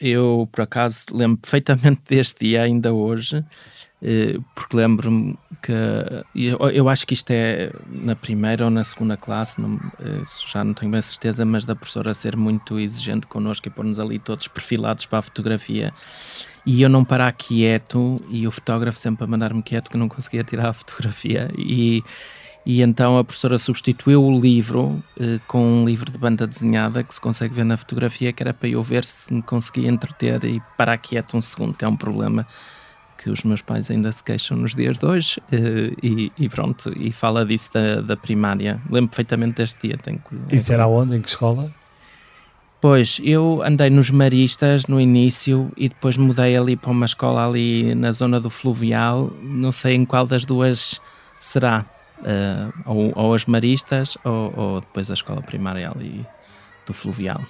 eu 0.00 0.48
por 0.52 0.62
acaso 0.62 1.06
lembro 1.12 1.38
perfeitamente 1.38 2.02
deste 2.08 2.46
dia 2.46 2.62
ainda 2.62 2.92
hoje, 2.92 3.44
eh, 4.00 4.38
porque 4.54 4.76
lembro-me 4.76 5.36
que 5.60 5.72
eu, 6.34 6.88
acho 6.88 7.06
que 7.06 7.14
isto 7.14 7.30
é 7.30 7.72
na 7.88 8.14
primeira 8.14 8.64
ou 8.64 8.70
na 8.70 8.84
segunda 8.84 9.16
classe, 9.16 9.60
não, 9.60 9.76
eh, 9.98 10.22
já 10.46 10.62
não 10.62 10.72
tenho 10.72 10.90
bem 10.90 11.02
certeza, 11.02 11.44
mas 11.44 11.64
da 11.64 11.74
professora 11.74 12.14
ser 12.14 12.36
muito 12.36 12.78
exigente 12.78 13.26
connosco 13.26 13.66
e 13.66 13.70
pôr-nos 13.70 13.98
ali 13.98 14.18
todos 14.18 14.46
perfilados 14.46 15.06
para 15.06 15.18
a 15.18 15.22
fotografia. 15.22 15.92
E 16.64 16.82
eu 16.82 16.88
não 16.88 17.04
parar 17.04 17.32
quieto 17.32 18.20
e 18.28 18.46
o 18.46 18.50
fotógrafo 18.50 18.98
sempre 18.98 19.24
a 19.24 19.26
mandar-me 19.26 19.62
quieto 19.62 19.90
que 19.90 19.96
não 19.96 20.08
conseguia 20.08 20.44
tirar 20.44 20.68
a 20.68 20.72
fotografia 20.72 21.50
e 21.56 22.04
e 22.68 22.82
então 22.82 23.16
a 23.16 23.24
professora 23.24 23.56
substituiu 23.56 24.22
o 24.22 24.38
livro 24.38 25.02
eh, 25.18 25.40
com 25.48 25.58
um 25.58 25.86
livro 25.86 26.12
de 26.12 26.18
banda 26.18 26.46
desenhada 26.46 27.02
que 27.02 27.14
se 27.14 27.18
consegue 27.18 27.54
ver 27.54 27.64
na 27.64 27.78
fotografia, 27.78 28.30
que 28.30 28.42
era 28.42 28.52
para 28.52 28.68
eu 28.68 28.82
ver 28.82 29.04
se 29.04 29.32
me 29.32 29.40
conseguia 29.40 29.88
entreter 29.88 30.44
e 30.44 30.60
parar 30.76 30.98
quieto 30.98 31.34
um 31.34 31.40
segundo, 31.40 31.72
que 31.72 31.82
é 31.82 31.88
um 31.88 31.96
problema 31.96 32.46
que 33.16 33.30
os 33.30 33.42
meus 33.42 33.62
pais 33.62 33.90
ainda 33.90 34.12
se 34.12 34.22
queixam 34.22 34.54
nos 34.54 34.74
dias 34.74 34.98
de 34.98 35.06
hoje, 35.06 35.40
eh, 35.50 35.94
e, 36.02 36.30
e, 36.38 36.46
pronto, 36.50 36.92
e 36.94 37.10
fala 37.10 37.46
disso 37.46 37.70
da, 37.72 38.02
da 38.02 38.16
primária. 38.18 38.78
Lembro 38.90 39.08
perfeitamente 39.08 39.54
deste 39.54 39.88
dia. 39.88 39.96
Tenho 39.96 40.18
que... 40.18 40.54
Isso 40.54 40.70
era 40.70 40.86
onde? 40.86 41.16
Em 41.16 41.22
que 41.22 41.28
escola? 41.30 41.72
Pois, 42.82 43.18
eu 43.24 43.62
andei 43.64 43.88
nos 43.88 44.10
Maristas 44.10 44.86
no 44.86 45.00
início 45.00 45.72
e 45.74 45.88
depois 45.88 46.18
mudei 46.18 46.54
ali 46.54 46.76
para 46.76 46.90
uma 46.90 47.06
escola 47.06 47.48
ali 47.48 47.94
na 47.94 48.12
zona 48.12 48.38
do 48.38 48.50
Fluvial, 48.50 49.32
não 49.42 49.72
sei 49.72 49.94
em 49.94 50.04
qual 50.04 50.26
das 50.26 50.44
duas 50.44 51.00
será 51.40 51.86
uh, 52.20 52.72
ou, 52.84 53.12
ou, 53.14 53.34
as 53.34 53.44
maristas 53.46 54.16
ou, 54.24 54.52
ou, 54.56 54.80
depois 54.80 55.10
a 55.10 55.14
escola 55.14 55.42
primária 55.42 55.90
ali 55.90 56.24
do 56.86 56.94
Fluvial. 56.94 57.40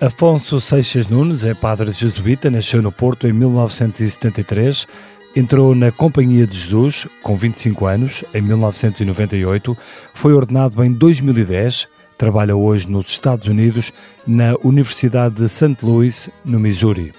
Afonso 0.00 0.60
Seixas 0.60 1.08
Nunes 1.08 1.44
é 1.44 1.54
padre 1.54 1.90
jesuíta, 1.90 2.50
nasceu 2.50 2.82
no 2.82 2.92
Porto 2.92 3.26
em 3.26 3.32
1973, 3.32 4.86
entrou 5.34 5.74
na 5.74 5.90
Companhia 5.90 6.46
de 6.46 6.58
Jesus 6.58 7.06
com 7.22 7.34
25 7.34 7.86
anos 7.86 8.24
em 8.34 8.42
1998, 8.42 9.76
foi 10.12 10.34
ordenado 10.34 10.84
em 10.84 10.92
2010, 10.92 11.88
trabalha 12.18 12.54
hoje 12.54 12.90
nos 12.90 13.08
Estados 13.08 13.48
Unidos 13.48 13.92
na 14.26 14.54
Universidade 14.62 15.36
de 15.36 15.48
St. 15.48 15.76
Louis, 15.82 16.28
no 16.44 16.60
Missouri. 16.60 17.12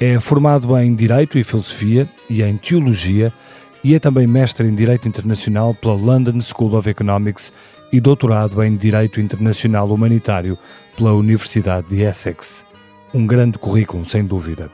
É 0.00 0.18
formado 0.20 0.76
em 0.78 0.94
Direito 0.94 1.38
e 1.38 1.44
Filosofia 1.44 2.08
e 2.30 2.42
em 2.42 2.56
Teologia 2.56 3.32
e 3.82 3.94
é 3.94 3.98
também 3.98 4.26
mestre 4.26 4.66
em 4.66 4.74
Direito 4.74 5.08
Internacional 5.08 5.74
pela 5.74 5.94
London 5.94 6.40
School 6.40 6.74
of 6.74 6.88
Economics 6.88 7.52
e 7.92 8.00
doutorado 8.00 8.62
em 8.62 8.76
Direito 8.76 9.20
Internacional 9.20 9.88
Humanitário 9.88 10.58
pela 10.96 11.12
Universidade 11.12 11.88
de 11.88 12.02
Essex. 12.02 12.66
Um 13.14 13.26
grande 13.26 13.58
currículo, 13.58 14.04
sem 14.04 14.24
dúvida, 14.24 14.70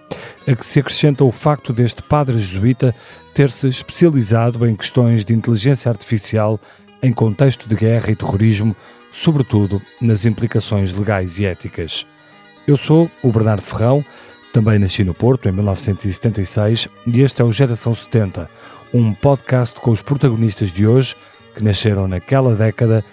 a 0.47 0.56
que 0.56 0.66
se 0.66 0.80
acrescenta 0.80 1.22
o 1.22 1.30
facto 1.30 1.72
deste 1.72 2.02
padre 2.02 2.38
jesuíta 2.38 2.94
ter 3.32 3.50
se 3.50 3.69
especializado 3.69 4.66
em 4.66 4.75
questões 4.75 5.25
de 5.25 5.34
inteligência 5.34 5.88
artificial 5.88 6.58
em 7.02 7.12
contexto 7.12 7.69
de 7.69 7.77
guerra 7.77 8.10
e 8.10 8.16
terrorismo, 8.16 8.75
sobretudo 9.12 9.80
nas 10.00 10.25
implicações 10.25 10.92
legais 10.92 11.38
e 11.38 11.44
éticas. 11.44 12.06
Eu 12.66 12.77
sou 12.77 13.10
o 13.22 13.30
Bernardo 13.30 13.62
Ferrão, 13.62 14.05
também 14.52 14.78
nasci 14.78 15.05
no 15.05 15.12
Porto 15.12 15.48
em 15.48 15.52
1976 15.52 16.88
e 17.06 17.20
este 17.20 17.42
é 17.42 17.44
o 17.44 17.52
Geração 17.52 17.94
70, 17.94 18.48
um 18.95 19.12
podcast 19.12 19.81
com 19.81 19.91
os 19.91 20.00
protagonistas 20.00 20.70
de 20.70 20.87
hoje 20.87 21.17
que 21.56 21.64
nasceram 21.64 22.06
naquela 22.06 22.55
década 22.55 23.05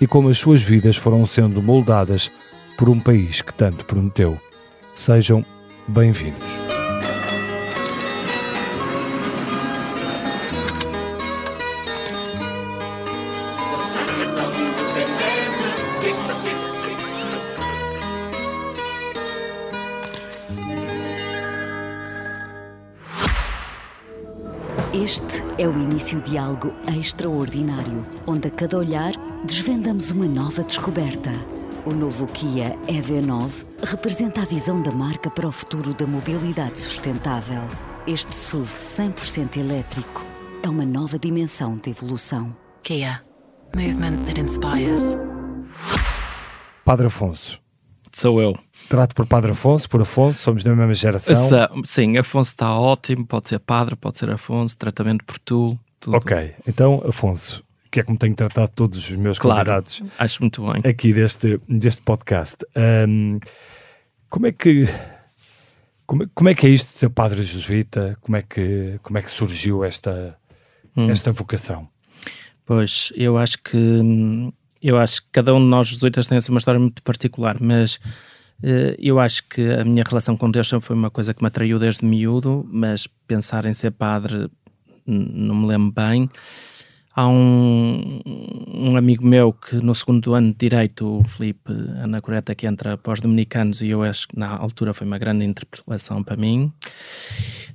e 0.00 0.06
como 0.06 0.28
as 0.30 0.38
suas 0.38 0.60
vidas 0.60 0.96
foram 0.96 1.24
sendo 1.24 1.62
moldadas 1.62 2.28
por 2.76 2.88
um 2.88 2.98
país 2.98 3.40
que 3.40 3.54
tanto 3.54 3.84
prometeu. 3.84 4.36
Sejam 4.96 5.44
bem-vindos. 5.86 6.87
O 26.08 26.10
início 26.10 26.20
de 26.22 26.38
algo 26.38 26.72
extraordinário, 26.96 28.06
onde 28.26 28.48
a 28.48 28.50
cada 28.50 28.78
olhar 28.78 29.12
desvendamos 29.44 30.10
uma 30.10 30.24
nova 30.24 30.62
descoberta. 30.62 31.30
O 31.84 31.90
novo 31.90 32.26
Kia 32.28 32.76
EV9 32.86 33.66
representa 33.82 34.40
a 34.40 34.44
visão 34.46 34.80
da 34.80 34.90
marca 34.90 35.30
para 35.30 35.46
o 35.46 35.52
futuro 35.52 35.92
da 35.92 36.06
mobilidade 36.06 36.80
sustentável. 36.80 37.60
Este 38.06 38.34
SUV 38.34 38.72
100% 38.72 39.58
elétrico 39.58 40.24
é 40.62 40.68
uma 40.68 40.86
nova 40.86 41.18
dimensão 41.18 41.76
de 41.76 41.90
evolução. 41.90 42.56
Kia. 42.82 43.22
Movement 43.76 44.24
that 44.24 44.40
inspires. 44.40 45.02
Padre 46.86 47.08
Afonso. 47.08 47.60
Sou 48.12 48.40
eu. 48.40 48.56
Trato 48.88 49.14
por 49.14 49.26
Padre 49.26 49.50
Afonso, 49.50 49.86
por 49.90 50.00
Afonso, 50.00 50.40
somos 50.40 50.64
da 50.64 50.74
mesma 50.74 50.94
geração. 50.94 51.34
Essa, 51.34 51.70
sim, 51.84 52.16
Afonso 52.16 52.52
está 52.52 52.78
ótimo, 52.78 53.26
pode 53.26 53.50
ser 53.50 53.58
Padre, 53.58 53.94
pode 53.94 54.16
ser 54.16 54.30
Afonso, 54.30 54.78
tratamento 54.78 55.22
por 55.24 55.38
tu. 55.38 55.78
Tudo. 56.00 56.16
Ok, 56.16 56.54
então 56.66 57.02
Afonso, 57.06 57.64
que 57.90 58.00
é 58.00 58.02
como 58.02 58.18
tenho 58.18 58.34
tratado 58.34 58.70
todos 58.74 58.98
os 58.98 59.16
meus 59.16 59.38
claro, 59.38 59.60
convidados. 59.60 60.02
Acho 60.18 60.42
muito 60.42 60.64
bem. 60.64 60.82
Aqui 60.90 61.12
deste, 61.12 61.60
deste 61.68 62.02
podcast. 62.02 62.64
Um, 63.08 63.40
como 64.28 64.46
é 64.46 64.52
que. 64.52 64.84
Como, 66.06 66.28
como, 66.34 66.48
é 66.48 66.54
que 66.54 66.66
é 66.66 66.70
isto 66.70 66.92
de 66.92 66.98
ser 66.98 67.10
padre 67.10 67.42
jesuíta? 67.42 68.16
Como 68.20 68.36
é 68.36 68.42
que, 68.42 68.98
como 69.02 69.18
é 69.18 69.22
que 69.22 69.30
surgiu 69.30 69.84
esta, 69.84 70.38
hum. 70.96 71.10
esta 71.10 71.32
vocação? 71.32 71.88
Pois, 72.64 73.12
eu 73.14 73.36
acho 73.36 73.62
que 73.62 74.52
eu 74.80 74.98
acho 74.98 75.22
que 75.22 75.28
cada 75.32 75.54
um 75.54 75.58
de 75.58 75.66
nós 75.66 75.88
jesuítas 75.88 76.26
tem 76.26 76.38
assim 76.38 76.52
uma 76.52 76.58
história 76.58 76.78
muito 76.78 77.02
particular, 77.02 77.56
mas 77.60 77.98
eh, 78.62 78.96
eu 78.98 79.18
acho 79.18 79.48
que 79.48 79.62
a 79.72 79.84
minha 79.84 80.04
relação 80.06 80.36
com 80.36 80.50
Deus 80.50 80.70
foi 80.80 80.96
uma 80.96 81.10
coisa 81.10 81.34
que 81.34 81.42
me 81.42 81.48
atraiu 81.48 81.78
desde 81.78 82.04
miúdo, 82.04 82.66
mas 82.70 83.06
pensar 83.26 83.66
em 83.66 83.72
ser 83.72 83.90
padre 83.92 84.48
não 85.10 85.54
me 85.54 85.66
lembro 85.66 85.92
bem. 85.92 86.28
Há 87.14 87.26
um, 87.26 88.20
um 88.68 88.96
amigo 88.96 89.26
meu 89.26 89.52
que 89.52 89.74
no 89.76 89.92
segundo 89.94 90.34
ano 90.34 90.52
de 90.52 90.58
Direito, 90.58 91.18
o 91.18 91.24
Felipe 91.28 91.72
Anacoreta, 92.00 92.54
que 92.54 92.66
entra 92.66 92.96
para 92.96 93.12
os 93.12 93.20
Dominicanos, 93.20 93.82
e 93.82 93.88
eu 93.88 94.04
acho 94.04 94.28
que 94.28 94.38
na 94.38 94.56
altura 94.56 94.94
foi 94.94 95.06
uma 95.06 95.18
grande 95.18 95.44
interpretação 95.44 96.22
para 96.22 96.36
mim. 96.36 96.72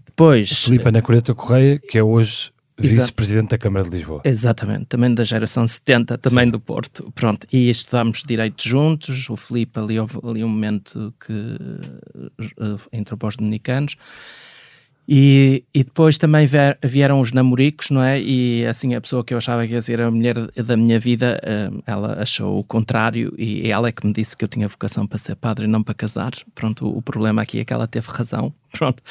Depois. 0.05 0.63
Felipe 0.63 0.87
Anacoreta 0.87 1.35
Correia, 1.35 1.77
que 1.77 1.97
é 1.97 2.03
hoje 2.03 2.53
Vice-presidente 2.77 3.49
da 3.49 3.57
Câmara 3.57 3.85
de 3.85 3.91
Lisboa. 3.91 4.21
Exatamente, 4.25 4.85
também 4.85 5.13
da 5.13 5.23
geração 5.23 5.65
70, 5.65 6.17
também 6.17 6.45
Sim. 6.45 6.51
do 6.51 6.59
Porto. 6.59 7.11
Pronto, 7.13 7.45
e 7.51 7.69
estudámos 7.69 8.23
direito 8.25 8.67
juntos. 8.67 9.29
O 9.29 9.35
Filipe 9.35 9.79
ali 9.79 9.99
houve 9.99 10.17
ali 10.23 10.43
um 10.43 10.49
momento 10.49 11.13
que 11.19 11.31
uh, 11.31 12.81
entrou 12.91 13.17
para 13.17 13.27
os 13.27 13.35
dominicanos. 13.35 13.95
E, 15.07 15.63
e 15.73 15.83
depois 15.83 16.17
também 16.17 16.45
ver, 16.45 16.77
vieram 16.83 17.19
os 17.19 17.33
namoricos, 17.33 17.89
não 17.89 18.01
é? 18.01 18.21
E 18.21 18.65
assim, 18.65 18.95
a 18.95 19.01
pessoa 19.01 19.23
que 19.23 19.33
eu 19.33 19.37
achava 19.37 19.67
que 19.67 19.73
ia 19.73 19.81
ser 19.81 19.99
a 19.99 20.09
mulher 20.09 20.35
da 20.55 20.77
minha 20.77 20.97
vida, 20.97 21.41
uh, 21.43 21.83
ela 21.85 22.21
achou 22.21 22.59
o 22.59 22.63
contrário 22.63 23.33
e 23.37 23.69
ela 23.69 23.89
é 23.89 23.91
que 23.91 24.05
me 24.07 24.13
disse 24.13 24.35
que 24.37 24.45
eu 24.45 24.47
tinha 24.47 24.67
vocação 24.67 25.05
para 25.05 25.17
ser 25.17 25.35
padre 25.35 25.65
e 25.65 25.67
não 25.67 25.83
para 25.83 25.93
casar. 25.93 26.31
Pronto, 26.55 26.87
o, 26.87 27.01
problema 27.01 27.41
aqui 27.41 27.59
é 27.59 27.65
que 27.65 27.73
ela 27.73 27.85
teve 27.85 28.07
razão. 28.09 28.53
Pronto. 28.73 29.03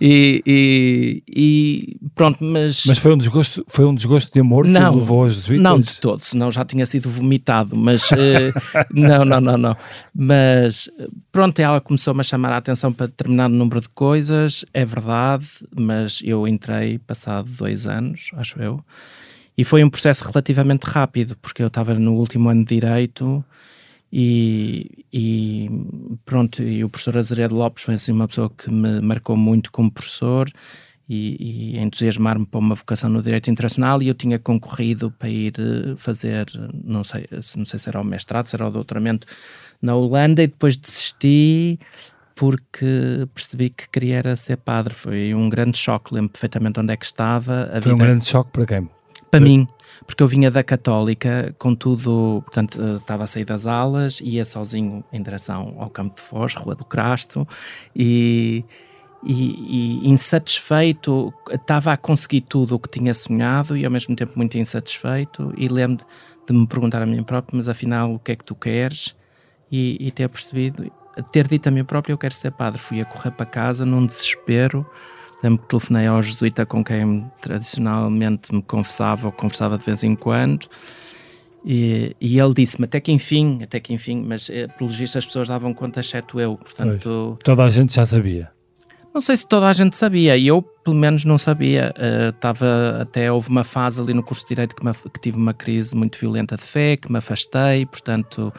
E, 0.00 0.40
e, 0.46 1.22
e, 1.28 1.96
pronto, 2.14 2.38
mas. 2.44 2.84
Mas 2.86 2.98
foi 2.98 3.14
um 3.14 3.18
desgosto, 3.18 3.64
foi 3.66 3.84
um 3.84 3.92
desgosto 3.92 4.32
de 4.32 4.38
amor 4.38 4.64
não, 4.64 4.92
que 4.92 4.98
levou 5.00 5.24
aos 5.24 5.34
jesuítas? 5.34 5.64
Não 5.64 5.80
de 5.80 6.00
todo, 6.00 6.22
senão 6.22 6.52
já 6.52 6.64
tinha 6.64 6.86
sido 6.86 7.10
vomitado, 7.10 7.74
mas. 7.74 8.08
uh, 8.12 8.14
não, 8.94 9.24
não, 9.24 9.40
não, 9.40 9.58
não. 9.58 9.76
Mas 10.14 10.88
pronto, 11.32 11.58
ela 11.58 11.80
começou-me 11.80 12.20
a 12.20 12.22
chamar 12.22 12.52
a 12.52 12.58
atenção 12.58 12.92
para 12.92 13.06
determinado 13.06 13.52
número 13.52 13.80
de 13.80 13.88
coisas, 13.88 14.64
é 14.72 14.84
verdade, 14.84 15.37
mas 15.78 16.20
eu 16.24 16.46
entrei 16.46 16.98
passado 16.98 17.50
dois 17.50 17.86
anos, 17.86 18.30
acho 18.34 18.60
eu. 18.60 18.84
E 19.56 19.64
foi 19.64 19.82
um 19.82 19.90
processo 19.90 20.24
relativamente 20.24 20.84
rápido, 20.84 21.36
porque 21.42 21.62
eu 21.62 21.66
estava 21.66 21.94
no 21.94 22.14
último 22.14 22.48
ano 22.48 22.64
de 22.64 22.76
Direito 22.76 23.44
e, 24.12 25.04
e, 25.12 25.70
pronto, 26.24 26.62
e 26.62 26.82
o 26.84 26.88
professor 26.88 27.18
Azeredo 27.18 27.54
Lopes 27.54 27.82
foi 27.82 27.94
assim 27.94 28.12
uma 28.12 28.28
pessoa 28.28 28.50
que 28.50 28.70
me 28.70 29.00
marcou 29.00 29.36
muito 29.36 29.70
como 29.70 29.90
professor 29.90 30.50
e, 31.08 31.74
e 31.74 31.78
entusiasmar-me 31.78 32.46
para 32.46 32.60
uma 32.60 32.74
vocação 32.74 33.10
no 33.10 33.22
direito 33.22 33.50
internacional 33.50 34.02
e 34.02 34.08
eu 34.08 34.14
tinha 34.14 34.38
concorrido 34.38 35.10
para 35.10 35.28
ir 35.28 35.54
eh, 35.58 35.96
fazer, 35.96 36.46
não 36.84 37.02
sei, 37.02 37.26
não 37.56 37.64
sei 37.64 37.78
se 37.78 37.88
era 37.88 38.00
o 38.00 38.04
mestrado, 38.04 38.46
se 38.46 38.56
era 38.56 38.66
o 38.66 38.70
doutoramento 38.70 39.26
na 39.80 39.94
Holanda 39.94 40.42
e 40.42 40.46
depois 40.46 40.76
desisti 40.76 41.78
porque 42.38 43.26
percebi 43.34 43.68
que 43.68 43.88
queria 43.88 44.18
era 44.18 44.36
ser 44.36 44.58
padre. 44.58 44.94
Foi 44.94 45.34
um 45.34 45.48
grande 45.48 45.76
choque, 45.76 46.14
lembro 46.14 46.30
perfeitamente 46.30 46.78
onde 46.78 46.92
é 46.92 46.96
que 46.96 47.04
estava. 47.04 47.68
Foi 47.72 47.80
vida... 47.80 47.94
um 47.94 47.98
grande 47.98 48.24
choque 48.24 48.50
para 48.52 48.64
quem? 48.64 48.88
Para 49.28 49.40
mim, 49.40 49.66
porque 50.06 50.22
eu 50.22 50.28
vinha 50.28 50.50
da 50.50 50.62
Católica, 50.62 51.54
contudo, 51.58 52.42
portanto, 52.46 52.80
eh, 52.80 52.96
estava 52.96 53.24
a 53.24 53.26
sair 53.26 53.44
das 53.44 53.66
aulas, 53.66 54.20
ia 54.20 54.44
sozinho 54.44 55.04
em 55.12 55.20
direção 55.20 55.74
ao 55.78 55.90
Campo 55.90 56.14
de 56.16 56.22
Foz, 56.22 56.54
Rua 56.54 56.74
do 56.74 56.84
Crasto, 56.84 57.46
e, 57.94 58.64
e, 59.22 60.04
e, 60.04 60.08
insatisfeito, 60.08 61.34
estava 61.50 61.92
a 61.92 61.96
conseguir 61.96 62.42
tudo 62.42 62.76
o 62.76 62.78
que 62.78 62.88
tinha 62.88 63.12
sonhado 63.12 63.76
e 63.76 63.84
ao 63.84 63.90
mesmo 63.90 64.16
tempo 64.16 64.32
muito 64.36 64.56
insatisfeito. 64.56 65.52
E 65.58 65.68
lembro 65.68 66.06
de 66.46 66.54
me 66.54 66.66
perguntar 66.66 67.02
a 67.02 67.06
mim 67.06 67.22
próprio, 67.22 67.56
mas 67.56 67.68
afinal, 67.68 68.14
o 68.14 68.18
que 68.18 68.32
é 68.32 68.36
que 68.36 68.44
tu 68.44 68.54
queres? 68.54 69.14
E, 69.70 69.98
e 70.00 70.10
ter 70.10 70.28
percebido, 70.30 70.90
ter 71.22 71.46
dito 71.46 71.68
a 71.68 71.70
mim 71.70 71.84
próprio, 71.84 72.14
eu 72.14 72.18
quero 72.18 72.34
ser 72.34 72.50
padre. 72.52 72.80
Fui 72.80 73.00
a 73.00 73.04
correr 73.04 73.30
para 73.30 73.46
casa 73.46 73.84
num 73.84 74.04
desespero. 74.06 74.86
Lembro 75.42 75.62
que 75.62 75.68
telefonei 75.68 76.06
ao 76.06 76.22
jesuíta 76.22 76.66
com 76.66 76.82
quem 76.82 77.30
tradicionalmente 77.40 78.52
me 78.54 78.62
confessava 78.62 79.28
ou 79.28 79.32
conversava 79.32 79.78
de 79.78 79.84
vez 79.84 80.02
em 80.02 80.16
quando. 80.16 80.68
E, 81.64 82.16
e 82.20 82.38
ele 82.38 82.54
disse-me 82.54 82.84
até 82.84 83.00
que 83.00 83.12
enfim, 83.12 83.60
até 83.62 83.78
que 83.78 83.92
enfim, 83.92 84.24
mas 84.26 84.48
eh, 84.48 84.66
pelos 84.68 84.94
vistos 84.94 85.16
as 85.16 85.26
pessoas 85.26 85.48
davam 85.48 85.74
conta, 85.74 86.00
exceto 86.00 86.40
eu. 86.40 86.56
Portanto, 86.56 87.38
Toda 87.44 87.64
a 87.64 87.70
gente 87.70 87.94
já 87.94 88.06
sabia. 88.06 88.50
Não 89.12 89.20
sei 89.20 89.36
se 89.36 89.46
toda 89.46 89.66
a 89.66 89.72
gente 89.72 89.96
sabia, 89.96 90.36
e 90.36 90.46
eu 90.46 90.62
pelo 90.62 90.96
menos 90.96 91.24
não 91.24 91.38
sabia. 91.38 91.92
Estava 92.28 92.98
uh, 92.98 93.02
até 93.02 93.32
houve 93.32 93.48
uma 93.48 93.64
fase 93.64 94.00
ali 94.00 94.14
no 94.14 94.22
curso 94.22 94.44
de 94.44 94.50
direito 94.50 94.76
que, 94.76 94.84
me, 94.84 94.92
que, 94.92 95.20
tive 95.20 95.36
uma 95.36 95.52
crise 95.52 95.96
muito 95.96 96.18
violenta 96.18 96.56
de 96.56 96.62
fé, 96.62 96.96
que 96.96 97.10
me 97.10 97.18
afastei, 97.18 97.86
portanto. 97.86 98.52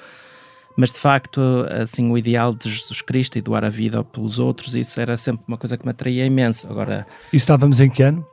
Mas 0.79 0.91
de 0.93 0.97
facto, 0.97 1.41
assim, 1.69 2.09
o 2.09 2.17
ideal 2.17 2.55
de 2.55 2.71
Jesus 2.71 3.01
Cristo 3.01 3.37
e 3.37 3.41
doar 3.41 3.65
a 3.65 3.69
vida 3.69 4.01
pelos 4.01 4.39
outros, 4.39 4.75
isso 4.75 5.01
era 5.01 5.17
sempre 5.17 5.43
uma 5.45 5.57
coisa 5.57 5.77
que 5.77 5.85
me 5.85 5.91
atraía 5.91 6.25
imenso. 6.25 6.69
Agora. 6.69 7.05
E 7.33 7.35
estávamos 7.35 7.81
em 7.81 7.89
que 7.89 8.01
ano? 8.01 8.25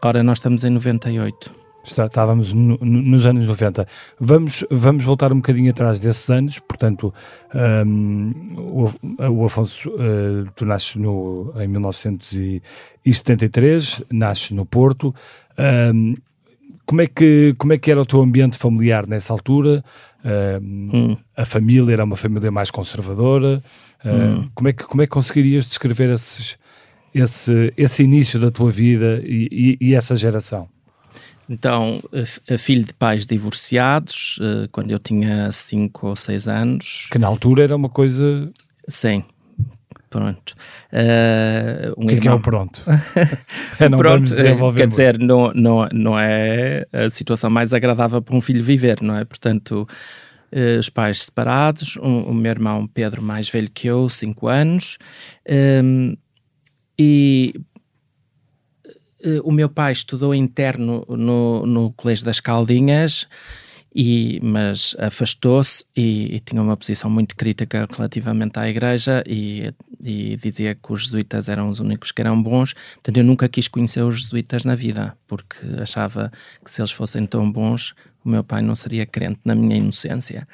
Ora, 0.00 0.22
nós 0.22 0.38
estamos 0.38 0.64
em 0.64 0.70
98. 0.70 1.54
Estávamos 1.84 2.54
no, 2.54 2.78
nos 2.78 3.26
anos 3.26 3.44
90. 3.44 3.86
Vamos, 4.18 4.64
vamos 4.70 5.04
voltar 5.04 5.30
um 5.30 5.36
bocadinho 5.36 5.70
atrás 5.70 6.00
desses 6.00 6.30
anos, 6.30 6.58
portanto, 6.58 7.12
um, 7.54 8.32
o, 8.56 8.90
o, 9.30 9.44
Afonso, 9.44 9.90
uh, 9.90 10.48
tu 10.56 10.64
nasces 10.64 10.96
no, 10.96 11.52
em 11.58 11.68
1973, 11.68 14.04
nasces 14.10 14.52
no 14.52 14.64
Porto. 14.64 15.14
Um, 15.92 16.16
como, 16.86 17.02
é 17.02 17.06
que, 17.06 17.54
como 17.58 17.74
é 17.74 17.78
que 17.78 17.90
era 17.90 18.00
o 18.00 18.06
teu 18.06 18.22
ambiente 18.22 18.56
familiar 18.56 19.06
nessa 19.06 19.34
altura? 19.34 19.84
Um, 20.24 20.90
hum. 20.92 21.16
A 21.36 21.44
família 21.44 21.92
era 21.92 22.04
uma 22.04 22.16
família 22.16 22.50
mais 22.50 22.70
conservadora? 22.70 23.62
Hum. 24.04 24.48
Como, 24.54 24.68
é 24.68 24.72
que, 24.72 24.84
como 24.84 25.02
é 25.02 25.06
que 25.06 25.10
conseguirias 25.10 25.66
descrever 25.66 26.10
esses, 26.10 26.56
esse, 27.14 27.72
esse 27.76 28.02
início 28.02 28.38
da 28.38 28.50
tua 28.50 28.70
vida 28.70 29.20
e, 29.24 29.76
e, 29.80 29.88
e 29.88 29.94
essa 29.94 30.16
geração? 30.16 30.68
Então, 31.50 32.00
filho 32.58 32.84
de 32.84 32.94
pais 32.94 33.26
divorciados, 33.26 34.38
eh, 34.40 34.68
quando 34.70 34.92
eu 34.92 35.00
tinha 35.00 35.50
5 35.50 36.06
ou 36.06 36.14
6 36.14 36.46
anos. 36.46 37.08
Que 37.10 37.18
na 37.18 37.26
altura 37.26 37.64
era 37.64 37.74
uma 37.74 37.88
coisa. 37.88 38.48
Sim. 38.86 39.24
Pronto. 40.10 40.56
Uh, 40.92 41.94
um 41.96 42.04
o 42.04 42.08
que 42.08 42.14
irmão... 42.14 42.16
é 42.16 42.20
que 42.20 42.28
é 42.28 42.32
o 42.32 42.40
pronto? 42.40 42.82
é, 43.78 43.88
não 43.88 43.96
pronto, 43.96 44.24
desenvolver 44.24 44.80
Quer 44.80 44.88
dizer, 44.88 45.18
não, 45.20 45.52
não, 45.54 45.86
não 45.94 46.18
é 46.18 46.84
a 46.92 47.08
situação 47.08 47.48
mais 47.48 47.72
agradável 47.72 48.20
para 48.20 48.34
um 48.34 48.40
filho 48.40 48.62
viver, 48.62 49.00
não 49.00 49.16
é? 49.16 49.24
Portanto, 49.24 49.86
uh, 50.52 50.78
os 50.80 50.88
pais 50.90 51.22
separados, 51.22 51.96
um, 51.96 52.22
o 52.22 52.34
meu 52.34 52.50
irmão 52.50 52.88
Pedro 52.88 53.22
mais 53.22 53.48
velho 53.48 53.70
que 53.70 53.86
eu, 53.86 54.08
5 54.08 54.48
anos, 54.48 54.98
um, 55.84 56.16
e 56.98 57.54
uh, 59.24 59.40
o 59.44 59.52
meu 59.52 59.68
pai 59.68 59.92
estudou 59.92 60.34
interno 60.34 61.06
no, 61.08 61.64
no 61.64 61.92
Colégio 61.92 62.24
das 62.24 62.40
Caldinhas, 62.40 63.28
e, 63.94 64.38
mas 64.42 64.94
afastou-se 64.98 65.84
e, 65.96 66.36
e, 66.36 66.40
tinha 66.40 66.62
uma 66.62 66.76
posição 66.76 67.10
muito 67.10 67.34
crítica 67.34 67.88
relativamente 67.90 68.58
à 68.58 68.68
Igreja 68.68 69.24
e, 69.26 69.72
e, 70.00 70.36
dizia 70.36 70.74
que 70.74 70.92
os 70.92 71.04
jesuítas 71.04 71.48
eram 71.48 71.68
os 71.68 71.80
únicos 71.80 72.12
que 72.12 72.20
eram 72.20 72.40
bons. 72.40 72.72
Portanto, 72.94 73.16
eu 73.16 73.24
nunca 73.24 73.48
quis 73.48 73.66
conhecer 73.66 74.02
os 74.02 74.22
jesuítas 74.22 74.64
na 74.64 74.74
vida, 74.74 75.16
porque 75.26 75.56
achava 75.80 76.30
que 76.64 76.70
se 76.70 76.80
eles 76.80 76.92
fossem 76.92 77.26
tão 77.26 77.50
bons, 77.50 77.94
o 78.24 78.28
meu 78.28 78.44
pai 78.44 78.62
não 78.62 78.74
seria 78.74 79.04
crente 79.04 79.40
na 79.44 79.54
minha 79.54 79.76
inocência. 79.76 80.46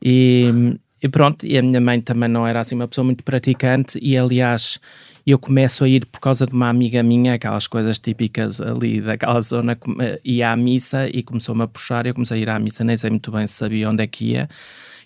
E, 0.00 0.78
pronto, 1.10 1.44
e 1.44 1.58
a 1.58 1.62
minha 1.62 1.80
mãe 1.80 2.00
também 2.00 2.28
não 2.28 2.46
era 2.46 2.60
assim 2.60 2.74
uma 2.74 2.86
pessoa 2.86 3.04
muito 3.04 3.24
praticante 3.24 3.98
e 4.00 4.16
aliás 4.16 4.78
eu 5.26 5.38
começo 5.38 5.84
a 5.84 5.88
ir 5.88 6.06
por 6.06 6.20
causa 6.20 6.46
de 6.46 6.52
uma 6.52 6.68
amiga 6.68 7.02
minha, 7.02 7.34
aquelas 7.34 7.66
coisas 7.66 7.98
típicas 7.98 8.60
ali 8.60 9.00
daquela 9.00 9.40
zona, 9.40 9.76
ia 10.24 10.52
à 10.52 10.56
missa 10.56 11.08
e 11.08 11.22
começou-me 11.22 11.64
a 11.64 11.66
puxar, 11.66 12.06
eu 12.06 12.14
comecei 12.14 12.38
a 12.38 12.40
ir 12.40 12.48
à 12.48 12.58
missa, 12.58 12.84
nem 12.84 12.96
sei 12.96 13.10
muito 13.10 13.32
bem 13.32 13.46
se 13.46 13.54
sabia 13.54 13.90
onde 13.90 14.04
é 14.04 14.06
que 14.06 14.32
ia. 14.32 14.48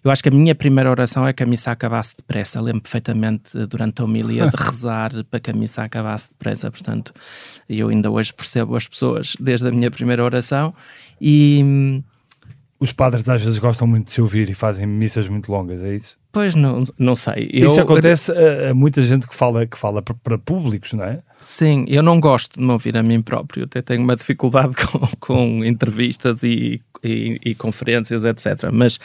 Eu 0.03 0.11
acho 0.11 0.23
que 0.23 0.31
a 0.31 0.33
minha 0.33 0.55
primeira 0.55 0.91
oração 0.91 1.27
é 1.27 1.33
que 1.33 1.43
a 1.43 1.47
missa 1.47 1.71
acabasse 1.71 2.17
depressa. 2.17 2.61
Lembro 2.61 2.81
perfeitamente 2.81 3.67
durante 3.67 4.01
a 4.01 4.05
homilia 4.05 4.49
de 4.49 4.57
rezar 4.63 5.13
para 5.31 5.41
que 5.41 5.51
a 5.51 5.55
missa 5.55 5.83
acabasse 5.83 6.31
depressa. 6.31 6.71
Portanto, 6.71 7.13
eu 7.69 7.89
ainda 7.89 8.11
hoje 8.11 8.33
percebo 8.33 8.77
as 8.77 8.89
pessoas 8.89 9.37
desde 9.39 9.69
a 9.69 9.71
minha 9.71 9.91
primeira 9.91 10.25
oração 10.25 10.75
e 11.21 12.03
os 12.81 12.93
padres 12.93 13.29
às 13.29 13.43
vezes 13.43 13.59
gostam 13.59 13.87
muito 13.87 14.07
de 14.07 14.13
se 14.13 14.23
ouvir 14.23 14.49
e 14.49 14.55
fazem 14.55 14.87
missas 14.87 15.29
muito 15.29 15.53
longas, 15.53 15.83
é 15.83 15.95
isso? 15.95 16.19
Pois 16.33 16.55
não, 16.55 16.83
não 16.99 17.15
sei. 17.15 17.51
Eu, 17.53 17.67
isso 17.67 17.79
acontece 17.79 18.33
a, 18.33 18.71
a, 18.71 18.75
muita 18.75 19.03
gente 19.03 19.29
que 19.29 19.37
fala, 19.37 19.67
que 19.67 19.77
fala 19.77 20.01
para, 20.01 20.39
públicos, 20.39 20.95
não 20.95 21.05
é? 21.05 21.21
Sim, 21.39 21.85
eu 21.89 22.03
não 22.03 22.19
gosto 22.19 22.59
de 22.59 22.65
me 22.65 22.73
ouvir 22.73 22.97
a 22.97 23.03
mim 23.03 23.21
próprio, 23.21 23.65
até 23.65 23.83
tenho 23.83 24.03
uma 24.03 24.17
dificuldade 24.17 24.75
com, 24.89 25.07
com 25.21 25.65
entrevistas 25.65 26.43
e, 26.43 26.81
e, 27.05 27.39
e, 27.45 27.55
conferências, 27.55 28.25
etc. 28.25 28.71
Mas, 28.73 28.99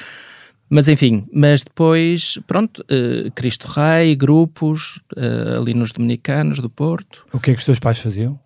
mas 0.70 0.88
enfim, 0.88 1.28
mas 1.34 1.62
depois, 1.62 2.40
pronto, 2.48 2.82
uh, 2.84 3.30
Cristo 3.32 3.68
Rei, 3.68 4.16
grupos, 4.16 5.02
uh, 5.18 5.60
ali 5.60 5.74
nos 5.74 5.92
Dominicanos 5.92 6.60
do 6.60 6.70
Porto. 6.70 7.26
O 7.34 7.42
que 7.42 7.52
é 7.52 7.54
que 7.54 7.60
os 7.60 7.66
teus 7.66 7.80
pais 7.80 8.00
faziam? 8.00 8.40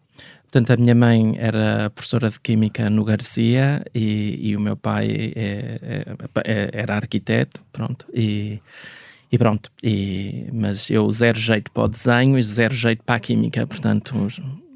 Portanto, 0.52 0.72
a 0.74 0.78
minha 0.78 0.96
mãe 0.96 1.36
era 1.38 1.92
professora 1.92 2.28
de 2.32 2.40
Química 2.40 2.90
no 2.90 3.04
Garcia 3.04 3.86
e, 3.94 4.50
e 4.50 4.58
o 4.58 4.60
meu 4.60 4.76
pai 4.76 5.32
é, 5.36 5.80
é, 5.80 6.06
é, 6.44 6.70
era 6.74 6.96
arquiteto, 6.96 7.62
pronto, 7.72 8.08
e, 8.12 8.60
e 9.32 9.38
pronto, 9.38 9.72
e, 9.84 10.48
mas 10.52 10.90
eu 10.90 11.10
zero 11.12 11.38
jeito 11.38 11.72
para 11.72 11.84
o 11.84 11.88
desenho 11.88 12.36
e 12.36 12.42
zero 12.42 12.74
jeito 12.74 13.04
para 13.04 13.16
a 13.16 13.20
Química, 13.20 13.68
portanto... 13.68 14.28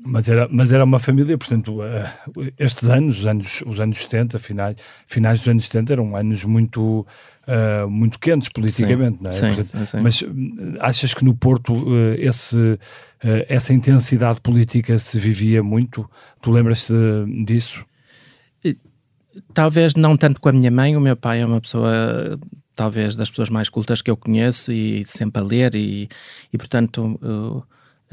Mas 0.05 0.27
era, 0.27 0.47
mas 0.51 0.71
era 0.71 0.83
uma 0.83 1.00
família, 1.00 1.38
portanto, 1.38 1.79
uh, 1.79 2.53
estes 2.59 2.89
anos, 2.89 3.19
os 3.19 3.25
anos, 3.25 3.63
os 3.65 3.79
anos 3.79 4.03
70, 4.03 4.38
finais, 4.38 4.75
finais 5.07 5.39
dos 5.39 5.47
anos 5.47 5.65
70, 5.65 5.94
eram 5.94 6.15
anos 6.15 6.44
muito, 6.44 7.05
uh, 7.47 7.89
muito 7.89 8.19
quentes 8.19 8.50
politicamente, 8.50 9.17
sim, 9.17 9.23
não 9.23 9.29
é? 9.29 9.33
Sim, 9.33 9.47
portanto, 9.47 9.65
sim, 9.65 9.85
sim. 9.85 10.01
Mas 10.01 10.21
hum, 10.21 10.75
achas 10.79 11.13
que 11.13 11.23
no 11.23 11.33
Porto 11.33 11.73
uh, 11.73 12.15
esse 12.17 12.77
eh, 13.23 13.45
essa 13.47 13.73
intensidade 13.73 14.42
política 14.42 14.99
se 14.99 15.18
vivia 15.18 15.63
muito. 15.63 16.09
Tu 16.42 16.51
lembras-te 16.51 16.94
disso? 17.45 17.85
Talvez 19.54 19.95
não 19.95 20.18
tanto 20.18 20.42
com 20.42 20.49
a 20.49 20.51
minha 20.51 20.69
mãe. 20.69 20.95
O 20.97 21.01
meu 21.01 21.16
pai 21.16 21.42
é 21.42 21.45
uma 21.45 21.61
pessoa, 21.61 22.37
talvez, 22.75 23.16
das 23.16 23.30
pessoas 23.30 23.49
mais 23.49 23.69
cultas 23.69 24.01
que 24.01 24.11
eu 24.11 24.18
conheço 24.18 24.71
e 24.71 25.04
sempre 25.06 25.42
a 25.42 25.45
ler, 25.45 25.73
e, 25.73 26.09
e 26.51 26.57
portanto. 26.57 27.18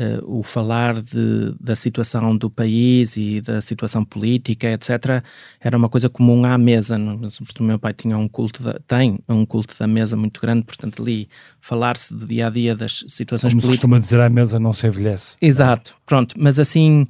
Uh, 0.01 0.39
o 0.39 0.43
falar 0.43 1.03
de, 1.03 1.53
da 1.61 1.75
situação 1.75 2.35
do 2.35 2.49
país 2.49 3.19
e 3.19 3.43
da 3.43 3.61
situação 3.61 4.03
política, 4.03 4.69
etc., 4.69 5.23
era 5.61 5.77
uma 5.77 5.91
coisa 5.91 6.09
comum 6.09 6.45
à 6.47 6.57
mesa. 6.57 6.97
O 6.97 7.63
meu 7.63 7.79
pai 7.79 7.93
tinha 7.93 8.17
um 8.17 8.27
culto, 8.27 8.63
da, 8.63 8.79
tem 8.87 9.19
um 9.29 9.45
culto 9.45 9.75
da 9.79 9.87
mesa 9.87 10.17
muito 10.17 10.41
grande, 10.41 10.65
portanto, 10.65 11.03
ali 11.03 11.29
falar-se 11.61 12.15
do 12.15 12.27
dia 12.27 12.47
a 12.47 12.51
dia 12.51 12.75
das 12.75 13.05
situações 13.09 13.53
Como 13.53 13.61
políticas. 13.61 13.83
Como 13.83 13.97
se 13.97 13.99
costuma 13.99 13.99
dizer, 13.99 14.21
à 14.21 14.31
mesa 14.31 14.59
não 14.59 14.73
se 14.73 14.87
envelhece. 14.87 15.37
Exato, 15.43 15.95
pronto, 16.07 16.35
mas 16.39 16.59
assim 16.59 17.07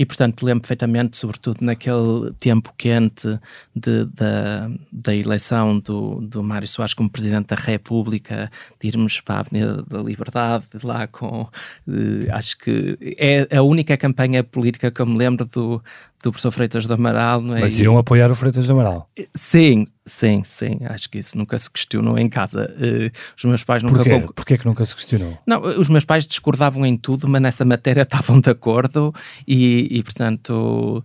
e, 0.00 0.06
portanto, 0.06 0.46
lembro 0.46 0.62
perfeitamente, 0.62 1.18
sobretudo 1.18 1.58
naquele 1.60 2.32
tempo 2.38 2.72
quente 2.78 3.38
de, 3.76 4.06
da, 4.06 4.70
da 4.90 5.14
eleição 5.14 5.78
do, 5.78 6.22
do 6.22 6.42
Mário 6.42 6.66
Soares 6.66 6.94
como 6.94 7.10
Presidente 7.10 7.48
da 7.48 7.56
República, 7.56 8.50
de 8.80 8.88
irmos 8.88 9.20
para 9.20 9.34
a 9.34 9.38
Avenida 9.40 9.82
da 9.82 9.98
Liberdade, 9.98 10.64
lá 10.82 11.06
com. 11.06 11.46
Eh, 11.86 12.30
acho 12.30 12.56
que 12.56 12.96
é 13.18 13.54
a 13.54 13.60
única 13.60 13.94
campanha 13.98 14.42
política 14.42 14.90
que 14.90 15.02
eu 15.02 15.06
me 15.06 15.18
lembro 15.18 15.44
do, 15.44 15.84
do 16.22 16.30
professor 16.30 16.50
Freitas 16.50 16.86
do 16.86 16.94
Amaral. 16.94 17.40
Não 17.40 17.56
é? 17.56 17.60
Mas 17.60 17.78
iam 17.78 17.96
apoiar 17.96 18.30
o 18.30 18.34
Freitas 18.34 18.66
do 18.66 18.72
Amaral? 18.72 19.08
Sim, 19.34 19.86
sim, 20.04 20.42
sim. 20.44 20.78
Acho 20.84 21.08
que 21.08 21.18
isso 21.18 21.36
nunca 21.36 21.58
se 21.58 21.70
questionou 21.70 22.18
em 22.18 22.28
casa. 22.28 22.70
Uh, 22.76 23.10
os 23.36 23.44
meus 23.44 23.64
pais 23.64 23.82
nunca... 23.82 23.96
Porquê? 23.96 24.20
Conc... 24.20 24.32
Porquê 24.34 24.58
que 24.58 24.66
nunca 24.66 24.84
se 24.84 24.94
questionou? 24.94 25.38
Não, 25.46 25.60
os 25.62 25.88
meus 25.88 26.04
pais 26.04 26.26
discordavam 26.26 26.84
em 26.84 26.96
tudo, 26.96 27.26
mas 27.28 27.40
nessa 27.40 27.64
matéria 27.64 28.02
estavam 28.02 28.40
de 28.40 28.50
acordo 28.50 29.14
e, 29.46 29.88
e 29.90 30.02
portanto... 30.02 31.04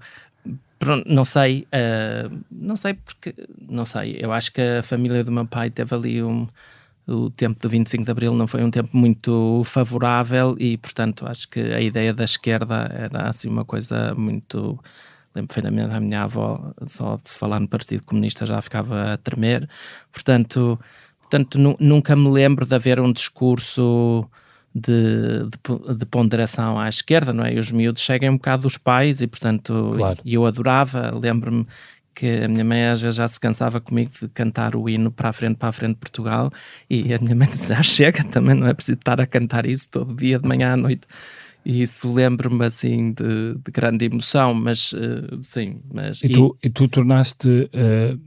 Não 1.08 1.26
sei, 1.26 1.66
uh, 1.74 2.38
não 2.52 2.76
sei 2.76 2.94
porque, 2.94 3.34
não 3.68 3.86
sei, 3.86 4.18
eu 4.20 4.32
acho 4.32 4.52
que 4.52 4.62
a 4.62 4.84
família 4.84 5.24
do 5.24 5.32
meu 5.32 5.46
pai 5.46 5.72
teve 5.72 5.96
ali 5.96 6.22
um, 6.22 6.48
o 7.08 7.30
tempo 7.30 7.60
do 7.60 7.70
25 7.70 8.04
de 8.04 8.12
Abril 8.12 8.34
não 8.34 8.48
foi 8.48 8.64
um 8.64 8.72
tempo 8.72 8.96
muito 8.96 9.62
favorável 9.64 10.56
e, 10.60 10.78
portanto, 10.78 11.28
acho 11.28 11.48
que 11.48 11.60
a 11.60 11.82
ideia 11.82 12.14
da 12.14 12.24
esquerda 12.24 12.90
era 12.92 13.30
assim 13.30 13.48
uma 13.48 13.64
coisa 13.64 14.14
muito 14.16 14.80
lembro 15.36 15.50
perfeitamente 15.50 15.94
a 15.94 16.00
minha 16.00 16.24
avó, 16.24 16.72
só 16.88 17.18
de 17.18 17.30
se 17.30 17.40
falar 17.40 17.60
no 17.60 17.68
Partido 17.68 18.04
Comunista 18.06 18.46
já 18.46 18.62
ficava 18.62 19.14
a 19.14 19.18
tremer. 19.18 19.70
Portanto, 20.12 20.80
portanto 21.20 21.60
nunca 21.80 22.16
me 22.16 22.30
lembro 22.30 22.66
de 22.66 22.74
haver 22.74 23.00
um 23.00 23.12
discurso 23.12 24.26
de, 24.74 25.44
de, 25.44 25.96
de, 25.96 26.06
ponderação 26.06 26.78
à 26.78 26.90
esquerda, 26.90 27.32
não 27.32 27.46
é? 27.46 27.54
E 27.54 27.60
os 27.60 27.72
miúdos 27.72 28.04
seguem 28.04 28.30
um 28.30 28.36
bocado 28.36 28.64
dos 28.64 28.78
pais 28.78 29.22
e, 29.22 29.28
portanto, 29.28 29.94
claro. 29.96 30.20
eu 30.26 30.46
adorava, 30.46 31.12
lembro-me 31.18 31.66
que 32.16 32.44
a 32.44 32.48
minha 32.48 32.64
mãe 32.64 32.96
já, 32.96 33.12
já 33.12 33.28
se 33.28 33.40
cansava 33.40 33.82
comigo 33.82 34.12
de 34.20 34.30
cantar 34.30 34.76
o 34.76 34.90
hino 34.90 35.12
para 35.12 35.30
a 35.30 35.34
frente, 35.34 35.58
para 35.58 35.70
a 35.70 35.72
frente 35.74 35.96
de 35.96 36.00
Portugal, 36.00 36.50
e 36.90 37.14
a 37.14 37.20
minha 37.20 37.36
mãe 37.36 37.50
já 37.54 37.84
chega, 37.84 38.24
também 38.24 38.56
não 38.56 38.66
é 38.66 38.74
preciso 38.74 38.98
estar 38.98 39.20
a 39.20 39.28
cantar 39.28 39.66
isso 39.66 39.90
todo 39.90 40.16
dia, 40.16 40.40
de 40.40 40.48
manhã 40.48 40.74
à 40.74 40.78
noite. 40.78 41.06
E 41.66 41.82
isso 41.82 42.12
lembro-me 42.14 42.64
assim 42.64 43.12
de, 43.12 43.56
de, 43.56 43.72
grande 43.72 44.06
emoção, 44.06 44.54
mas 44.54 44.94
uh, 44.94 45.40
sim. 45.42 45.82
Mas, 45.92 46.24
e, 46.24 46.30
tu, 46.30 46.56
e 46.62 46.70
tu 46.70 46.88
tornaste 46.88 47.48
uh, 47.48 48.20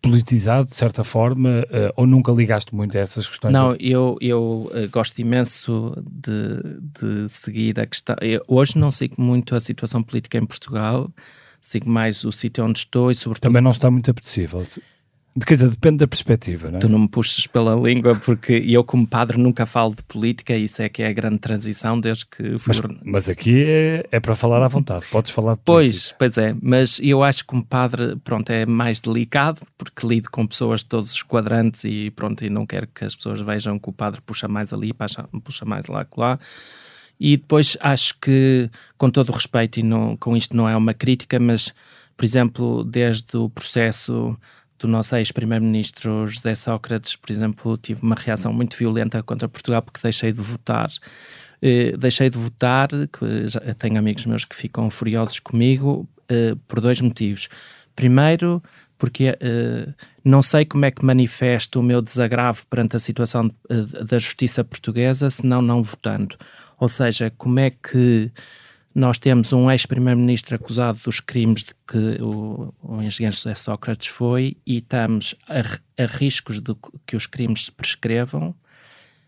politizado 0.00 0.68
de 0.68 0.76
certa 0.76 1.02
forma 1.02 1.64
uh, 1.64 1.92
ou 1.96 2.06
nunca 2.06 2.30
ligaste 2.30 2.72
muito 2.72 2.96
a 2.96 3.00
essas 3.00 3.26
questões? 3.26 3.52
Não, 3.52 3.74
eu, 3.80 4.16
eu 4.20 4.70
gosto 4.92 5.18
imenso 5.18 5.92
de, 6.06 6.60
de 7.00 7.28
seguir 7.28 7.80
a 7.80 7.86
questão. 7.86 8.14
Eu, 8.20 8.42
hoje 8.46 8.78
não 8.78 8.92
sigo 8.92 9.20
muito 9.20 9.56
a 9.56 9.60
situação 9.60 10.00
política 10.00 10.38
em 10.38 10.46
Portugal, 10.46 11.10
sigo 11.64 11.88
mais 11.88 12.24
o 12.24 12.30
sítio 12.30 12.62
onde 12.62 12.80
estou 12.80 13.10
e 13.10 13.14
sobretudo... 13.14 13.42
Também 13.42 13.62
não 13.62 13.70
está 13.70 13.90
muito 13.90 14.10
apetecível. 14.10 14.62
Quer 15.46 15.54
dizer, 15.54 15.70
depende 15.70 15.96
da 15.96 16.06
perspectiva, 16.06 16.70
não 16.70 16.76
é? 16.76 16.80
Tu 16.80 16.88
não 16.90 16.98
me 16.98 17.08
puxes 17.08 17.46
pela 17.46 17.74
língua, 17.74 18.14
porque 18.14 18.52
eu, 18.52 18.84
como 18.84 19.06
padre, 19.06 19.38
nunca 19.38 19.64
falo 19.64 19.94
de 19.94 20.02
política, 20.02 20.54
e 20.54 20.64
isso 20.64 20.82
é 20.82 20.88
que 20.90 21.02
é 21.02 21.08
a 21.08 21.12
grande 21.12 21.38
transição 21.38 21.98
desde 21.98 22.26
que 22.26 22.58
fui. 22.58 22.74
Mas, 22.76 22.98
mas 23.02 23.28
aqui 23.30 23.64
é, 23.66 24.06
é, 24.12 24.20
para 24.20 24.36
falar 24.36 24.62
à 24.62 24.68
vontade, 24.68 25.06
podes 25.10 25.32
falar 25.32 25.54
de 25.54 25.62
Pois, 25.64 26.14
pois 26.18 26.36
é, 26.36 26.54
mas 26.62 27.00
eu 27.02 27.22
acho 27.24 27.38
que 27.38 27.46
como 27.46 27.64
padre, 27.64 28.14
pronto, 28.22 28.50
é 28.50 28.66
mais 28.66 29.00
delicado, 29.00 29.62
porque 29.76 30.06
lido 30.06 30.30
com 30.30 30.46
pessoas 30.46 30.80
de 30.80 30.86
todos 30.86 31.12
os 31.12 31.22
quadrantes 31.22 31.82
e 31.84 32.10
pronto, 32.10 32.44
e 32.44 32.50
não 32.50 32.66
quero 32.66 32.86
que 32.94 33.06
as 33.06 33.16
pessoas 33.16 33.40
vejam 33.40 33.78
que 33.78 33.88
o 33.88 33.92
padre 33.92 34.20
puxa 34.20 34.46
mais 34.46 34.72
ali, 34.72 34.92
puxa, 34.92 35.24
puxa 35.42 35.64
mais 35.64 35.86
lá, 35.86 36.06
lá. 36.16 36.38
E 37.18 37.36
depois 37.36 37.76
acho 37.80 38.18
que, 38.20 38.68
com 38.98 39.10
todo 39.10 39.30
o 39.30 39.32
respeito, 39.32 39.80
e 39.80 39.82
não, 39.82 40.16
com 40.16 40.36
isto 40.36 40.56
não 40.56 40.68
é 40.68 40.76
uma 40.76 40.92
crítica, 40.92 41.38
mas, 41.38 41.72
por 42.16 42.24
exemplo, 42.24 42.84
desde 42.84 43.36
o 43.36 43.48
processo 43.48 44.36
do 44.78 44.88
nosso 44.88 45.16
ex-primeiro-ministro 45.16 46.26
José 46.26 46.54
Sócrates, 46.54 47.16
por 47.16 47.30
exemplo, 47.30 47.76
tive 47.78 48.02
uma 48.02 48.14
reação 48.14 48.52
muito 48.52 48.76
violenta 48.76 49.22
contra 49.22 49.48
Portugal 49.48 49.82
porque 49.82 50.00
deixei 50.02 50.32
de 50.32 50.40
votar. 50.40 50.90
Uh, 51.62 51.96
deixei 51.96 52.28
de 52.28 52.36
votar, 52.36 52.88
que 52.88 53.74
tenho 53.78 53.98
amigos 53.98 54.26
meus 54.26 54.44
que 54.44 54.54
ficam 54.54 54.90
furiosos 54.90 55.40
comigo, 55.40 56.06
uh, 56.30 56.56
por 56.68 56.80
dois 56.80 57.00
motivos. 57.00 57.48
Primeiro, 57.96 58.62
porque 58.98 59.30
uh, 59.30 59.94
não 60.22 60.42
sei 60.42 60.64
como 60.64 60.84
é 60.84 60.90
que 60.90 61.04
manifesto 61.04 61.80
o 61.80 61.82
meu 61.82 62.02
desagravo 62.02 62.66
perante 62.66 62.96
a 62.96 62.98
situação 62.98 63.50
da 64.06 64.18
justiça 64.18 64.62
portuguesa, 64.64 65.30
senão 65.30 65.62
não 65.62 65.82
votando. 65.82 66.36
Ou 66.84 66.88
seja, 66.88 67.32
como 67.38 67.58
é 67.60 67.70
que 67.70 68.30
nós 68.94 69.16
temos 69.16 69.54
um 69.54 69.70
ex-primeiro-ministro 69.70 70.54
acusado 70.54 71.00
dos 71.02 71.18
crimes 71.18 71.64
de 71.64 71.74
que 71.88 72.22
o, 72.22 72.74
o 72.82 73.00
engenheiro 73.00 73.34
José 73.34 73.54
Sócrates 73.54 74.08
foi 74.08 74.58
e 74.66 74.76
estamos 74.76 75.34
a, 75.48 75.60
a 76.02 76.06
riscos 76.06 76.60
de 76.60 76.76
que 77.06 77.16
os 77.16 77.26
crimes 77.26 77.64
se 77.64 77.72
prescrevam 77.72 78.54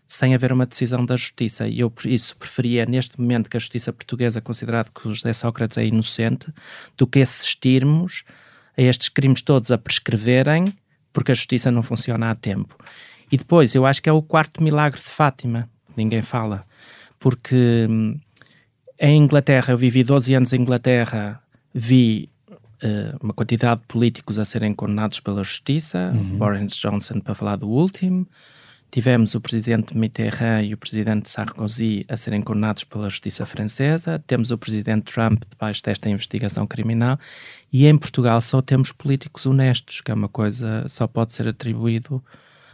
sem 0.07 0.35
haver 0.35 0.53
uma 0.53 0.67
decisão 0.67 1.03
da 1.03 1.15
justiça. 1.15 1.67
E 1.67 1.79
eu 1.79 1.91
isso 2.05 2.37
preferia, 2.37 2.85
neste 2.85 3.19
momento, 3.19 3.49
que 3.49 3.57
a 3.57 3.59
justiça 3.59 3.91
portuguesa 3.91 4.39
considerasse 4.39 4.91
que 4.91 5.07
o 5.07 5.13
José 5.15 5.33
Sócrates 5.33 5.79
é 5.79 5.85
inocente, 5.85 6.53
do 6.95 7.07
que 7.07 7.23
assistirmos 7.23 8.23
a 8.77 8.83
estes 8.83 9.09
crimes 9.09 9.41
todos 9.41 9.71
a 9.71 9.79
prescreverem 9.79 10.65
porque 11.11 11.31
a 11.31 11.35
justiça 11.35 11.71
não 11.71 11.81
funciona 11.81 12.29
a 12.29 12.35
tempo. 12.35 12.77
E 13.31 13.35
depois, 13.35 13.73
eu 13.73 13.83
acho 13.83 13.99
que 13.99 14.09
é 14.09 14.13
o 14.13 14.21
quarto 14.21 14.61
milagre 14.61 14.99
de 14.99 15.07
Fátima, 15.07 15.67
ninguém 15.95 16.21
fala, 16.21 16.66
porque 17.19 17.87
hum, 17.89 18.19
em 18.99 19.23
Inglaterra, 19.23 19.73
eu 19.73 19.77
vivi 19.77 20.03
12 20.03 20.33
anos 20.33 20.53
em 20.53 20.61
Inglaterra, 20.61 21.41
vi 21.73 22.29
uh, 22.83 23.17
uma 23.21 23.33
quantidade 23.33 23.81
de 23.81 23.87
políticos 23.87 24.39
a 24.39 24.45
serem 24.45 24.73
condenados 24.73 25.19
pela 25.19 25.43
justiça, 25.43 26.11
uhum. 26.15 26.37
Boris 26.37 26.75
Johnson 26.75 27.19
para 27.19 27.35
falar 27.35 27.57
do 27.57 27.69
último, 27.69 28.27
tivemos 28.89 29.35
o 29.35 29.41
presidente 29.41 29.95
Mitterrand 29.95 30.63
e 30.63 30.73
o 30.73 30.77
presidente 30.77 31.29
Sarkozy 31.29 32.05
a 32.07 32.15
serem 32.15 32.41
condenados 32.41 32.83
pela 32.83 33.09
justiça 33.09 33.45
francesa, 33.45 34.23
temos 34.25 34.49
o 34.49 34.57
presidente 34.57 35.11
Trump 35.13 35.43
debaixo 35.49 35.83
desta 35.83 36.09
investigação 36.09 36.65
criminal 36.65 37.19
e 37.71 37.85
em 37.85 37.97
Portugal 37.97 38.41
só 38.41 38.61
temos 38.61 38.91
políticos 38.91 39.45
honestos, 39.45 40.01
que 40.01 40.09
é 40.09 40.13
uma 40.13 40.29
coisa 40.29 40.85
só 40.87 41.05
pode 41.05 41.33
ser 41.33 41.47
atribuído 41.47 42.23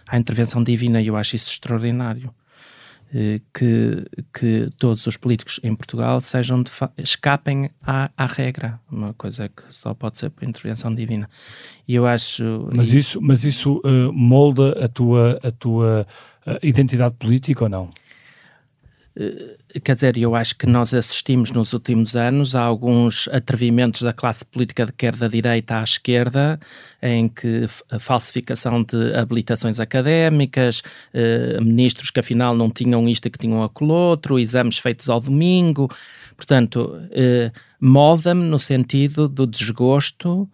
à 0.08 0.18
intervenção 0.18 0.64
divina 0.64 1.02
e 1.02 1.08
eu 1.08 1.18
acho 1.18 1.36
isso 1.36 1.50
extraordinário. 1.50 2.34
Eh, 3.16 3.42
que, 3.54 4.08
que 4.34 4.70
todos 4.76 5.06
os 5.06 5.18
políticos 5.18 5.60
em 5.62 5.76
Portugal 5.76 6.20
sejam 6.20 6.64
escapem 6.98 7.70
à, 7.80 8.10
à, 8.18 8.26
regra, 8.26 8.80
uma 8.92 9.14
coisa 9.14 9.48
que 9.50 9.62
só 9.70 9.94
pode 9.94 10.18
ser 10.18 10.32
por 10.32 10.44
intervenção 10.44 10.94
divina. 10.94 11.30
E 11.88 11.94
eu 11.94 12.08
acho. 12.08 12.68
Mas 12.74 12.92
isso, 12.92 13.22
mas 13.22 13.44
isso 13.44 13.80
uh, 13.86 14.12
molda 14.12 14.84
a 14.84 14.88
tua, 14.88 15.40
a 15.44 15.52
tua 15.52 16.08
uh, 16.48 16.58
identidade 16.64 17.14
política 17.20 17.66
ou 17.66 17.70
não? 17.70 17.92
Eh, 19.16 19.80
quer 19.84 19.94
dizer, 19.94 20.18
eu 20.18 20.36
acho 20.36 20.58
que 20.58 20.66
nós 20.66 20.94
assistimos 20.94 21.52
nos 21.52 21.74
últimos 21.74 22.16
anos 22.16 22.56
a 22.56 22.62
alguns 22.62 23.28
atrevimentos 23.30 24.02
da 24.02 24.12
classe 24.12 24.44
política, 24.44 24.92
quer 24.98 25.16
da 25.16 25.28
direita 25.28 25.80
à 25.80 25.84
esquerda, 25.84 26.60
em 27.02 27.30
que 27.30 27.66
a 27.92 28.00
falsificação 28.00 28.84
de 28.84 29.14
habilitações 29.16 29.80
académicas, 29.80 30.82
eh, 31.14 31.60
ministros 31.62 32.10
que 32.10 32.20
afinal 32.20 32.56
não 32.56 32.70
tinham 32.70 33.08
isto 33.08 33.28
e 33.28 33.32
que 33.32 33.38
tinham 33.38 33.64
aquilo 33.64 33.94
outro, 33.94 34.40
exames 34.40 34.78
feitos 34.78 35.10
ao 35.10 35.20
domingo. 35.20 35.90
Portanto, 36.36 37.00
eh, 37.12 37.52
molda-me 37.80 38.44
no 38.44 38.58
sentido 38.60 39.28
do 39.28 39.46
desgosto 39.46 40.50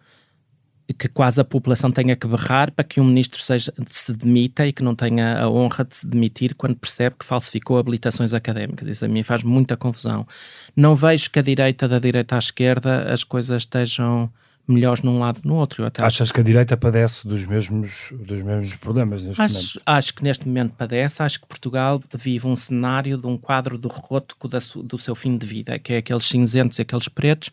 que 0.94 1.08
quase 1.08 1.40
a 1.40 1.44
população 1.44 1.92
tenha 1.92 2.16
que 2.16 2.28
berrar 2.28 2.72
para 2.72 2.84
que 2.84 3.00
um 3.00 3.04
ministro 3.04 3.40
seja, 3.40 3.74
se 3.90 4.14
demita 4.14 4.66
e 4.66 4.74
que 4.74 4.84
não 4.84 4.96
tenha 4.96 5.40
a 5.40 5.50
honra 5.50 5.86
de 5.86 5.96
se 5.96 6.08
demitir 6.08 6.56
quando 6.56 6.76
percebe 6.76 7.16
que 7.20 7.26
falsificou 7.26 7.78
habilitações 7.78 8.34
académicas. 8.34 8.88
Isso 8.88 9.06
a 9.06 9.08
mim 9.08 9.24
faz 9.24 9.44
muita 9.44 9.78
confusão. 9.78 10.28
Não 10.76 10.96
vejo 10.96 11.30
que 11.30 11.40
a 11.40 11.44
direita, 11.44 11.88
da 11.88 12.00
direita 12.00 12.36
à 12.36 12.40
esquerda, 12.40 13.12
as 13.12 13.24
coisas 13.24 13.62
estejam 13.62 14.32
melhores 14.70 15.02
num 15.02 15.20
lado 15.20 15.42
no 15.44 15.56
outro. 15.56 15.84
Achas 16.00 16.22
acho... 16.22 16.34
que 16.34 16.40
a 16.40 16.44
direita 16.44 16.78
padece 16.78 17.28
dos 17.28 17.46
mesmos, 17.46 18.14
dos 18.14 18.42
mesmos 18.42 18.76
problemas 18.76 19.26
neste 19.26 19.42
acho, 19.42 19.54
momento? 19.54 19.82
Acho 19.86 20.14
que 20.14 20.24
neste 20.24 20.48
momento 20.48 20.74
padece. 20.78 21.24
Acho 21.24 21.42
que 21.42 21.48
Portugal 21.48 22.02
vive 22.14 22.48
um 22.48 22.56
cenário 22.56 23.18
de 23.18 23.26
um 23.26 23.38
quadro 23.38 23.78
do 23.78 23.88
rótico 23.88 24.48
do 24.48 24.98
seu 24.98 25.16
fim 25.16 25.38
de 25.38 25.46
vida, 25.46 25.80
que 25.80 25.94
é 25.94 25.98
aqueles 25.98 26.26
cinzentos 26.26 26.78
e 26.78 26.84
aqueles 26.84 27.08
pretos, 27.08 27.50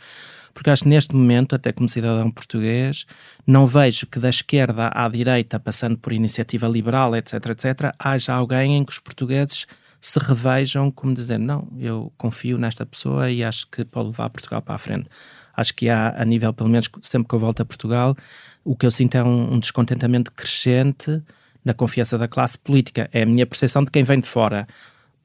porque 0.56 0.70
acho 0.70 0.84
que 0.84 0.88
neste 0.88 1.14
momento, 1.14 1.54
até 1.54 1.70
como 1.70 1.86
cidadão 1.86 2.30
português, 2.30 3.04
não 3.46 3.66
vejo 3.66 4.06
que 4.06 4.18
da 4.18 4.30
esquerda 4.30 4.90
à 4.94 5.06
direita, 5.06 5.60
passando 5.60 5.98
por 5.98 6.14
iniciativa 6.14 6.66
liberal, 6.66 7.14
etc., 7.14 7.34
etc., 7.50 7.94
haja 7.98 8.32
alguém 8.32 8.74
em 8.74 8.82
que 8.82 8.90
os 8.90 8.98
portugueses 8.98 9.66
se 10.00 10.18
revejam 10.18 10.90
como 10.90 11.12
dizendo, 11.12 11.44
não, 11.44 11.68
eu 11.78 12.10
confio 12.16 12.56
nesta 12.56 12.86
pessoa 12.86 13.30
e 13.30 13.44
acho 13.44 13.66
que 13.66 13.84
pode 13.84 14.06
levar 14.06 14.30
Portugal 14.30 14.62
para 14.62 14.76
a 14.76 14.78
frente. 14.78 15.10
Acho 15.54 15.74
que 15.74 15.90
há, 15.90 16.14
a 16.16 16.24
nível, 16.24 16.54
pelo 16.54 16.70
menos 16.70 16.88
sempre 17.02 17.28
que 17.28 17.34
eu 17.34 17.38
volto 17.38 17.60
a 17.60 17.64
Portugal, 17.66 18.16
o 18.64 18.74
que 18.74 18.86
eu 18.86 18.90
sinto 18.90 19.14
é 19.14 19.22
um, 19.22 19.52
um 19.52 19.58
descontentamento 19.58 20.32
crescente 20.32 21.22
na 21.62 21.74
confiança 21.74 22.16
da 22.16 22.26
classe 22.26 22.58
política. 22.58 23.10
É 23.12 23.24
a 23.24 23.26
minha 23.26 23.46
percepção 23.46 23.84
de 23.84 23.90
quem 23.90 24.04
vem 24.04 24.20
de 24.20 24.26
fora. 24.26 24.66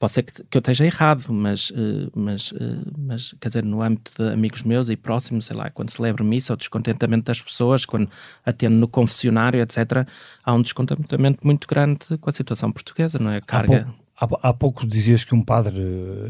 Pode 0.02 0.14
ser 0.14 0.24
que, 0.24 0.42
que 0.42 0.58
eu 0.58 0.58
esteja 0.58 0.84
errado, 0.84 1.32
mas, 1.32 1.70
uh, 1.70 2.10
mas, 2.12 2.50
uh, 2.50 2.92
mas, 2.98 3.36
quer 3.40 3.46
dizer, 3.46 3.64
no 3.64 3.80
âmbito 3.82 4.12
de 4.20 4.32
amigos 4.32 4.64
meus 4.64 4.90
e 4.90 4.96
próximos, 4.96 5.46
sei 5.46 5.56
lá, 5.56 5.70
quando 5.70 5.90
celebro 5.90 6.24
missa, 6.24 6.52
o 6.52 6.56
descontentamento 6.56 7.26
das 7.26 7.40
pessoas, 7.40 7.84
quando 7.84 8.10
atendo 8.44 8.74
no 8.74 8.88
confessionário, 8.88 9.60
etc., 9.60 10.04
há 10.42 10.52
um 10.52 10.60
descontentamento 10.60 11.46
muito 11.46 11.68
grande 11.68 12.18
com 12.20 12.28
a 12.28 12.32
situação 12.32 12.72
portuguesa, 12.72 13.16
não 13.20 13.30
é? 13.30 13.40
Carga. 13.40 13.94
Há, 14.16 14.26
pouco, 14.26 14.46
há 14.48 14.52
pouco 14.52 14.86
dizias 14.88 15.22
que 15.22 15.36
um 15.36 15.44
padre, 15.44 15.80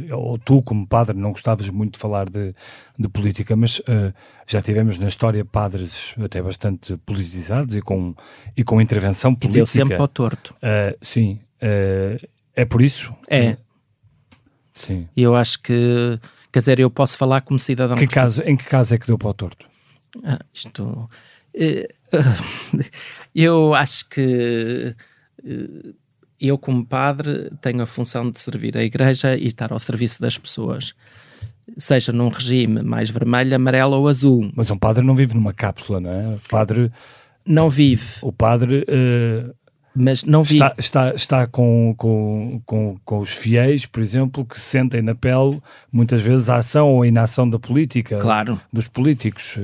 eh, 0.07 0.15
ou 0.15 0.37
tu 0.37 0.61
como 0.61 0.87
padre, 0.87 1.17
não 1.17 1.33
gostavas 1.33 1.71
muito 1.71 1.95
de 1.95 1.99
falar 1.99 2.29
de, 2.29 2.55
de 2.99 3.09
política, 3.09 3.57
mas 3.57 3.79
uh, 3.79 4.13
já 4.47 4.61
tivemos 4.61 4.99
na 4.99 5.09
história 5.09 5.47
padres 5.47 6.15
até 6.23 6.43
bastante 6.43 6.99
politizados 7.07 7.75
e 7.75 7.81
com, 7.81 8.15
e 8.55 8.63
com 8.63 8.83
intervenção 8.83 9.35
política. 9.35 9.61
E 9.61 9.61
deu 9.61 9.67
sempre 9.67 9.97
ao 9.97 10.09
torto. 10.09 10.55
Sim. 11.01 11.41
É 12.55 12.65
por 12.65 12.83
isso? 12.83 13.15
É. 13.29 13.57
Sim. 14.73 15.09
E 15.17 15.23
eu 15.23 15.35
acho 15.35 15.61
que, 15.61 16.19
quer 16.51 16.59
dizer, 16.59 16.81
eu 16.81 16.91
posso 16.91 17.17
falar 17.17 17.43
como 17.43 17.59
cidadão. 17.59 17.97
Que 17.97 18.07
caso, 18.07 18.43
em 18.43 18.57
que 18.57 18.65
caso 18.65 18.95
é 18.95 18.99
que 18.99 19.07
deu 19.07 19.19
para 19.19 19.29
o 19.29 19.35
torto? 19.35 19.67
Ah, 20.25 20.39
isto. 20.53 21.09
Eh, 21.55 21.89
eu 23.35 23.75
acho 23.75 24.09
que 24.09 24.95
eh, 25.45 25.95
eu, 26.41 26.59
como 26.59 26.85
padre, 26.85 27.51
tenho 27.61 27.83
a 27.83 27.87
função 27.87 28.31
de 28.31 28.41
servir 28.41 28.77
a 28.77 28.83
igreja 28.83 29.37
e 29.37 29.47
estar 29.47 29.73
ao 29.73 29.79
serviço 29.79 30.21
das 30.21 30.37
pessoas. 30.37 30.95
seja 31.79 32.13
num 32.13 32.29
regime 32.29 32.83
mais 32.83 33.09
vermelho, 33.11 33.55
amarelo 33.55 33.97
ou 33.97 34.09
azul. 34.09 34.51
Mas 34.55 34.71
um 34.71 34.79
padre 34.79 35.05
não 35.05 35.15
vive 35.15 35.35
numa 35.35 35.53
cápsula, 35.53 36.01
não 36.01 36.11
é? 36.11 36.35
O 36.35 36.41
padre. 36.49 36.91
Não 37.47 37.71
vive. 37.71 38.19
O 38.23 38.33
padre. 38.33 38.85
Uh, 38.89 39.55
mas 39.95 40.25
não 40.25 40.43
vive. 40.43 40.57
Está, 40.57 40.75
está, 40.79 41.15
está 41.15 41.47
com, 41.47 41.95
com, 41.97 42.63
com, 42.65 42.99
com 43.05 43.19
os 43.19 43.33
fiéis, 43.33 43.87
por 43.87 44.01
exemplo, 44.01 44.45
que 44.45 44.61
sentem 44.61 45.03
na 45.03 45.15
pele 45.15 45.61
muitas 45.93 46.23
vezes 46.23 46.49
a 46.49 46.57
ação 46.57 46.89
ou 46.89 47.03
a 47.03 47.07
inação 47.07 47.49
da 47.49 47.59
política. 47.59 48.19
Claro. 48.19 48.61
Dos 48.73 48.89
políticos. 48.89 49.59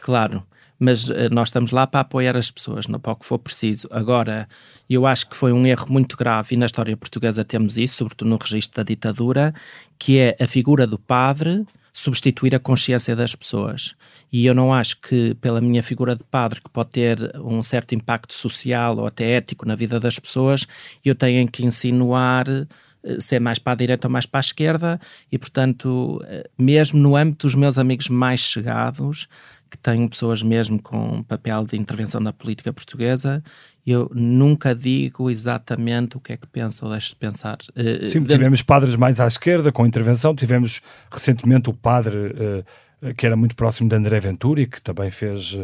Claro 0.00 0.42
mas 0.78 1.08
uh, 1.08 1.30
nós 1.30 1.48
estamos 1.48 1.70
lá 1.70 1.86
para 1.86 2.00
apoiar 2.00 2.36
as 2.36 2.50
pessoas, 2.50 2.86
não 2.86 2.98
para 2.98 3.12
o 3.12 3.16
que 3.16 3.24
for 3.24 3.38
preciso. 3.38 3.88
Agora, 3.90 4.48
eu 4.88 5.06
acho 5.06 5.28
que 5.28 5.36
foi 5.36 5.52
um 5.52 5.64
erro 5.66 5.86
muito 5.90 6.16
grave, 6.16 6.54
e 6.54 6.58
na 6.58 6.66
história 6.66 6.96
portuguesa 6.96 7.44
temos 7.44 7.78
isso, 7.78 7.96
sobretudo 7.96 8.28
no 8.28 8.36
registro 8.36 8.76
da 8.76 8.82
ditadura, 8.82 9.54
que 9.98 10.18
é 10.18 10.36
a 10.40 10.46
figura 10.46 10.86
do 10.86 10.98
padre 10.98 11.64
substituir 11.96 12.54
a 12.56 12.58
consciência 12.58 13.14
das 13.14 13.36
pessoas. 13.36 13.94
E 14.32 14.44
eu 14.44 14.52
não 14.52 14.74
acho 14.74 15.00
que, 15.00 15.34
pela 15.36 15.60
minha 15.60 15.82
figura 15.82 16.16
de 16.16 16.24
padre, 16.24 16.60
que 16.60 16.68
pode 16.68 16.90
ter 16.90 17.32
um 17.36 17.62
certo 17.62 17.94
impacto 17.94 18.34
social 18.34 18.98
ou 18.98 19.06
até 19.06 19.36
ético 19.36 19.64
na 19.64 19.76
vida 19.76 20.00
das 20.00 20.18
pessoas, 20.18 20.66
eu 21.04 21.14
tenho 21.14 21.48
que 21.48 21.64
insinuar 21.64 22.46
eh, 22.48 23.20
ser 23.20 23.38
mais 23.38 23.60
para 23.60 23.74
a 23.74 23.76
direita 23.76 24.08
ou 24.08 24.12
mais 24.12 24.26
para 24.26 24.40
a 24.40 24.42
esquerda, 24.42 25.00
e 25.30 25.38
portanto, 25.38 26.20
eh, 26.26 26.50
mesmo 26.58 26.98
no 26.98 27.14
âmbito 27.14 27.46
dos 27.46 27.54
meus 27.54 27.78
amigos 27.78 28.08
mais 28.08 28.40
chegados, 28.40 29.28
que 29.74 29.78
tenho 29.78 30.08
pessoas 30.08 30.42
mesmo 30.42 30.80
com 30.80 31.22
papel 31.24 31.64
de 31.66 31.76
intervenção 31.76 32.20
na 32.20 32.32
política 32.32 32.72
portuguesa, 32.72 33.42
eu 33.84 34.08
nunca 34.14 34.74
digo 34.74 35.28
exatamente 35.28 36.16
o 36.16 36.20
que 36.20 36.32
é 36.32 36.36
que 36.36 36.46
penso 36.46 36.84
ou 36.84 36.92
deixo 36.92 37.10
de 37.10 37.16
pensar. 37.16 37.58
Eh, 37.74 38.06
Sim, 38.06 38.22
tivemos 38.24 38.62
padres 38.62 38.94
mais 38.94 39.18
à 39.18 39.26
esquerda 39.26 39.72
com 39.72 39.84
intervenção, 39.84 40.34
tivemos 40.34 40.80
recentemente 41.10 41.68
o 41.68 41.74
padre 41.74 42.16
uh, 42.16 43.14
que 43.14 43.26
era 43.26 43.36
muito 43.36 43.56
próximo 43.56 43.88
de 43.88 43.96
André 43.96 44.20
Venturi, 44.20 44.66
que 44.66 44.80
também 44.80 45.10
fez 45.10 45.58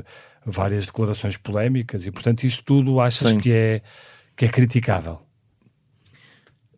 várias 0.44 0.86
declarações 0.86 1.36
polémicas 1.36 2.04
e, 2.04 2.10
portanto, 2.10 2.44
isso 2.44 2.62
tudo 2.64 3.00
achas 3.00 3.32
que 3.34 3.52
é, 3.52 3.82
que 4.36 4.44
é 4.44 4.48
criticável? 4.48 5.20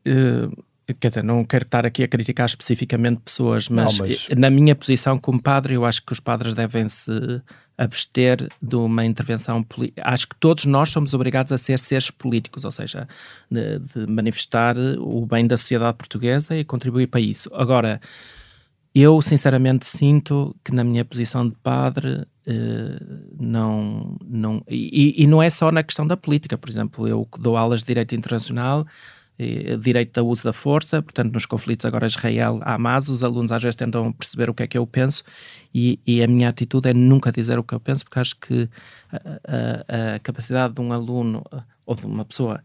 Uh, 0.07 0.65
quer 0.95 1.09
dizer, 1.09 1.25
não 1.25 1.45
quero 1.45 1.65
estar 1.65 1.87
aqui 1.87 2.03
a 2.03 2.09
criticar 2.09 2.47
especificamente 2.47 3.21
pessoas, 3.25 3.69
mas, 3.69 3.99
não, 3.99 4.07
mas, 4.07 4.29
na 4.37 4.51
minha 4.51 4.75
posição 4.75 5.19
como 5.19 5.41
padre, 5.41 5.75
eu 5.75 5.85
acho 5.85 6.05
que 6.05 6.13
os 6.13 6.21
padres 6.21 6.55
devem 6.55 6.89
se 6.89 7.43
abster 7.77 8.49
de 8.61 8.77
uma 8.77 9.05
intervenção 9.05 9.63
política. 9.63 10.03
Acho 10.05 10.29
que 10.29 10.37
todos 10.37 10.65
nós 10.65 10.91
somos 10.91 11.15
obrigados 11.15 11.53
a 11.53 11.59
ser 11.59 11.79
seres 11.79 12.11
políticos, 12.11 12.65
ou 12.65 12.71
seja, 12.71 13.09
de, 13.51 13.79
de, 13.79 14.07
manifestar 14.07 14.77
o 14.99 15.27
bem 15.27 15.47
da 15.47 15.57
sociedade 15.57 15.97
portuguesa 15.97 16.57
e 16.57 16.65
contribuir 16.65 17.09
para 17.09 17.21
isso. 17.21 17.51
Agora, 17.55 18.01
eu 18.95 19.21
sinceramente 19.23 19.87
sinto 19.87 20.55
que 20.65 20.75
na 20.75 20.85
minha 20.85 21.05
posição 21.05 21.49
de 21.49 21.55
padre 21.63 22.27
eh, 22.47 23.01
não. 23.39 24.17
não 24.25 24.63
e, 24.69 25.23
e 25.23 25.27
não 25.27 25.43
é 25.43 25.49
só 25.49 25.73
na 25.73 25.83
questão 25.83 26.07
da 26.07 26.17
política, 26.17 26.59
por 26.59 26.69
exemplo, 26.69 27.09
eu 27.09 27.27
dou 27.39 27.57
aulas 27.57 27.81
de 27.81 27.87
Direito 27.87 28.15
Internacional 28.15 28.87
direito 29.81 30.19
ao 30.19 30.27
uso 30.27 30.45
da 30.45 30.53
força, 30.53 31.03
portanto, 31.03 31.33
nos 31.33 31.47
conflitos 31.47 31.87
agora 31.87 32.07
Israel-Hamas, 32.07 33.09
os 33.09 33.25
alunos 33.25 33.53
às 33.53 33.63
vezes 33.63 33.77
tentam 33.77 34.13
perceber 34.13 34.51
o 34.51 34.55
que 34.55 34.63
é 34.63 34.67
que 34.67 34.79
eu 34.79 34.87
penso 34.87 35.25
e, 35.75 35.99
e, 36.07 36.23
a 36.23 36.27
minha 36.27 36.49
atitude 36.49 36.91
é 36.91 36.95
nunca 36.95 37.33
dizer 37.33 37.59
o 37.59 37.65
que 37.65 37.75
eu 37.75 37.81
penso, 37.81 38.05
porque 38.05 38.19
acho 38.19 38.37
que 38.37 38.69
a, 39.11 39.17
a, 39.17 40.15
a 40.15 40.19
capacidade 40.19 40.75
de 40.75 40.81
um 40.81 40.93
aluno 40.93 41.43
ou 41.87 41.95
de 41.95 42.07
uma 42.07 42.25
pessoa 42.25 42.63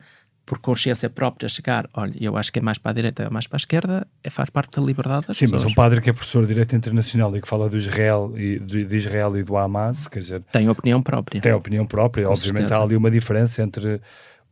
por 0.48 0.60
consciência 0.60 1.10
própria 1.10 1.50
chegar, 1.50 1.90
olha, 1.94 2.16
eu 2.22 2.38
acho 2.38 2.54
que 2.54 2.60
é 2.60 2.62
mais 2.62 2.78
para 2.78 2.92
a 2.92 2.94
direita 2.94 3.26
ou 3.26 3.32
mais 3.32 3.46
para 3.48 3.58
a 3.58 3.60
esquerda, 3.60 4.08
é, 4.24 4.30
faz 4.30 4.50
parte 4.50 4.80
da 4.80 4.86
liberdade 4.86 5.28
das 5.28 5.36
Sim, 5.36 5.46
pessoas. 5.46 5.64
mas 5.66 5.72
um 5.74 5.76
padre 5.76 6.00
que 6.00 6.10
é 6.10 6.14
professor 6.14 6.44
de 6.44 6.48
Direito 6.48 6.74
Internacional 6.74 7.36
e 7.36 7.42
que 7.42 7.48
fala 7.48 7.68
do 7.68 7.76
Israel 7.76 8.34
e, 8.34 8.58
de 8.58 8.96
Israel 8.96 9.38
e 9.38 9.44
do 9.44 9.58
Hamas, 9.58 10.08
quer 10.08 10.20
dizer... 10.20 10.42
Tem 10.50 10.70
opinião 10.70 11.04
própria. 11.04 11.42
Tem 11.42 11.52
opinião 11.52 11.86
própria, 11.86 12.28
Com 12.28 12.32
obviamente 12.32 12.60
certeza. 12.60 12.80
há 12.80 12.84
ali 12.84 12.96
uma 12.96 13.12
diferença 13.12 13.62
entre 13.62 14.00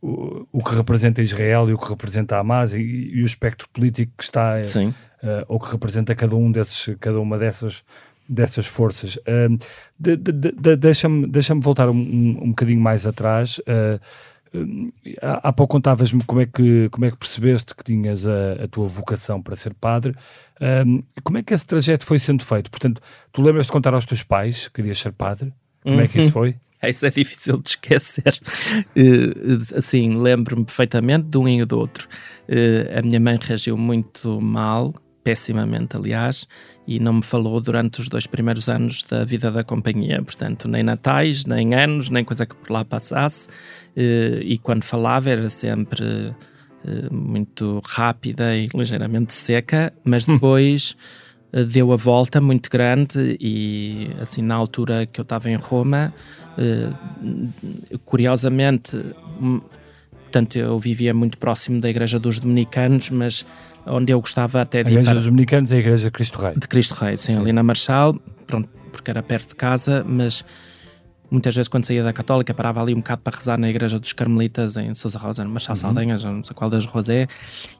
o, 0.00 0.62
que 0.62 0.74
representa 0.74 1.22
Israel 1.22 1.68
e 1.68 1.74
o 1.74 1.78
que 1.78 1.88
representa 1.88 2.38
Hamas 2.38 2.72
e, 2.74 2.78
e 2.78 3.22
o 3.22 3.26
espectro 3.26 3.68
político 3.70 4.12
que 4.16 4.24
está. 4.24 4.60
Uh, 5.22 5.44
ou 5.48 5.58
que 5.58 5.72
representa 5.72 6.14
cada 6.14 6.36
um 6.36 6.52
desses, 6.52 6.94
cada 7.00 7.18
uma 7.18 7.38
dessas 7.38 7.82
dessas 8.28 8.66
forças. 8.66 9.16
Uh, 9.16 9.56
de, 9.98 10.16
de, 10.16 10.32
de, 10.32 10.76
Deixa-me 10.76 11.26
deixa 11.26 11.54
voltar 11.54 11.88
um, 11.88 11.94
um, 11.94 12.38
um 12.42 12.48
bocadinho 12.50 12.80
mais 12.80 13.06
atrás. 13.06 13.58
Uh, 13.60 14.00
há, 15.22 15.48
há 15.48 15.52
pouco 15.52 15.72
contavas-me 15.72 16.22
como, 16.24 16.40
é 16.40 16.46
que, 16.46 16.88
como 16.90 17.04
é 17.06 17.10
que 17.10 17.16
percebeste 17.16 17.74
que 17.74 17.84
tinhas 17.84 18.26
a, 18.26 18.64
a 18.64 18.68
tua 18.68 18.86
vocação 18.86 19.40
para 19.40 19.56
ser 19.56 19.74
padre. 19.74 20.14
como 21.24 21.38
é 21.38 21.42
que 21.42 21.54
esse 21.54 21.66
trajeto 21.66 22.04
foi 22.04 22.18
sendo 22.18 22.44
feito? 22.44 22.70
Portanto, 22.70 23.00
tu 23.32 23.42
lembras 23.42 23.66
de 23.66 23.72
contar 23.72 23.94
aos 23.94 24.06
teus 24.06 24.22
pais 24.22 24.68
que 24.68 24.74
querias 24.74 24.98
ser 24.98 25.12
padre? 25.12 25.52
Como 25.86 26.00
é 26.00 26.08
que 26.08 26.18
isso 26.18 26.26
uhum. 26.28 26.32
foi? 26.32 26.56
Isso 26.84 27.06
é 27.06 27.10
difícil 27.10 27.58
de 27.58 27.70
esquecer. 27.70 28.38
Uh, 28.96 29.58
assim, 29.76 30.14
lembro-me 30.16 30.64
perfeitamente 30.64 31.24
de 31.24 31.38
um 31.38 31.48
e 31.48 31.64
do 31.64 31.78
outro. 31.78 32.06
Uh, 32.48 32.98
a 32.98 33.02
minha 33.02 33.18
mãe 33.18 33.38
reagiu 33.40 33.76
muito 33.76 34.40
mal, 34.40 34.94
pessimamente, 35.24 35.96
aliás, 35.96 36.46
e 36.86 37.00
não 37.00 37.14
me 37.14 37.22
falou 37.22 37.60
durante 37.60 38.00
os 38.00 38.08
dois 38.08 38.26
primeiros 38.26 38.68
anos 38.68 39.02
da 39.02 39.24
vida 39.24 39.50
da 39.50 39.64
companhia. 39.64 40.22
Portanto, 40.22 40.68
nem 40.68 40.82
natais, 40.82 41.44
nem 41.44 41.74
anos, 41.74 42.10
nem 42.10 42.22
coisa 42.22 42.46
que 42.46 42.54
por 42.54 42.70
lá 42.70 42.84
passasse. 42.84 43.48
Uh, 43.96 44.42
e 44.42 44.58
quando 44.58 44.84
falava 44.84 45.30
era 45.30 45.48
sempre 45.48 46.34
muito 47.10 47.82
rápida 47.84 48.54
e 48.54 48.68
ligeiramente 48.72 49.34
seca, 49.34 49.92
mas 50.04 50.24
depois. 50.26 50.94
Eh, 50.94 51.25
deu 51.64 51.92
a 51.92 51.96
volta 51.96 52.40
muito 52.40 52.68
grande 52.70 53.36
e 53.40 54.10
assim 54.20 54.42
na 54.42 54.54
altura 54.54 55.06
que 55.06 55.20
eu 55.20 55.22
estava 55.22 55.50
em 55.50 55.56
Roma 55.56 56.12
eh, 56.58 56.90
curiosamente 58.04 59.00
portanto 60.24 60.56
eu 60.56 60.78
vivia 60.78 61.14
muito 61.14 61.38
próximo 61.38 61.80
da 61.80 61.88
igreja 61.88 62.18
dos 62.18 62.38
dominicanos 62.38 63.10
mas 63.10 63.46
onde 63.86 64.12
eu 64.12 64.20
gostava 64.20 64.60
até 64.60 64.82
de 64.82 64.88
a 64.88 64.90
igreja 64.90 65.10
para... 65.10 65.14
dos 65.14 65.24
dominicanos 65.26 65.72
é 65.72 65.76
a 65.76 65.78
igreja 65.78 66.04
de 66.04 66.10
Cristo 66.10 66.38
Rei 66.38 66.54
de 66.56 66.68
Cristo 66.68 66.94
Rei, 66.94 67.16
sim, 67.16 67.32
sim. 67.32 67.38
ali 67.38 67.52
na 67.52 67.62
Marchal 67.62 68.16
pronto, 68.46 68.68
porque 68.92 69.10
era 69.10 69.22
perto 69.22 69.50
de 69.50 69.56
casa 69.56 70.04
mas 70.06 70.44
muitas 71.30 71.54
vezes 71.54 71.68
quando 71.68 71.84
saía 71.84 72.02
da 72.02 72.12
Católica 72.12 72.54
parava 72.54 72.80
ali 72.80 72.94
um 72.94 72.98
bocado 72.98 73.22
para 73.22 73.36
rezar 73.36 73.58
na 73.58 73.68
igreja 73.68 73.98
dos 73.98 74.12
Carmelitas 74.12 74.76
em 74.76 74.92
Sousa 74.94 75.18
Rosa, 75.18 75.44
no 75.44 75.50
Machado 75.50 75.76
uhum. 75.76 75.82
Saldanha, 75.82 76.18
já 76.18 76.30
não 76.30 76.42
sei 76.42 76.54
qual 76.54 76.70
das 76.70 76.84
Rosé, 76.86 77.28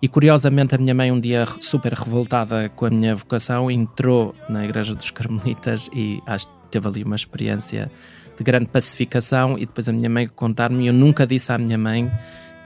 e 0.01 0.09
curiosamente 0.09 0.75
a 0.75 0.79
minha 0.79 0.95
mãe 0.95 1.11
um 1.13 1.21
dia 1.21 1.47
super 1.61 1.93
revoltada 1.93 2.69
com 2.71 2.87
a 2.87 2.91
minha 2.91 3.15
vocação 3.15 3.71
entrou 3.71 4.35
na 4.49 4.65
igreja 4.65 4.95
dos 4.95 5.11
Carmelitas 5.11 5.89
e 5.93 6.23
acho 6.27 6.47
que 6.47 6.53
teve 6.71 6.89
ali 6.89 7.05
uma 7.05 7.17
experiência 7.17 7.91
de 8.37 8.45
grande 8.45 8.67
pacificação 8.67 9.57
e 9.59 9.67
depois 9.67 9.89
a 9.89 9.93
minha 9.93 10.11
mãe 10.11 10.29
contar-me, 10.29 10.87
eu 10.87 10.93
nunca 10.93 11.27
disse 11.27 11.53
à 11.53 11.59
minha 11.59 11.79
mãe 11.79 12.11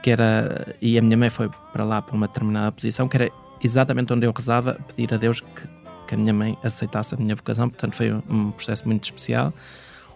que 0.01 0.09
era, 0.09 0.75
e 0.81 0.97
a 0.97 1.01
minha 1.01 1.15
mãe 1.15 1.29
foi 1.29 1.49
para 1.71 1.83
lá 1.83 2.01
para 2.01 2.15
uma 2.15 2.27
determinada 2.27 2.71
posição, 2.71 3.07
que 3.07 3.17
era 3.17 3.31
exatamente 3.63 4.11
onde 4.11 4.25
eu 4.25 4.33
rezava, 4.35 4.79
pedir 4.87 5.13
a 5.13 5.17
Deus 5.17 5.41
que, 5.41 5.67
que 6.07 6.15
a 6.15 6.17
minha 6.17 6.33
mãe 6.33 6.57
aceitasse 6.63 7.13
a 7.13 7.17
minha 7.17 7.35
vocação, 7.35 7.69
portanto 7.69 7.95
foi 7.95 8.11
um 8.11 8.51
processo 8.51 8.87
muito 8.87 9.03
especial. 9.03 9.53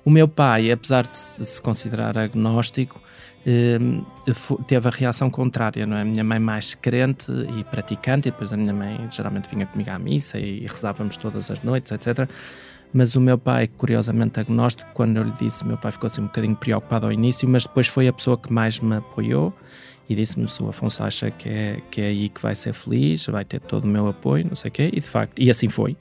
O 0.06 0.10
meu 0.12 0.28
pai, 0.28 0.72
apesar 0.72 1.08
de 1.08 1.18
se 1.18 1.60
considerar 1.60 2.16
agnóstico, 2.16 3.02
eh, 3.44 3.80
teve 4.68 4.88
a 4.88 4.92
reação 4.92 5.32
contrária, 5.32 5.84
não 5.86 5.98
é? 5.98 6.02
A 6.02 6.06
minha 6.06 6.24
mãe 6.24 6.40
mais 6.40 6.76
crente 6.76 7.32
e 7.32 7.64
praticante, 7.64 8.28
e 8.28 8.32
depois 8.32 8.54
a 8.54 8.58
minha 8.58 8.74
mãe 8.74 9.08
geralmente 9.10 9.50
vinha 9.50 9.66
comigo 9.66 9.90
à 9.90 9.98
missa 9.98 10.38
e 10.38 10.68
rezávamos 10.68 11.18
todas 11.18 11.50
as 11.50 11.62
noites, 11.64 11.92
etc. 11.92 12.30
Mas 12.94 13.16
o 13.16 13.22
meu 13.22 13.38
pai, 13.38 13.68
curiosamente 13.68 14.40
agnóstico, 14.40 14.90
quando 14.94 15.18
eu 15.18 15.24
lhe 15.24 15.34
disse, 15.34 15.66
meu 15.66 15.78
pai 15.78 15.92
ficou 15.92 16.08
assim 16.08 16.22
um 16.22 16.26
bocadinho 16.26 16.56
preocupado 16.56 17.06
ao 17.06 17.12
início, 17.12 17.48
mas 17.48 17.66
depois 17.66 17.88
foi 17.88 18.08
a 18.08 18.14
pessoa 18.14 18.38
que 18.38 18.52
mais 18.52 18.80
me 18.80 18.96
apoiou 18.96 19.54
e 20.08 20.16
disse-me 20.16 20.48
se 20.48 20.62
o 20.62 20.70
Afonso 20.70 21.04
acha 21.04 21.32
que 21.32 21.50
é, 21.50 21.82
que 21.90 22.02
é 22.02 22.08
aí 22.08 22.30
que 22.30 22.42
vai 22.42 22.56
ser 22.56 22.74
feliz, 22.74 23.26
vai 23.26 23.44
ter 23.44 23.60
todo 23.60 23.86
o 23.86 23.88
meu 23.88 24.08
apoio, 24.08 24.46
não 24.48 24.56
sei 24.56 24.70
o 24.70 24.72
quê, 24.72 24.90
e 24.94 25.00
de 25.00 25.08
facto, 25.08 25.42
e 25.42 25.50
assim 25.50 25.68
foi. 25.68 25.98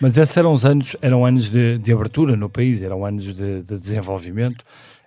Mas 0.00 0.18
esses 0.18 0.36
eram 0.36 0.52
os 0.52 0.64
anos, 0.64 0.94
eram 1.00 1.24
anos 1.24 1.50
de, 1.50 1.78
de 1.78 1.92
abertura 1.92 2.36
no 2.36 2.50
país, 2.50 2.82
eram 2.82 3.04
anos 3.04 3.24
de, 3.24 3.62
de, 3.62 3.78
desenvolvimento, 3.78 4.64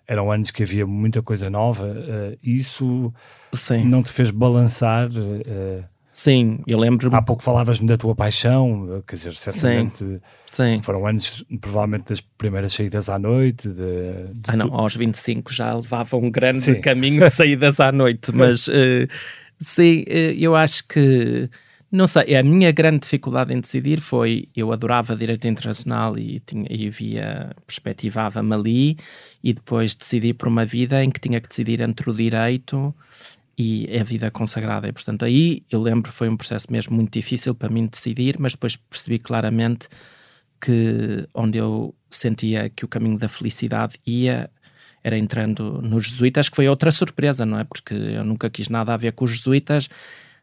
eram 0.07 0.31
anos 0.31 0.49
que 0.49 0.63
havia 0.63 0.85
muita 0.87 1.21
coisa 1.21 1.49
nova, 1.49 1.85
uh, 1.85 2.37
isso 2.41 3.13
Sim. 3.53 3.85
não 3.85 4.01
te 4.01 4.11
fez 4.11 4.31
balançar... 4.31 5.09
Uh, 5.09 5.83
Sim, 6.11 6.59
eu 6.65 6.79
lembro-me. 6.79 7.15
Há 7.15 7.21
pouco 7.21 7.43
falavas-me 7.43 7.87
da 7.87 7.97
tua 7.97 8.15
paixão, 8.15 9.03
quer 9.07 9.15
dizer, 9.15 9.35
certamente 9.35 9.99
sim, 9.99 10.19
sim. 10.45 10.81
foram 10.81 11.05
anos, 11.05 11.45
provavelmente, 11.61 12.09
das 12.09 12.19
primeiras 12.19 12.73
saídas 12.73 13.09
à 13.09 13.19
noite. 13.19 13.69
De, 13.69 14.33
de 14.33 14.49
ah, 14.49 14.57
não, 14.57 14.69
tu... 14.69 14.75
aos 14.75 14.95
25 14.95 15.53
já 15.53 15.73
levava 15.73 16.17
um 16.17 16.29
grande 16.29 16.61
sim. 16.61 16.81
caminho 16.81 17.21
de 17.23 17.29
saídas 17.29 17.79
à 17.79 17.91
noite, 17.91 18.31
mas 18.33 18.67
uh, 18.67 19.07
sim, 19.59 20.03
uh, 20.07 20.33
eu 20.37 20.55
acho 20.55 20.87
que. 20.87 21.49
Não 21.91 22.05
sei, 22.05 22.35
a 22.35 22.43
minha 22.43 22.71
grande 22.71 22.99
dificuldade 22.99 23.51
em 23.51 23.59
decidir 23.59 23.99
foi, 23.99 24.47
eu 24.55 24.71
adorava 24.71 25.15
Direito 25.15 25.47
Internacional 25.47 26.19
e, 26.19 26.39
tinha, 26.39 26.67
e 26.69 26.87
via, 26.87 27.49
perspectivava-me 27.65 28.53
ali, 28.53 28.97
e 29.43 29.53
depois 29.53 29.95
decidi 29.95 30.31
por 30.31 30.47
uma 30.47 30.65
vida 30.65 31.03
em 31.03 31.09
que 31.09 31.19
tinha 31.19 31.41
que 31.41 31.49
decidir 31.49 31.81
entre 31.81 32.07
o 32.07 32.13
Direito 32.13 32.93
e 33.59 33.99
a 33.99 34.03
vida 34.03 34.31
consagrada. 34.31 34.87
E, 34.87 34.93
portanto, 34.93 35.25
aí 35.25 35.63
eu 35.69 35.81
lembro 35.81 36.13
foi 36.13 36.29
um 36.29 36.37
processo 36.37 36.67
mesmo 36.71 36.95
muito 36.95 37.11
difícil 37.11 37.53
para 37.53 37.67
mim 37.67 37.87
decidir, 37.87 38.37
mas 38.39 38.53
depois 38.53 38.77
percebi 38.77 39.19
claramente 39.19 39.89
que 40.61 41.27
onde 41.33 41.57
eu 41.57 41.93
sentia 42.09 42.69
que 42.69 42.85
o 42.85 42.87
caminho 42.87 43.17
da 43.17 43.27
felicidade 43.27 43.99
ia 44.07 44.49
era 45.03 45.17
entrando 45.17 45.81
nos 45.81 46.07
jesuítas, 46.07 46.47
que 46.47 46.55
foi 46.55 46.69
outra 46.69 46.89
surpresa, 46.89 47.45
não 47.45 47.59
é? 47.59 47.65
Porque 47.65 47.93
eu 47.93 48.23
nunca 48.23 48.49
quis 48.49 48.69
nada 48.69 48.93
a 48.93 48.97
ver 48.97 49.11
com 49.11 49.25
os 49.25 49.31
jesuítas, 49.31 49.89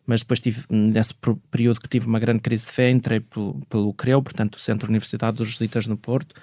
mas 0.07 0.21
depois 0.21 0.39
tive, 0.39 0.67
nesse 0.71 1.15
período 1.51 1.81
que 1.81 1.89
tive 1.89 2.07
uma 2.07 2.19
grande 2.19 2.41
crise 2.41 2.67
de 2.67 2.73
fé, 2.73 2.91
entrei 2.91 3.21
pelo, 3.21 3.61
pelo 3.71 3.95
CREU, 3.95 4.23
portanto, 4.23 4.57
o 4.57 4.61
Centro 4.61 4.89
Universitário 4.91 5.37
dos 5.37 5.53
Jesuítas 5.53 5.87
no 5.87 5.97
Porto, 5.97 6.35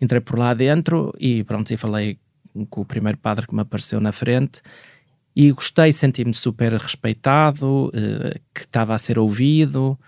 entrei 0.00 0.20
por 0.20 0.38
lá 0.38 0.54
dentro 0.54 1.12
e 1.18 1.42
pronto, 1.42 1.72
e 1.72 1.76
falei 1.76 2.18
com 2.68 2.82
o 2.82 2.84
primeiro 2.84 3.18
padre 3.18 3.46
que 3.48 3.54
me 3.54 3.62
apareceu 3.62 4.00
na 4.00 4.12
frente 4.12 4.62
e 5.40 5.52
gostei, 5.52 5.90
senti-me 5.90 6.34
super 6.34 6.74
respeitado, 6.74 7.90
eh, 7.94 8.38
que 8.54 8.60
estava 8.60 8.94
a 8.94 8.98
ser 8.98 9.18
ouvido, 9.18 9.98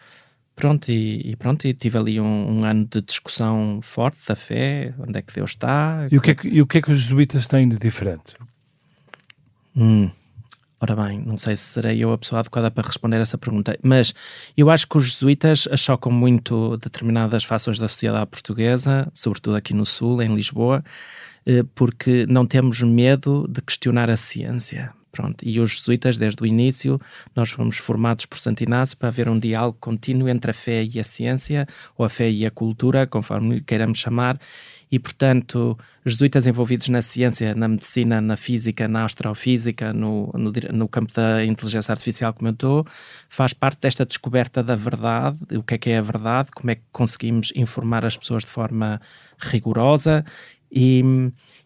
pronto, 0.54 0.92
e, 0.92 1.30
e 1.30 1.36
pronto, 1.36 1.66
e 1.66 1.72
tive 1.72 1.96
ali 1.96 2.20
um, 2.20 2.58
um, 2.58 2.64
ano 2.66 2.84
de 2.84 3.00
discussão 3.00 3.80
forte 3.80 4.18
da 4.28 4.34
fé, 4.34 4.92
onde 4.98 5.18
é 5.18 5.22
que 5.22 5.32
Deus 5.32 5.52
está. 5.52 6.06
E 6.10 6.18
o 6.18 6.20
que 6.20 6.32
é 6.32 6.34
que, 6.34 6.48
e 6.48 6.60
o 6.60 6.66
que, 6.66 6.76
é 6.76 6.82
que 6.82 6.92
os 6.92 6.98
jesuítas 6.98 7.46
têm 7.46 7.66
de 7.66 7.78
diferente? 7.78 8.34
Hum. 9.74 10.10
Ora 10.78 10.94
bem, 10.94 11.22
não 11.24 11.38
sei 11.38 11.56
se 11.56 11.62
serei 11.62 12.04
eu 12.04 12.12
a 12.12 12.18
pessoa 12.18 12.40
adequada 12.40 12.70
para 12.70 12.86
responder 12.86 13.18
essa 13.18 13.38
pergunta, 13.38 13.78
mas 13.82 14.12
eu 14.54 14.68
acho 14.68 14.86
que 14.86 14.98
os 14.98 15.12
jesuítas 15.12 15.66
chocam 15.78 16.12
muito 16.12 16.76
determinadas 16.76 17.42
fações 17.42 17.78
da 17.78 17.88
sociedade 17.88 18.26
portuguesa, 18.26 19.10
sobretudo 19.14 19.56
aqui 19.56 19.72
no 19.72 19.86
Sul, 19.86 20.20
em 20.20 20.34
Lisboa, 20.34 20.84
eh, 21.46 21.64
porque 21.74 22.26
não 22.28 22.44
temos 22.44 22.82
medo 22.82 23.48
de 23.48 23.62
questionar 23.62 24.10
a 24.10 24.16
ciência. 24.16 24.92
Pronto, 25.12 25.46
e 25.46 25.60
os 25.60 25.72
jesuítas, 25.72 26.16
desde 26.16 26.42
o 26.42 26.46
início, 26.46 26.98
nós 27.36 27.50
fomos 27.50 27.76
formados 27.76 28.24
por 28.24 28.38
Santo 28.38 28.64
Inácio 28.64 28.96
para 28.96 29.08
haver 29.08 29.28
um 29.28 29.38
diálogo 29.38 29.76
contínuo 29.78 30.26
entre 30.26 30.52
a 30.52 30.54
fé 30.54 30.82
e 30.82 30.98
a 30.98 31.04
ciência, 31.04 31.68
ou 31.98 32.06
a 32.06 32.08
fé 32.08 32.30
e 32.30 32.46
a 32.46 32.50
cultura, 32.50 33.06
conforme 33.06 33.56
lhe 33.56 33.60
queiramos 33.60 33.98
chamar, 33.98 34.38
e, 34.90 34.98
portanto, 34.98 35.78
jesuítas 36.04 36.46
envolvidos 36.46 36.88
na 36.88 37.02
ciência, 37.02 37.54
na 37.54 37.68
medicina, 37.68 38.20
na 38.22 38.36
física, 38.36 38.88
na 38.88 39.04
astrofísica, 39.04 39.92
no, 39.92 40.30
no, 40.34 40.52
no 40.72 40.88
campo 40.88 41.12
da 41.14 41.44
inteligência 41.44 41.92
artificial, 41.92 42.32
como 42.32 42.48
eu 42.48 42.52
estou, 42.52 42.86
faz 43.28 43.52
parte 43.52 43.80
desta 43.80 44.04
descoberta 44.06 44.62
da 44.62 44.74
verdade, 44.74 45.38
o 45.56 45.62
que 45.62 45.74
é 45.74 45.78
que 45.78 45.90
é 45.90 45.98
a 45.98 46.02
verdade, 46.02 46.50
como 46.54 46.70
é 46.70 46.74
que 46.74 46.82
conseguimos 46.90 47.52
informar 47.54 48.04
as 48.04 48.16
pessoas 48.16 48.44
de 48.44 48.50
forma 48.50 49.00
rigorosa. 49.38 50.24
E, 50.70 51.02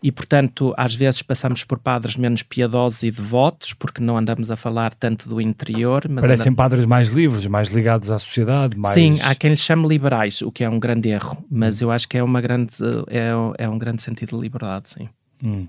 e, 0.03 0.13
portanto, 0.13 0.75
às 0.77 0.95
vezes 0.95 1.23
passamos 1.23 1.65
por 1.65 1.79
padres 1.79 2.17
menos 2.17 2.43
piedosos 2.43 3.03
e 3.03 3.11
devotos, 3.11 3.73
porque 3.73 4.03
não 4.03 4.17
andamos 4.17 4.51
a 4.51 4.57
falar 4.57 4.95
tanto 4.95 5.29
do 5.29 5.41
interior. 5.41 6.05
Mas 6.09 6.23
Parecem 6.23 6.51
andamos... 6.51 6.57
padres 6.57 6.85
mais 6.85 7.09
livres, 7.09 7.47
mais 7.47 7.71
ligados 7.71 8.11
à 8.11 8.19
sociedade. 8.19 8.77
Mais... 8.77 8.95
Sim, 8.95 9.19
há 9.23 9.35
quem 9.35 9.51
lhes 9.51 9.61
chame 9.61 9.89
liberais, 9.89 10.43
o 10.43 10.53
que 10.53 10.63
é 10.63 10.69
um 10.69 10.79
grande 10.79 11.09
erro, 11.09 11.45
mas 11.51 11.81
eu 11.81 11.91
acho 11.91 12.09
que 12.09 12.19
é, 12.19 12.23
uma 12.23 12.41
grande, 12.41 12.75
é, 13.09 13.31
é 13.65 13.69
um 13.69 13.79
grande 13.79 14.03
sentido 14.03 14.37
de 14.37 14.43
liberdade, 14.43 14.91
sim. 14.91 15.09
Hum. 15.43 15.67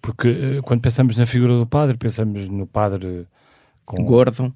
Porque 0.00 0.28
eh, 0.28 0.60
quando 0.62 0.80
pensamos 0.80 1.16
na 1.16 1.26
figura 1.26 1.56
do 1.56 1.66
padre, 1.66 1.96
pensamos 1.96 2.48
no 2.48 2.66
padre 2.66 3.26
com... 3.84 4.04
Gordo. 4.04 4.54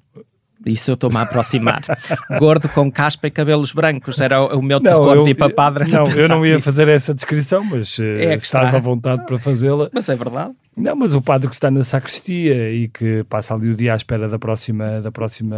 Isso 0.65 0.91
eu 0.91 0.93
estou-me 0.93 1.17
a 1.17 1.21
aproximar. 1.21 1.81
Gordo 2.39 2.69
com 2.69 2.91
caspa 2.91 3.27
e 3.27 3.31
cabelos 3.31 3.71
brancos 3.71 4.19
era 4.21 4.41
o, 4.41 4.59
o 4.59 4.61
meu 4.61 4.79
terror 4.79 5.23
de 5.23 5.31
ir 5.31 5.35
para 5.35 5.53
padre. 5.53 5.91
Não, 5.91 6.07
eu 6.11 6.27
não 6.27 6.45
ia 6.45 6.61
fazer 6.61 6.87
essa 6.87 7.13
descrição, 7.13 7.63
mas 7.63 7.99
eh, 7.99 8.25
é 8.25 8.35
estás 8.35 8.65
está. 8.65 8.77
à 8.77 8.79
vontade 8.79 9.25
para 9.25 9.37
fazê-la. 9.37 9.89
Mas 9.93 10.07
é 10.09 10.15
verdade. 10.15 10.53
Não, 10.75 10.95
mas 10.95 11.13
o 11.13 11.21
padre 11.21 11.47
que 11.47 11.53
está 11.53 11.69
na 11.69 11.83
sacristia 11.83 12.71
e 12.71 12.87
que 12.87 13.23
passa 13.25 13.53
ali 13.53 13.69
o 13.69 13.75
dia 13.75 13.93
à 13.93 13.95
espera 13.95 14.27
da 14.27 14.39
próxima, 14.39 15.01
da 15.01 15.11
próxima 15.11 15.57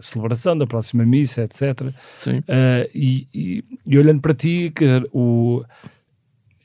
celebração, 0.00 0.56
da 0.56 0.66
próxima 0.66 1.04
missa, 1.04 1.42
etc. 1.42 1.92
Sim. 2.12 2.38
Uh, 2.38 2.88
e, 2.94 3.26
e, 3.34 3.64
e, 3.84 3.98
olhando 3.98 4.20
para 4.20 4.34
ti, 4.34 4.72
que 4.74 4.86
o, 5.12 5.64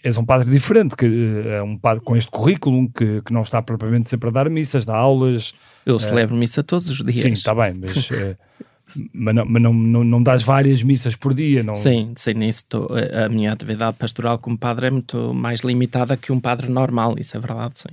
és 0.08 0.18
um 0.18 0.26
padre 0.26 0.50
diferente, 0.50 0.96
que 0.96 1.06
eh, 1.06 1.58
é 1.58 1.62
um 1.62 1.78
padre 1.78 2.04
com 2.04 2.16
este 2.16 2.32
currículo, 2.32 2.90
que, 2.90 3.22
que 3.22 3.34
não 3.34 3.42
está 3.42 3.62
propriamente 3.62 4.10
sempre 4.10 4.30
a 4.30 4.32
dar 4.32 4.50
missas, 4.50 4.86
dá 4.86 4.96
aulas. 4.96 5.54
Eu 5.86 6.00
celebro 6.00 6.36
uh, 6.36 6.38
missa 6.38 6.64
todos 6.64 6.90
os 6.90 6.98
dias. 6.98 7.22
Sim, 7.22 7.34
está 7.34 7.54
bem, 7.54 7.74
mas, 7.74 8.10
uh, 8.10 8.38
mas, 9.14 9.36
não, 9.36 9.46
mas 9.46 9.62
não, 9.62 9.74
não, 9.74 10.04
não 10.04 10.24
dás 10.24 10.44
várias 10.44 10.82
missas 10.82 11.16
por 11.16 11.34
dia. 11.34 11.62
Não... 11.62 11.76
Sim, 11.76 12.14
sim, 12.16 12.34
nisso 12.36 12.66
tô, 12.70 12.88
a 13.26 13.28
minha 13.28 13.52
atividade 13.52 13.98
pastoral 13.98 14.40
como 14.40 14.58
padre 14.58 14.88
é 14.88 14.92
muito 14.92 15.34
mais 15.34 15.60
limitada 15.60 16.16
que 16.16 16.32
um 16.32 16.40
padre 16.40 16.70
normal, 16.70 17.16
isso 17.20 17.36
é 17.36 17.40
verdade, 17.40 17.80
sim. 17.80 17.90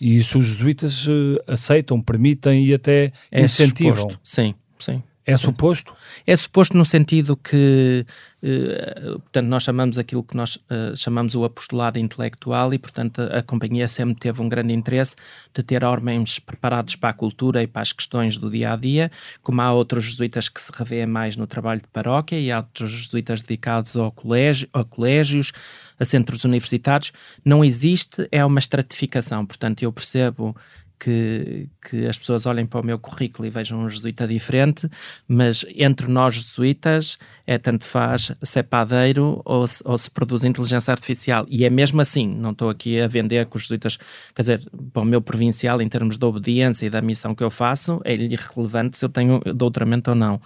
E 0.00 0.18
isso 0.18 0.38
os 0.38 0.44
jesuítas 0.44 1.06
aceitam, 1.48 2.00
permitem 2.00 2.66
e 2.66 2.74
até 2.74 3.12
é 3.32 3.42
incentivam. 3.42 3.96
Suposto. 3.96 4.20
Sim, 4.22 4.54
sim. 4.78 5.02
É 5.28 5.36
suposto? 5.36 5.92
É 6.24 6.36
suposto 6.36 6.76
no 6.76 6.84
sentido 6.84 7.36
que, 7.36 8.06
eh, 8.40 9.10
portanto, 9.10 9.46
nós 9.48 9.64
chamamos 9.64 9.98
aquilo 9.98 10.22
que 10.22 10.36
nós 10.36 10.56
eh, 10.70 10.92
chamamos 10.94 11.34
o 11.34 11.44
apostolado 11.44 11.98
intelectual 11.98 12.72
e, 12.72 12.78
portanto, 12.78 13.20
a, 13.20 13.38
a, 13.38 13.42
companhia 13.42 13.88
sempre 13.88 14.20
teve 14.20 14.40
um 14.40 14.48
grande 14.48 14.72
interesse 14.72 15.16
de 15.52 15.64
ter 15.64 15.84
homens 15.84 16.38
preparados 16.38 16.94
para 16.94 17.08
a 17.08 17.12
cultura 17.12 17.60
e 17.60 17.66
para 17.66 17.82
as 17.82 17.92
questões 17.92 18.38
do 18.38 18.48
dia 18.48 18.72
a 18.72 18.76
dia, 18.76 19.10
como 19.42 19.60
há 19.60 19.72
outros 19.72 20.04
jesuítas 20.04 20.48
que 20.48 20.60
se 20.60 20.70
revêem 20.72 21.06
mais 21.06 21.36
no 21.36 21.48
trabalho 21.48 21.80
de 21.80 21.88
paróquia 21.88 22.38
e 22.38 22.52
há 22.52 22.58
outros 22.58 22.92
jesuítas 22.92 23.42
dedicados 23.42 23.96
ao 23.96 24.12
colégio, 24.12 24.68
a 24.72 24.84
colégios, 24.84 25.50
a 25.98 26.04
centros 26.04 26.44
universitários. 26.44 27.12
Não 27.44 27.64
existe, 27.64 28.28
é 28.30 28.44
uma 28.44 28.60
estratificação. 28.60 29.44
Portanto, 29.44 29.82
eu 29.82 29.92
percebo 29.92 30.54
que, 30.98 31.68
que 31.88 32.06
as 32.06 32.18
pessoas 32.18 32.46
olhem 32.46 32.66
para 32.66 32.80
o 32.80 32.84
meu 32.84 32.98
currículo 32.98 33.46
e 33.46 33.50
vejam 33.50 33.80
um 33.80 33.88
jesuíta 33.88 34.26
diferente, 34.26 34.88
mas 35.28 35.64
entre 35.74 36.08
nós 36.08 36.34
jesuítas 36.34 37.18
é 37.46 37.58
tanto 37.58 37.84
faz 37.84 38.32
se 38.42 38.58
é 38.58 38.62
padeiro 38.62 39.40
ou 39.44 39.66
se, 39.66 39.82
ou 39.84 39.96
se 39.96 40.10
produz 40.10 40.44
inteligência 40.44 40.92
artificial. 40.92 41.46
E 41.48 41.64
é 41.64 41.70
mesmo 41.70 42.00
assim, 42.00 42.26
não 42.26 42.50
estou 42.50 42.70
aqui 42.70 43.00
a 43.00 43.06
vender 43.06 43.46
que 43.46 43.56
os 43.56 43.62
jesuítas, 43.62 43.98
quer 44.34 44.42
dizer, 44.42 44.70
para 44.92 45.02
o 45.02 45.04
meu 45.04 45.20
provincial, 45.20 45.80
em 45.80 45.88
termos 45.88 46.16
de 46.16 46.24
obediência 46.24 46.86
e 46.86 46.90
da 46.90 47.02
missão 47.02 47.34
que 47.34 47.44
eu 47.44 47.50
faço, 47.50 48.00
é 48.04 48.14
irrelevante 48.14 48.96
se 48.96 49.04
eu 49.04 49.08
tenho 49.08 49.40
doutoramento 49.54 50.10
ou 50.10 50.16
não. 50.16 50.40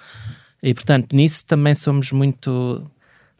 E 0.63 0.75
portanto, 0.75 1.15
nisso 1.15 1.47
também 1.47 1.75
somos 1.75 2.13
muito, 2.13 2.85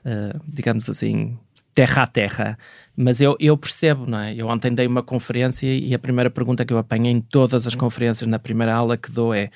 uh, 0.05 0.41
digamos 0.47 0.89
assim, 0.89 1.37
terra 1.75 2.03
a 2.03 2.07
terra. 2.07 2.59
Mas 2.97 3.21
eu, 3.21 3.37
eu 3.41 3.57
percebo, 3.57 4.07
não 4.07 4.19
é? 4.19 4.35
Eu 4.35 4.49
ontem 4.49 4.75
dei 4.75 4.87
uma 4.87 5.03
conferência 5.03 5.67
e 5.67 5.95
a 5.95 5.99
primeira 5.99 6.31
pergunta 6.31 6.65
que 6.65 6.73
eu 6.73 6.79
apanho 6.79 7.07
em 7.07 7.21
todas 7.21 7.67
as 7.67 7.75
conferências, 7.75 8.29
na 8.29 8.39
primeira 8.39 8.75
aula 8.75 8.97
que 8.97 9.11
dou 9.11 9.33
é 9.33 9.51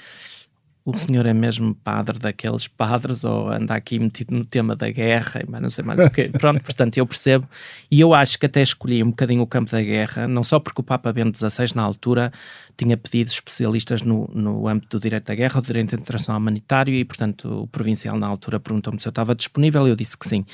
o 0.86 0.94
senhor 0.94 1.24
é 1.24 1.32
mesmo 1.32 1.74
padre 1.74 2.18
daqueles 2.18 2.68
padres 2.68 3.24
ou 3.24 3.48
anda 3.48 3.74
aqui 3.74 3.98
metido 3.98 4.34
no 4.34 4.44
tema 4.44 4.76
da 4.76 4.90
guerra 4.90 5.42
mas 5.48 5.60
não 5.62 5.70
sei 5.70 5.82
mais 5.82 5.98
o 5.98 6.10
quê. 6.10 6.30
Pronto, 6.38 6.62
portanto, 6.62 6.98
eu 6.98 7.06
percebo. 7.06 7.48
E 7.90 8.00
eu 8.00 8.12
acho 8.12 8.38
que 8.38 8.44
até 8.44 8.60
escolhi 8.62 9.02
um 9.02 9.08
bocadinho 9.08 9.40
o 9.40 9.46
campo 9.46 9.70
da 9.70 9.80
guerra, 9.80 10.28
não 10.28 10.44
só 10.44 10.60
porque 10.60 10.82
o 10.82 10.84
Papa 10.84 11.10
Bento 11.10 11.38
XVI, 11.38 11.74
na 11.74 11.82
altura, 11.82 12.30
tinha 12.76 12.96
pedido 12.96 13.28
especialistas 13.28 14.02
no, 14.02 14.30
no 14.34 14.68
âmbito 14.68 14.98
do 14.98 15.02
direito 15.02 15.26
da 15.26 15.34
guerra, 15.34 15.60
do 15.60 15.66
direito 15.66 15.96
internacional 15.96 16.38
humanitário, 16.38 16.92
e, 16.92 17.04
portanto, 17.04 17.62
o 17.62 17.66
provincial, 17.66 18.18
na 18.18 18.26
altura, 18.26 18.60
perguntou-me 18.60 19.00
se 19.00 19.08
eu 19.08 19.10
estava 19.10 19.34
disponível 19.34 19.86
e 19.86 19.90
eu 19.90 19.96
disse 19.96 20.16
que 20.18 20.28
sim 20.28 20.44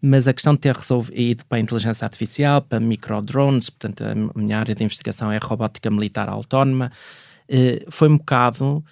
mas 0.00 0.28
a 0.28 0.32
questão 0.32 0.54
de 0.54 0.60
ter 0.60 0.76
resolvido 0.76 1.44
para 1.46 1.58
a 1.58 1.60
inteligência 1.60 2.04
artificial, 2.04 2.62
para 2.62 2.78
microdrones, 2.78 3.68
portanto 3.68 4.04
a 4.04 4.38
minha 4.38 4.56
área 4.56 4.72
de 4.72 4.84
investigação 4.84 5.32
é 5.32 5.38
robótica 5.38 5.90
militar 5.90 6.28
autónoma, 6.28 6.92
eh, 7.48 7.84
foi 7.88 8.08
um 8.08 8.16
bocado 8.16 8.84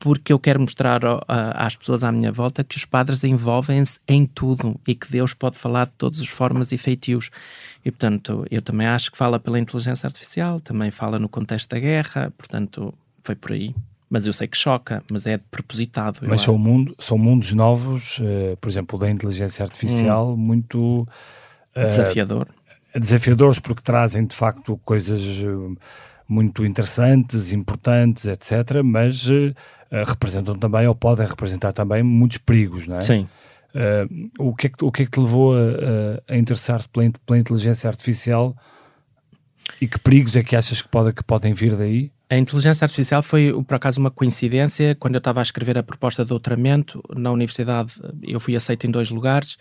porque 0.00 0.32
eu 0.32 0.38
quero 0.38 0.58
mostrar 0.58 1.02
às 1.28 1.76
pessoas 1.76 2.02
à 2.02 2.10
minha 2.10 2.32
volta 2.32 2.64
que 2.64 2.76
os 2.76 2.86
padres 2.86 3.22
envolvem-se 3.22 4.00
em 4.08 4.24
tudo 4.24 4.80
e 4.88 4.94
que 4.94 5.12
Deus 5.12 5.34
pode 5.34 5.58
falar 5.58 5.86
de 5.86 5.92
todas 5.92 6.20
as 6.20 6.26
formas 6.26 6.72
e 6.72 6.78
feitios. 6.78 7.30
E, 7.84 7.90
portanto, 7.90 8.46
eu 8.50 8.62
também 8.62 8.86
acho 8.86 9.12
que 9.12 9.18
fala 9.18 9.38
pela 9.38 9.58
inteligência 9.58 10.06
artificial, 10.06 10.58
também 10.58 10.90
fala 10.90 11.18
no 11.18 11.28
contexto 11.28 11.68
da 11.68 11.78
guerra, 11.78 12.32
portanto, 12.36 12.92
foi 13.22 13.34
por 13.36 13.52
aí 13.52 13.74
mas 14.12 14.26
eu 14.26 14.32
sei 14.32 14.48
que 14.48 14.56
choca, 14.56 15.00
mas 15.08 15.24
é 15.24 15.38
propositado. 15.38 16.18
Mas 16.22 16.40
são, 16.40 16.58
mundo, 16.58 16.96
são 16.98 17.16
mundos 17.16 17.52
novos, 17.52 18.18
uh, 18.18 18.56
por 18.60 18.68
exemplo, 18.68 18.98
da 18.98 19.08
inteligência 19.08 19.62
artificial, 19.62 20.32
hum. 20.32 20.36
muito 20.36 21.02
uh, 21.76 21.86
desafiador. 21.86 22.48
Desafiadores 22.92 23.60
porque 23.60 23.82
trazem 23.82 24.26
de 24.26 24.34
facto 24.34 24.76
coisas 24.84 25.22
uh, 25.44 25.78
muito 26.30 26.64
interessantes, 26.64 27.52
importantes, 27.52 28.26
etc. 28.26 28.82
Mas 28.84 29.28
representam 30.06 30.56
também, 30.56 30.86
ou 30.86 30.94
podem 30.94 31.26
representar 31.26 31.72
também, 31.72 32.02
muitos 32.02 32.38
perigos, 32.38 32.86
não 32.86 32.96
é? 32.96 33.00
Sim. 33.00 33.28
o, 34.38 34.54
que 34.54 34.68
é 34.68 34.70
que, 34.70 34.84
o 34.84 34.92
que 34.92 35.02
é 35.02 35.04
que 35.04 35.10
te 35.10 35.20
levou 35.20 35.52
a, 35.54 36.32
a 36.32 36.36
interessar-te 36.36 36.88
pela, 36.88 37.10
pela 37.26 37.38
inteligência 37.38 37.88
artificial 37.88 38.56
e 39.80 39.88
que 39.88 39.98
perigos 39.98 40.36
é 40.36 40.42
que 40.42 40.54
achas 40.54 40.80
que, 40.80 40.88
pode, 40.88 41.12
que 41.12 41.24
podem 41.24 41.52
vir 41.52 41.74
daí? 41.76 42.12
A 42.30 42.38
inteligência 42.38 42.84
artificial 42.84 43.24
foi, 43.24 43.52
por 43.64 43.74
acaso, 43.74 43.98
uma 43.98 44.10
coincidência. 44.10 44.94
Quando 44.94 45.16
eu 45.16 45.18
estava 45.18 45.40
a 45.40 45.42
escrever 45.42 45.76
a 45.76 45.82
proposta 45.82 46.22
de 46.22 46.28
doutoramento 46.28 47.02
na 47.16 47.32
universidade, 47.32 47.94
eu 48.22 48.38
fui 48.38 48.54
aceito 48.54 48.86
em 48.86 48.90
dois 48.90 49.10
lugares 49.10 49.58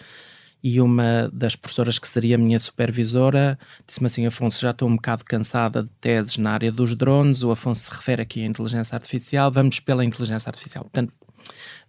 e 0.62 0.82
uma 0.82 1.30
das 1.32 1.56
professoras 1.56 1.98
que 1.98 2.08
seria 2.08 2.38
minha 2.38 2.60
supervisora 2.60 3.58
disse-me 3.88 4.08
assim, 4.08 4.26
Afonso, 4.26 4.62
já 4.62 4.72
estou 4.72 4.90
um 4.90 4.96
bocado 4.96 5.24
cansada 5.24 5.84
de 5.84 5.90
teses 6.02 6.38
na 6.38 6.52
área 6.52 6.72
dos 6.72 6.96
drones, 6.96 7.44
o 7.44 7.52
Afonso 7.52 7.84
se 7.84 7.92
refere 7.92 8.22
aqui 8.22 8.44
à 8.44 8.46
inteligência 8.46 8.96
artificial, 8.96 9.52
vamos 9.52 9.80
pela 9.80 10.04
inteligência 10.04 10.50
artificial. 10.50 10.84
Portanto, 10.84 11.14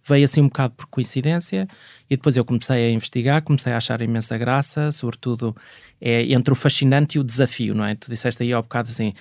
veio 0.03 0.25
assim 0.25 0.41
um 0.41 0.47
bocado 0.47 0.73
por 0.75 0.87
coincidência 0.87 1.67
e 2.09 2.15
depois 2.15 2.35
eu 2.37 2.45
comecei 2.45 2.85
a 2.85 2.89
investigar, 2.89 3.41
comecei 3.43 3.73
a 3.73 3.77
achar 3.77 4.01
imensa 4.01 4.37
graça, 4.37 4.91
sobretudo 4.91 5.55
é 5.99 6.23
entre 6.31 6.51
o 6.51 6.55
fascinante 6.55 7.17
e 7.17 7.19
o 7.19 7.23
desafio, 7.23 7.75
não 7.75 7.85
é? 7.85 7.95
Tu 7.95 8.09
disseste 8.09 8.41
aí 8.43 8.53
ao 8.53 8.63
bocado 8.63 8.89
assim, 8.89 9.13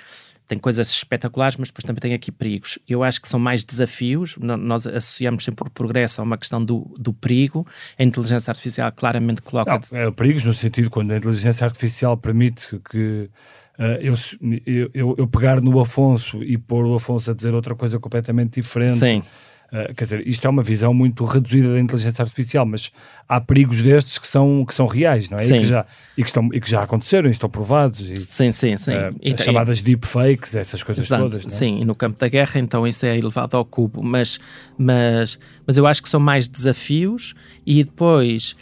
tem 0.50 0.58
coisas 0.58 0.90
espetaculares, 0.90 1.56
mas 1.56 1.68
depois 1.68 1.84
também 1.84 2.00
tem 2.00 2.12
aqui 2.12 2.32
perigos. 2.32 2.76
Eu 2.88 3.04
acho 3.04 3.22
que 3.22 3.28
são 3.28 3.38
mais 3.38 3.62
desafios, 3.62 4.36
nós 4.36 4.84
associamos 4.84 5.44
sempre 5.44 5.64
o 5.64 5.70
progresso 5.70 6.20
a 6.20 6.24
uma 6.24 6.36
questão 6.36 6.62
do, 6.62 6.92
do 6.98 7.12
perigo, 7.12 7.64
a 7.96 8.02
inteligência 8.02 8.50
artificial 8.50 8.90
claramente 8.90 9.42
coloca... 9.42 9.80
Não, 9.92 10.00
é, 10.00 10.10
perigos 10.10 10.44
no 10.44 10.52
sentido 10.52 10.90
quando 10.90 11.12
a 11.12 11.16
inteligência 11.16 11.64
artificial 11.64 12.16
permite 12.16 12.80
que 12.90 13.30
uh, 13.78 13.82
eu, 14.00 14.14
eu, 14.92 15.14
eu, 15.18 15.28
pegar 15.28 15.60
no 15.60 15.78
Afonso 15.78 16.42
e 16.42 16.58
pôr 16.58 16.84
o 16.84 16.96
Afonso 16.96 17.30
a 17.30 17.34
dizer 17.34 17.54
outra 17.54 17.76
coisa 17.76 18.00
completamente 18.00 18.60
diferente... 18.60 18.94
Sim 18.94 19.22
Uh, 19.72 19.94
quer 19.94 20.04
dizer, 20.04 20.26
isto 20.26 20.44
é 20.44 20.50
uma 20.50 20.62
visão 20.62 20.92
muito 20.92 21.24
reduzida 21.24 21.72
da 21.72 21.78
inteligência 21.78 22.22
artificial, 22.22 22.66
mas 22.66 22.90
há 23.28 23.40
perigos 23.40 23.80
destes 23.82 24.18
que 24.18 24.26
são, 24.26 24.64
que 24.66 24.74
são 24.74 24.86
reais, 24.86 25.30
não 25.30 25.38
é? 25.38 25.42
Sim. 25.42 25.56
E, 25.56 25.60
que 25.60 25.66
já, 25.66 25.86
e, 26.16 26.22
que 26.22 26.28
estão, 26.28 26.48
e 26.52 26.60
que 26.60 26.68
já 26.68 26.82
aconteceram 26.82 27.28
e 27.28 27.30
estão 27.30 27.48
provados. 27.48 28.00
E, 28.10 28.16
sim, 28.16 28.50
sim, 28.50 28.76
sim. 28.76 28.92
Uh, 28.92 29.16
e, 29.22 29.32
as 29.32 29.40
chamadas 29.40 29.80
deepfakes, 29.80 30.54
essas 30.56 30.82
coisas 30.82 31.06
exato, 31.06 31.22
todas. 31.22 31.44
Não 31.44 31.52
é? 31.52 31.54
Sim, 31.54 31.80
e 31.80 31.84
no 31.84 31.94
campo 31.94 32.18
da 32.18 32.28
guerra, 32.28 32.58
então 32.58 32.86
isso 32.86 33.06
é 33.06 33.16
elevado 33.16 33.56
ao 33.56 33.64
cubo. 33.64 34.02
Mas, 34.02 34.40
mas, 34.76 35.38
mas 35.66 35.76
eu 35.76 35.86
acho 35.86 36.02
que 36.02 36.08
são 36.08 36.18
mais 36.18 36.48
desafios 36.48 37.34
e 37.64 37.84
depois 37.84 38.56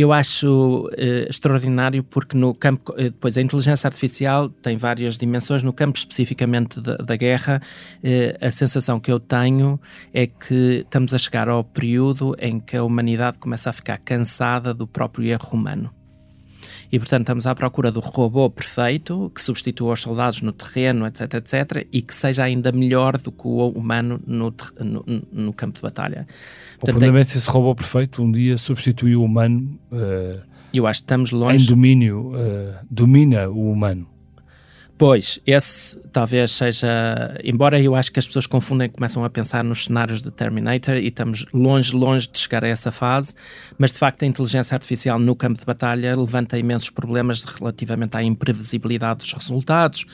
eu 0.00 0.12
acho 0.12 0.88
uh, 0.88 1.28
extraordinário 1.28 2.02
porque 2.02 2.36
no 2.36 2.54
campo, 2.54 2.92
uh, 2.92 2.96
depois 2.96 3.38
a 3.38 3.42
inteligência 3.42 3.86
artificial 3.86 4.48
tem 4.48 4.76
várias 4.76 5.16
dimensões, 5.16 5.62
no 5.62 5.72
campo 5.72 5.98
especificamente 5.98 6.80
da, 6.80 6.96
da 6.96 7.16
guerra, 7.16 7.62
uh, 7.98 8.46
a 8.46 8.50
sensação 8.50 8.98
que 8.98 9.10
eu 9.12 9.20
tenho 9.20 9.80
é 10.12 10.26
que 10.26 10.80
estamos 10.84 11.14
a 11.14 11.18
chegar 11.18 11.48
ao 11.48 11.62
período 11.62 12.34
em 12.38 12.58
que 12.58 12.76
a 12.76 12.82
humanidade 12.82 13.38
começa 13.38 13.70
a 13.70 13.72
ficar 13.72 13.98
cansada 13.98 14.74
do 14.74 14.86
próprio 14.86 15.26
erro 15.26 15.50
humano 15.52 15.90
e 16.94 16.98
portanto 17.00 17.22
estamos 17.22 17.44
à 17.44 17.54
procura 17.56 17.90
do 17.90 17.98
robô 17.98 18.48
perfeito 18.48 19.32
que 19.34 19.42
substitua 19.42 19.94
os 19.94 20.00
soldados 20.00 20.40
no 20.40 20.52
terreno, 20.52 21.04
etc, 21.08 21.34
etc, 21.34 21.88
e 21.90 22.00
que 22.00 22.14
seja 22.14 22.44
ainda 22.44 22.70
melhor 22.70 23.18
do 23.18 23.32
que 23.32 23.48
o 23.48 23.68
humano 23.70 24.20
no, 24.24 24.54
no, 24.78 25.04
no 25.32 25.52
campo 25.52 25.74
de 25.74 25.82
batalha. 25.82 26.24
Portanto, 26.78 26.82
o 26.82 26.86
problema 26.92 27.18
é 27.18 27.24
se 27.24 27.36
esse 27.36 27.50
robô 27.50 27.74
perfeito 27.74 28.22
um 28.22 28.30
dia 28.30 28.56
substitui 28.56 29.16
o 29.16 29.24
humano 29.24 29.76
uh, 29.90 30.40
eu 30.72 30.86
acho 30.86 31.00
que 31.00 31.04
estamos 31.06 31.32
longe 31.32 31.64
em 31.64 31.68
domínio, 31.68 32.32
uh, 32.32 32.74
domina 32.88 33.48
o 33.48 33.72
humano. 33.72 34.06
Pois, 35.06 35.38
esse 35.46 36.00
talvez 36.14 36.52
seja. 36.52 37.38
Embora 37.44 37.78
eu 37.78 37.94
acho 37.94 38.10
que 38.10 38.18
as 38.18 38.26
pessoas 38.26 38.46
confundem, 38.46 38.88
começam 38.88 39.22
a 39.22 39.28
pensar 39.28 39.62
nos 39.62 39.84
cenários 39.84 40.22
de 40.22 40.30
Terminator 40.30 40.94
e 40.94 41.08
estamos 41.08 41.44
longe, 41.52 41.94
longe 41.94 42.26
de 42.26 42.38
chegar 42.38 42.64
a 42.64 42.68
essa 42.68 42.90
fase, 42.90 43.34
mas 43.76 43.92
de 43.92 43.98
facto 43.98 44.22
a 44.22 44.26
inteligência 44.26 44.74
artificial 44.74 45.18
no 45.18 45.36
campo 45.36 45.60
de 45.60 45.66
batalha 45.66 46.16
levanta 46.16 46.58
imensos 46.58 46.88
problemas 46.88 47.44
relativamente 47.44 48.16
à 48.16 48.22
imprevisibilidade 48.22 49.18
dos 49.18 49.32
resultados, 49.34 50.06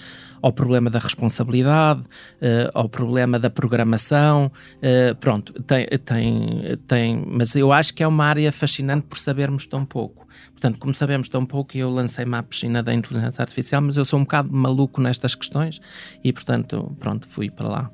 ao 0.42 0.52
problema 0.52 0.90
da 0.90 0.98
responsabilidade, 0.98 2.00
uh, 2.00 2.70
ao 2.74 2.88
problema 2.88 3.38
da 3.38 3.48
programação. 3.48 4.50
Uh, 4.78 5.14
pronto, 5.20 5.52
tem, 5.62 5.86
tem, 6.04 6.78
tem. 6.88 7.24
Mas 7.28 7.54
eu 7.54 7.72
acho 7.72 7.94
que 7.94 8.02
é 8.02 8.08
uma 8.08 8.24
área 8.24 8.50
fascinante 8.50 9.06
por 9.06 9.18
sabermos 9.18 9.66
tão 9.66 9.84
pouco. 9.84 10.26
Portanto, 10.52 10.78
como 10.78 10.94
sabemos 10.94 11.28
tão 11.28 11.46
pouco, 11.46 11.76
eu 11.76 11.90
lancei-me 11.90 12.36
à 12.36 12.42
piscina 12.42 12.82
da 12.82 12.92
inteligência 12.92 13.42
artificial, 13.42 13.82
mas 13.82 13.96
eu 13.96 14.04
sou 14.04 14.18
um 14.18 14.22
bocado 14.22 14.52
maluco 14.52 15.00
nestas 15.00 15.34
questões 15.34 15.80
e, 16.22 16.32
portanto, 16.32 16.94
pronto, 16.98 17.28
fui 17.28 17.50
para 17.50 17.68
lá. 17.68 17.90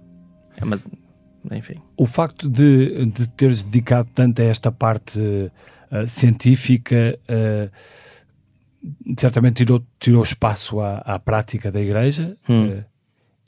É, 0.56 0.64
mas, 0.64 0.90
enfim. 1.52 1.76
O 1.96 2.06
facto 2.06 2.48
de, 2.48 3.06
de 3.06 3.28
teres 3.28 3.62
dedicado 3.62 4.08
tanto 4.14 4.40
a 4.42 4.44
esta 4.44 4.72
parte 4.72 5.20
uh, 5.20 6.08
científica 6.08 7.18
uh, 7.28 7.70
certamente 9.16 9.64
tirou, 9.64 9.84
tirou 9.98 10.22
espaço 10.22 10.80
à, 10.80 10.98
à 10.98 11.18
prática 11.18 11.70
da 11.70 11.80
igreja. 11.80 12.36
Hum. 12.48 12.70
Uh, 12.70 12.84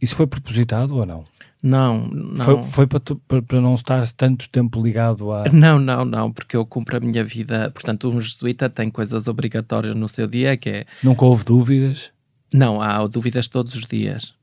isso 0.00 0.14
foi 0.14 0.26
propositado 0.26 0.96
ou 0.96 1.04
não? 1.04 1.24
Não, 1.62 2.06
não. 2.06 2.44
Foi, 2.44 2.62
foi 2.62 2.86
para, 2.86 3.00
tu, 3.00 3.16
para, 3.26 3.42
para, 3.42 3.60
não 3.60 3.74
estar 3.74 4.06
tanto 4.12 4.48
tempo 4.48 4.80
ligado 4.80 5.32
a. 5.32 5.44
Não, 5.52 5.78
não, 5.78 6.04
não, 6.04 6.32
porque 6.32 6.56
eu 6.56 6.64
cumpro 6.64 6.96
a 6.96 7.00
minha 7.00 7.24
vida. 7.24 7.70
Portanto, 7.70 8.08
um 8.08 8.20
jesuíta 8.20 8.70
tem 8.70 8.90
coisas 8.90 9.26
obrigatórias 9.26 9.94
no 9.94 10.08
seu 10.08 10.26
dia 10.26 10.56
que 10.56 10.70
é. 10.70 10.86
Nunca 11.02 11.24
houve 11.24 11.44
dúvidas? 11.44 12.12
Não, 12.54 12.80
há 12.80 13.04
dúvidas 13.06 13.46
todos 13.46 13.74
os 13.74 13.86
dias. 13.86 14.34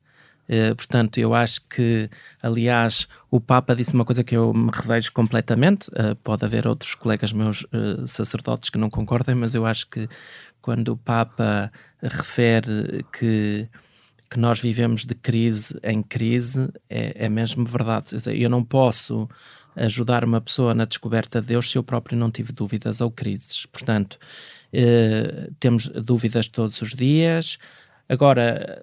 Uh, 0.47 0.75
portanto, 0.75 1.17
eu 1.17 1.33
acho 1.33 1.61
que, 1.67 2.07
aliás, 2.41 3.07
o 3.31 3.39
Papa 3.39 3.75
disse 3.75 3.93
uma 3.93 4.05
coisa 4.05 4.23
que 4.23 4.35
eu 4.35 4.53
me 4.53 4.69
revejo 4.71 5.11
completamente. 5.11 5.87
Uh, 5.89 6.15
pode 6.23 6.45
haver 6.45 6.67
outros 6.67 6.93
colegas 6.95 7.33
meus 7.33 7.63
uh, 7.63 8.07
sacerdotes 8.07 8.69
que 8.69 8.77
não 8.77 8.89
concordem, 8.89 9.33
mas 9.35 9.55
eu 9.55 9.65
acho 9.65 9.87
que 9.89 10.07
quando 10.61 10.89
o 10.89 10.97
Papa 10.97 11.71
refere 12.01 13.05
que 13.17 13.67
que 14.29 14.39
nós 14.39 14.59
vivemos 14.59 15.05
de 15.05 15.15
crise 15.15 15.79
em 15.83 16.01
crise 16.01 16.69
é, 16.89 17.25
é 17.25 17.29
mesmo 17.29 17.65
verdade. 17.65 18.15
Eu 18.27 18.49
não 18.49 18.63
posso 18.63 19.29
ajudar 19.75 20.23
uma 20.23 20.39
pessoa 20.39 20.73
na 20.73 20.85
descoberta 20.85 21.41
de 21.41 21.47
Deus 21.47 21.69
se 21.69 21.77
eu 21.77 21.83
próprio 21.83 22.17
não 22.17 22.31
tive 22.31 22.53
dúvidas 22.53 23.01
ou 23.01 23.11
crises. 23.11 23.65
Portanto, 23.65 24.17
eh, 24.71 25.49
temos 25.59 25.87
dúvidas 25.87 26.47
todos 26.47 26.81
os 26.81 26.93
dias. 26.93 27.57
Agora, 28.07 28.81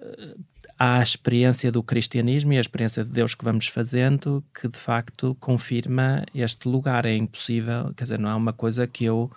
há 0.77 0.99
a 0.99 1.03
experiência 1.03 1.71
do 1.71 1.81
cristianismo 1.83 2.53
e 2.53 2.57
a 2.57 2.61
experiência 2.61 3.03
de 3.03 3.09
Deus 3.09 3.35
que 3.35 3.43
vamos 3.43 3.67
fazendo 3.67 4.43
que 4.53 4.67
de 4.67 4.77
facto 4.77 5.35
confirma 5.39 6.23
este 6.33 6.67
lugar. 6.67 7.05
É 7.05 7.15
impossível, 7.15 7.93
quer 7.95 8.03
dizer, 8.03 8.19
não 8.19 8.29
é 8.29 8.35
uma 8.35 8.53
coisa 8.53 8.85
que 8.87 9.05
eu 9.05 9.31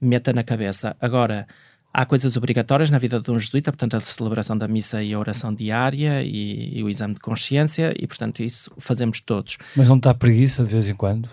meta 0.00 0.32
na 0.32 0.44
cabeça. 0.44 0.96
Agora, 1.00 1.46
Há 1.98 2.04
coisas 2.04 2.36
obrigatórias 2.36 2.90
na 2.90 2.98
vida 2.98 3.18
de 3.18 3.30
um 3.30 3.38
jesuíta, 3.38 3.72
portanto, 3.72 3.96
a 3.96 4.00
celebração 4.00 4.54
da 4.58 4.68
missa 4.68 5.02
e 5.02 5.14
a 5.14 5.18
oração 5.18 5.54
diária 5.54 6.22
e, 6.22 6.76
e 6.76 6.84
o 6.84 6.90
exame 6.90 7.14
de 7.14 7.20
consciência, 7.20 7.94
e, 7.98 8.06
portanto, 8.06 8.42
isso 8.42 8.70
fazemos 8.76 9.18
todos. 9.18 9.56
Mas 9.74 9.88
não 9.88 9.96
está 9.96 10.12
preguiça 10.12 10.62
de 10.62 10.72
vez 10.72 10.90
em 10.90 10.94
quando? 10.94 11.30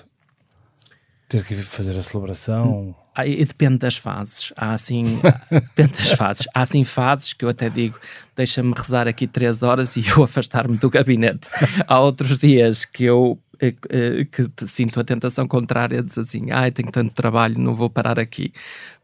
Ter 1.27 1.43
que 1.43 1.53
fazer 1.55 1.99
a 1.99 2.01
celebração? 2.01 2.95
Ah, 3.13 3.27
e 3.27 3.43
depende 3.43 3.79
das 3.79 3.97
fases. 3.97 4.53
Há 4.55 4.71
assim, 4.71 5.19
depende 5.51 5.91
das 5.97 6.13
fases. 6.13 6.47
Há 6.53 6.61
assim 6.61 6.85
fases 6.85 7.33
que 7.33 7.43
eu 7.43 7.49
até 7.49 7.69
digo, 7.69 7.99
deixa-me 8.33 8.73
rezar 8.73 9.05
aqui 9.05 9.27
três 9.27 9.63
horas 9.63 9.97
e 9.97 10.05
eu 10.07 10.23
afastar-me 10.23 10.77
do 10.77 10.89
gabinete. 10.89 11.49
Há 11.85 11.99
outros 11.99 12.39
dias 12.39 12.85
que 12.85 13.03
eu 13.03 13.37
que 13.57 14.67
sinto 14.67 14.99
a 14.99 15.03
tentação 15.03 15.47
contrária 15.47 16.01
de 16.01 16.07
dizer 16.07 16.21
assim, 16.21 16.51
ai, 16.51 16.71
tenho 16.71 16.91
tanto 16.91 17.13
trabalho, 17.13 17.57
não 17.59 17.75
vou 17.75 17.89
parar 17.89 18.19
aqui. 18.19 18.51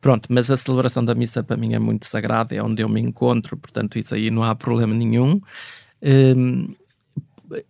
Pronto, 0.01 0.27
mas 0.31 0.49
a 0.49 0.57
celebração 0.57 1.03
da 1.03 1.15
missa 1.15 1.43
para 1.43 1.57
mim 1.57 1.73
é 1.73 1.79
muito 1.79 2.05
sagrada, 2.05 2.55
é 2.55 2.61
onde 2.61 2.81
eu 2.81 2.89
me 2.89 2.99
encontro, 3.01 3.55
portanto 3.57 3.99
isso 3.99 4.13
aí 4.15 4.31
não 4.31 4.43
há 4.43 4.55
problema 4.55 4.93
nenhum. 4.93 5.39
Um, 6.01 6.73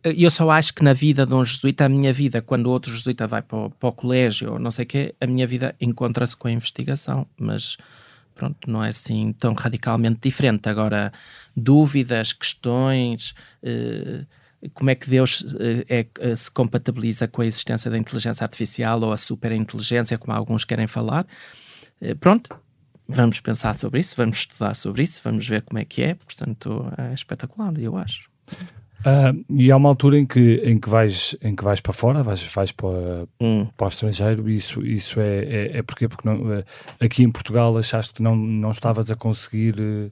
eu 0.04 0.30
só 0.30 0.50
acho 0.52 0.74
que 0.74 0.84
na 0.84 0.94
vida 0.94 1.26
de 1.26 1.34
um 1.34 1.44
jesuíta, 1.44 1.86
a 1.86 1.90
minha 1.90 2.12
vida, 2.12 2.42
quando 2.42 2.68
outro 2.68 2.94
jesuíta 2.94 3.26
vai 3.26 3.42
para 3.42 3.58
o, 3.58 3.70
para 3.70 3.90
o 3.90 3.94
colégio 3.94 4.54
ou 4.54 4.60
não 4.60 4.72
sei 4.72 4.84
o 4.84 4.88
quê, 4.88 5.16
a 5.20 5.28
minha 5.28 5.48
vida 5.48 5.76
encontra-se 5.80 6.36
com 6.36 6.48
a 6.48 6.52
investigação, 6.52 7.26
mas 7.38 7.78
pronto, 8.36 8.70
não 8.70 8.84
é 8.84 8.90
assim 8.90 9.34
tão 9.34 9.54
radicalmente 9.54 10.20
diferente. 10.22 10.68
Agora, 10.68 11.12
dúvidas, 11.56 12.34
questões, 12.34 13.34
eh, 13.64 14.26
como 14.74 14.90
é 14.90 14.96
que 14.96 15.10
Deus 15.10 15.46
eh, 15.60 15.86
é, 15.88 16.06
eh, 16.20 16.36
se 16.36 16.52
compatibiliza 16.52 17.28
com 17.28 17.42
a 17.42 17.46
existência 17.46 17.90
da 17.90 17.98
inteligência 17.98 18.44
artificial 18.44 19.02
ou 19.02 19.12
a 19.12 19.18
superinteligência, 19.18 20.18
como 20.18 20.36
alguns 20.36 20.66
querem 20.66 20.88
falar. 20.88 21.26
Eh, 22.02 22.16
pronto, 22.16 22.56
vamos 23.08 23.40
pensar 23.40 23.74
sobre 23.74 24.00
isso, 24.00 24.16
vamos 24.18 24.40
estudar 24.40 24.76
sobre 24.76 25.04
isso, 25.04 25.22
vamos 25.24 25.48
ver 25.48 25.62
como 25.62 25.80
é 25.80 25.86
que 25.86 26.02
é. 26.02 26.14
Portanto, 26.14 26.92
é 26.98 27.14
espetacular, 27.14 27.74
eu 27.80 27.96
acho. 27.96 28.30
Uh, 29.00 29.46
e 29.50 29.72
há 29.72 29.78
uma 29.78 29.88
altura 29.88 30.20
em 30.20 30.26
que, 30.26 30.56
em 30.56 30.78
que, 30.78 30.90
vais, 30.90 31.34
em 31.42 31.56
que 31.56 31.64
vais 31.64 31.80
para 31.80 31.94
fora, 31.94 32.22
vais, 32.22 32.44
vais 32.44 32.74
para, 32.74 33.26
hum. 33.40 33.66
para 33.78 33.86
o 33.86 33.88
estrangeiro, 33.88 34.50
isso, 34.50 34.86
isso 34.86 35.22
é, 35.22 35.46
é, 35.46 35.78
é 35.78 35.82
porque, 35.82 36.10
porque 36.10 36.28
não, 36.28 36.62
aqui 37.00 37.24
em 37.24 37.32
Portugal 37.32 37.78
achaste 37.78 38.14
que 38.14 38.22
não, 38.22 38.36
não 38.36 38.72
estavas 38.72 39.10
a 39.10 39.16
conseguir 39.16 40.12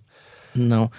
não. 0.59 0.91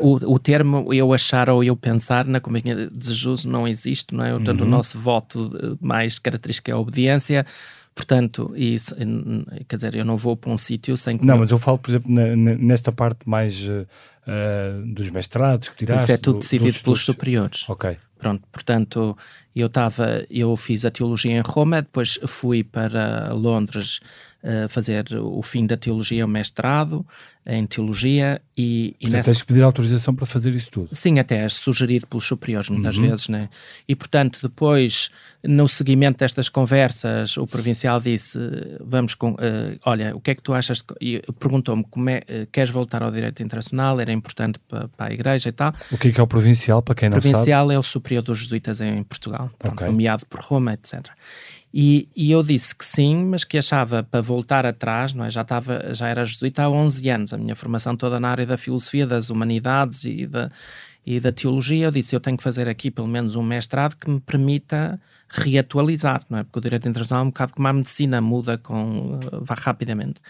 O, 0.00 0.34
o 0.34 0.38
termo 0.38 0.92
eu 0.92 1.12
achar 1.12 1.48
ou 1.50 1.62
eu 1.62 1.76
pensar 1.76 2.24
na 2.26 2.40
Companhia 2.40 2.88
de 2.90 3.06
Jesus 3.06 3.44
não 3.44 3.66
existe, 3.66 4.14
não 4.14 4.24
é? 4.24 4.30
Portanto, 4.32 4.60
uhum. 4.60 4.66
o 4.66 4.70
nosso 4.70 4.98
voto 4.98 5.78
mais 5.80 6.18
característico 6.18 6.70
é 6.70 6.74
a 6.74 6.78
obediência. 6.78 7.44
Portanto, 7.94 8.52
isso, 8.54 8.94
quer 9.66 9.74
dizer, 9.74 9.94
eu 9.96 10.04
não 10.04 10.16
vou 10.16 10.36
para 10.36 10.52
um 10.52 10.56
sítio 10.56 10.96
sem 10.96 11.18
que. 11.18 11.26
Não, 11.26 11.36
mas 11.36 11.50
eu 11.50 11.58
falo, 11.58 11.78
por 11.78 11.90
exemplo, 11.90 12.10
nesta 12.10 12.92
parte 12.92 13.28
mais 13.28 13.66
uh, 13.66 13.86
dos 14.94 15.10
mestrados 15.10 15.68
que 15.68 15.76
tiraste. 15.76 16.04
Isso 16.04 16.12
é 16.12 16.16
tudo 16.16 16.38
decidido 16.38 16.78
pelos 16.84 17.04
superiores. 17.04 17.68
Ok. 17.68 17.96
Pronto, 18.18 18.42
portanto, 18.52 19.16
eu 19.54 19.66
estava, 19.66 20.24
eu 20.30 20.54
fiz 20.56 20.84
a 20.84 20.90
teologia 20.90 21.32
em 21.32 21.40
Roma, 21.40 21.82
depois 21.82 22.18
fui 22.26 22.62
para 22.64 23.32
Londres 23.32 24.00
uh, 24.42 24.68
fazer 24.68 25.06
o 25.20 25.42
fim 25.42 25.66
da 25.66 25.76
teologia, 25.76 26.24
o 26.24 26.28
mestrado 26.28 27.04
em 27.50 27.66
teologia 27.66 28.42
e, 28.54 28.94
e 29.00 29.08
nessa... 29.08 29.30
tens 29.30 29.40
que 29.40 29.46
pedir 29.48 29.62
autorização 29.62 30.14
para 30.14 30.26
fazer 30.26 30.54
isso 30.54 30.70
tudo. 30.70 30.90
Sim, 30.92 31.18
até 31.18 31.44
é 31.44 31.48
sugerido 31.48 32.06
pelos 32.06 32.26
superiores 32.26 32.68
muitas 32.68 32.98
uhum. 32.98 33.08
vezes, 33.08 33.28
né? 33.28 33.48
E 33.88 33.96
portanto, 33.96 34.38
depois, 34.42 35.10
no 35.42 35.66
seguimento 35.66 36.18
destas 36.18 36.50
conversas, 36.50 37.38
o 37.38 37.46
provincial 37.46 38.00
disse, 38.00 38.38
vamos 38.84 39.14
com, 39.14 39.30
uh, 39.30 39.78
olha, 39.86 40.14
o 40.14 40.20
que 40.20 40.32
é 40.32 40.34
que 40.34 40.42
tu 40.42 40.52
achas, 40.52 40.84
e 41.00 41.22
perguntou-me, 41.40 41.84
como 41.84 42.10
é, 42.10 42.18
uh, 42.18 42.46
queres 42.52 42.68
voltar 42.68 43.02
ao 43.02 43.10
direito 43.10 43.42
internacional, 43.42 43.98
era 43.98 44.12
importante 44.12 44.58
para, 44.68 44.88
para, 44.88 45.06
a 45.06 45.12
igreja 45.14 45.48
e 45.48 45.52
tal. 45.52 45.72
O 45.90 45.96
que 45.96 46.08
é 46.08 46.12
que 46.12 46.20
é 46.20 46.22
o 46.22 46.26
provincial, 46.26 46.82
para 46.82 46.94
quem 46.94 47.08
não 47.08 47.14
provincial 47.14 47.44
sabe? 47.44 47.50
Provincial 47.50 47.72
é 47.72 47.78
o 47.78 47.82
superior 47.82 48.22
dos 48.22 48.38
jesuítas 48.40 48.82
em 48.82 49.02
Portugal, 49.04 49.50
okay. 49.64 49.86
nomeado 49.86 50.26
por 50.26 50.40
Roma, 50.40 50.74
etc. 50.74 51.06
E, 51.72 52.08
e, 52.16 52.30
eu 52.30 52.42
disse 52.42 52.74
que 52.74 52.84
sim, 52.84 53.24
mas 53.26 53.44
que 53.44 53.58
achava 53.58 54.02
para 54.02 54.22
voltar 54.22 54.64
atrás, 54.64 55.12
não 55.12 55.24
é? 55.24 55.30
já, 55.30 55.42
estava, 55.42 55.92
já 55.92 56.08
era 56.08 56.24
jesuíta 56.24 56.62
há 56.62 56.70
11 56.70 57.10
anos, 57.10 57.32
a 57.34 57.38
minha 57.38 57.54
formação 57.54 57.94
toda 57.94 58.18
na 58.18 58.30
área 58.30 58.46
da 58.46 58.56
filosofia, 58.56 59.06
das 59.06 59.28
humanidades 59.28 60.04
e 60.04 60.26
da, 60.26 60.50
e 61.04 61.20
da 61.20 61.30
teologia. 61.30 61.86
Eu 61.86 61.90
disse: 61.90 62.16
eu 62.16 62.20
tenho 62.20 62.36
que 62.36 62.42
fazer 62.42 62.68
aqui 62.68 62.90
pelo 62.90 63.08
menos 63.08 63.36
um 63.36 63.42
mestrado 63.42 63.96
que 63.96 64.08
me 64.08 64.20
permita 64.20 64.98
reatualizar, 65.28 66.22
não 66.30 66.38
é? 66.38 66.44
Porque 66.44 66.58
o 66.58 66.62
direito 66.62 66.88
internacional 66.88 67.24
é 67.24 67.26
um 67.26 67.30
bocado 67.30 67.52
como 67.52 67.68
a 67.68 67.72
medicina, 67.72 68.20
muda 68.20 68.56
com, 68.56 69.20
vá 69.42 69.54
rapidamente. 69.54 70.20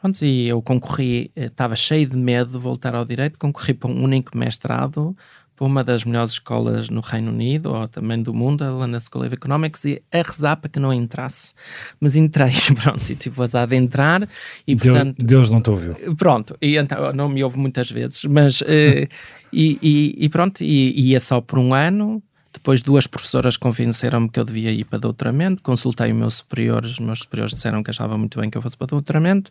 Pronto, 0.00 0.24
e 0.24 0.46
eu 0.48 0.62
concorri, 0.62 1.30
eh, 1.36 1.46
estava 1.46 1.74
cheio 1.74 2.06
de 2.06 2.16
medo 2.16 2.52
de 2.52 2.58
voltar 2.58 2.94
ao 2.94 3.04
direito, 3.04 3.38
concorri 3.38 3.74
para 3.74 3.90
um 3.90 4.04
único 4.04 4.36
mestrado 4.36 5.16
para 5.56 5.66
uma 5.66 5.82
das 5.82 6.04
melhores 6.04 6.32
escolas 6.32 6.90
no 6.90 7.00
Reino 7.00 7.30
Unido 7.30 7.72
ou 7.72 7.88
também 7.88 8.22
do 8.22 8.34
mundo, 8.34 8.62
a 8.62 8.70
London 8.70 8.98
School 9.00 9.24
of 9.24 9.34
Economics, 9.34 9.84
e 9.86 10.02
a 10.12 10.22
rezar 10.22 10.56
para 10.56 10.68
que 10.68 10.78
não 10.78 10.92
entrasse. 10.92 11.54
Mas 11.98 12.14
entrei, 12.14 12.52
pronto, 12.82 13.10
e 13.10 13.16
tive 13.16 13.40
o 13.40 13.42
azar 13.42 13.66
de 13.66 13.74
entrar. 13.74 14.28
E, 14.66 14.74
Deus, 14.74 14.96
portanto, 14.96 15.24
Deus 15.24 15.50
não 15.50 15.62
te 15.62 15.70
ouviu. 15.70 15.96
Pronto, 16.16 16.56
e 16.60 16.76
então, 16.76 17.12
não 17.12 17.28
me 17.28 17.42
ouve 17.42 17.58
muitas 17.58 17.90
vezes, 17.90 18.22
mas. 18.24 18.60
uh, 18.60 18.66
e, 19.50 19.78
e, 19.82 20.14
e, 20.18 20.28
pronto, 20.28 20.62
e, 20.62 21.10
ia 21.10 21.18
só 21.20 21.40
por 21.40 21.58
um 21.58 21.72
ano. 21.72 22.22
Depois 22.52 22.80
duas 22.80 23.06
professoras 23.06 23.58
convenceram-me 23.58 24.30
que 24.30 24.40
eu 24.40 24.44
devia 24.44 24.70
ir 24.70 24.84
para 24.84 24.98
doutoramento, 24.98 25.62
consultei 25.62 26.10
os 26.10 26.16
meus 26.16 26.34
superiores, 26.36 26.92
os 26.92 27.00
meus 27.00 27.18
superiores 27.18 27.52
disseram 27.54 27.82
que 27.82 27.90
achavam 27.90 28.16
muito 28.16 28.40
bem 28.40 28.48
que 28.48 28.56
eu 28.56 28.62
fosse 28.62 28.76
para 28.76 28.86
doutoramento. 28.86 29.50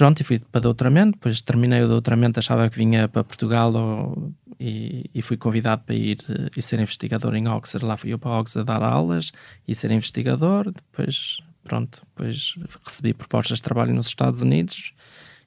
Pronto, 0.00 0.18
e 0.18 0.24
fui 0.24 0.38
para 0.38 0.62
doutoramento, 0.62 1.18
depois 1.18 1.42
terminei 1.42 1.82
o 1.82 1.86
doutoramento, 1.86 2.38
achava 2.38 2.70
que 2.70 2.78
vinha 2.78 3.06
para 3.06 3.22
Portugal 3.22 3.70
ou, 3.74 4.32
e, 4.58 5.10
e, 5.14 5.20
fui 5.20 5.36
convidado 5.36 5.82
para 5.84 5.94
ir 5.94 6.24
eh, 6.26 6.48
e 6.56 6.62
ser 6.62 6.80
investigador 6.80 7.34
em 7.34 7.46
Oxford. 7.46 7.84
Lá 7.84 7.98
fui 7.98 8.10
eu 8.10 8.18
para 8.18 8.30
Oxford 8.30 8.66
dar 8.66 8.82
aulas 8.82 9.30
e 9.68 9.74
ser 9.74 9.90
investigador. 9.90 10.72
Depois, 10.72 11.40
pronto, 11.62 12.00
depois 12.16 12.54
recebi 12.82 13.12
propostas 13.12 13.58
de 13.58 13.62
trabalho 13.62 13.92
nos 13.92 14.06
Estados 14.06 14.40
Unidos 14.40 14.94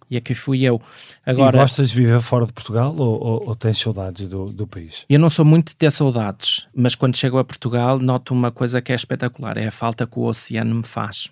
e 0.08 0.18
aqui 0.18 0.36
fui 0.36 0.62
eu. 0.62 0.80
Agora, 1.26 1.58
e 1.58 1.60
gostas 1.60 1.90
de 1.90 1.96
viver 1.96 2.22
fora 2.22 2.46
de 2.46 2.54
Portugal 2.54 2.96
ou, 2.96 3.24
ou, 3.24 3.48
ou, 3.48 3.56
tens 3.56 3.80
saudades 3.80 4.28
do, 4.28 4.46
do 4.52 4.68
país? 4.68 5.04
Eu 5.10 5.18
não 5.18 5.32
sou 5.32 5.44
muito 5.44 5.70
de 5.70 5.78
ter 5.78 5.92
saudades, 5.92 6.68
mas 6.76 6.94
quando 6.94 7.18
chego 7.18 7.40
a 7.40 7.44
Portugal 7.44 7.98
noto 7.98 8.36
uma 8.36 8.52
coisa 8.52 8.84
que 8.84 8.92
é 8.92 8.96
espetacular, 8.96 9.58
é 9.58 9.66
a 9.66 9.72
falta 9.72 10.06
que 10.06 10.20
o 10.20 10.26
oceano 10.26 10.76
me 10.76 10.86
faz. 10.86 11.32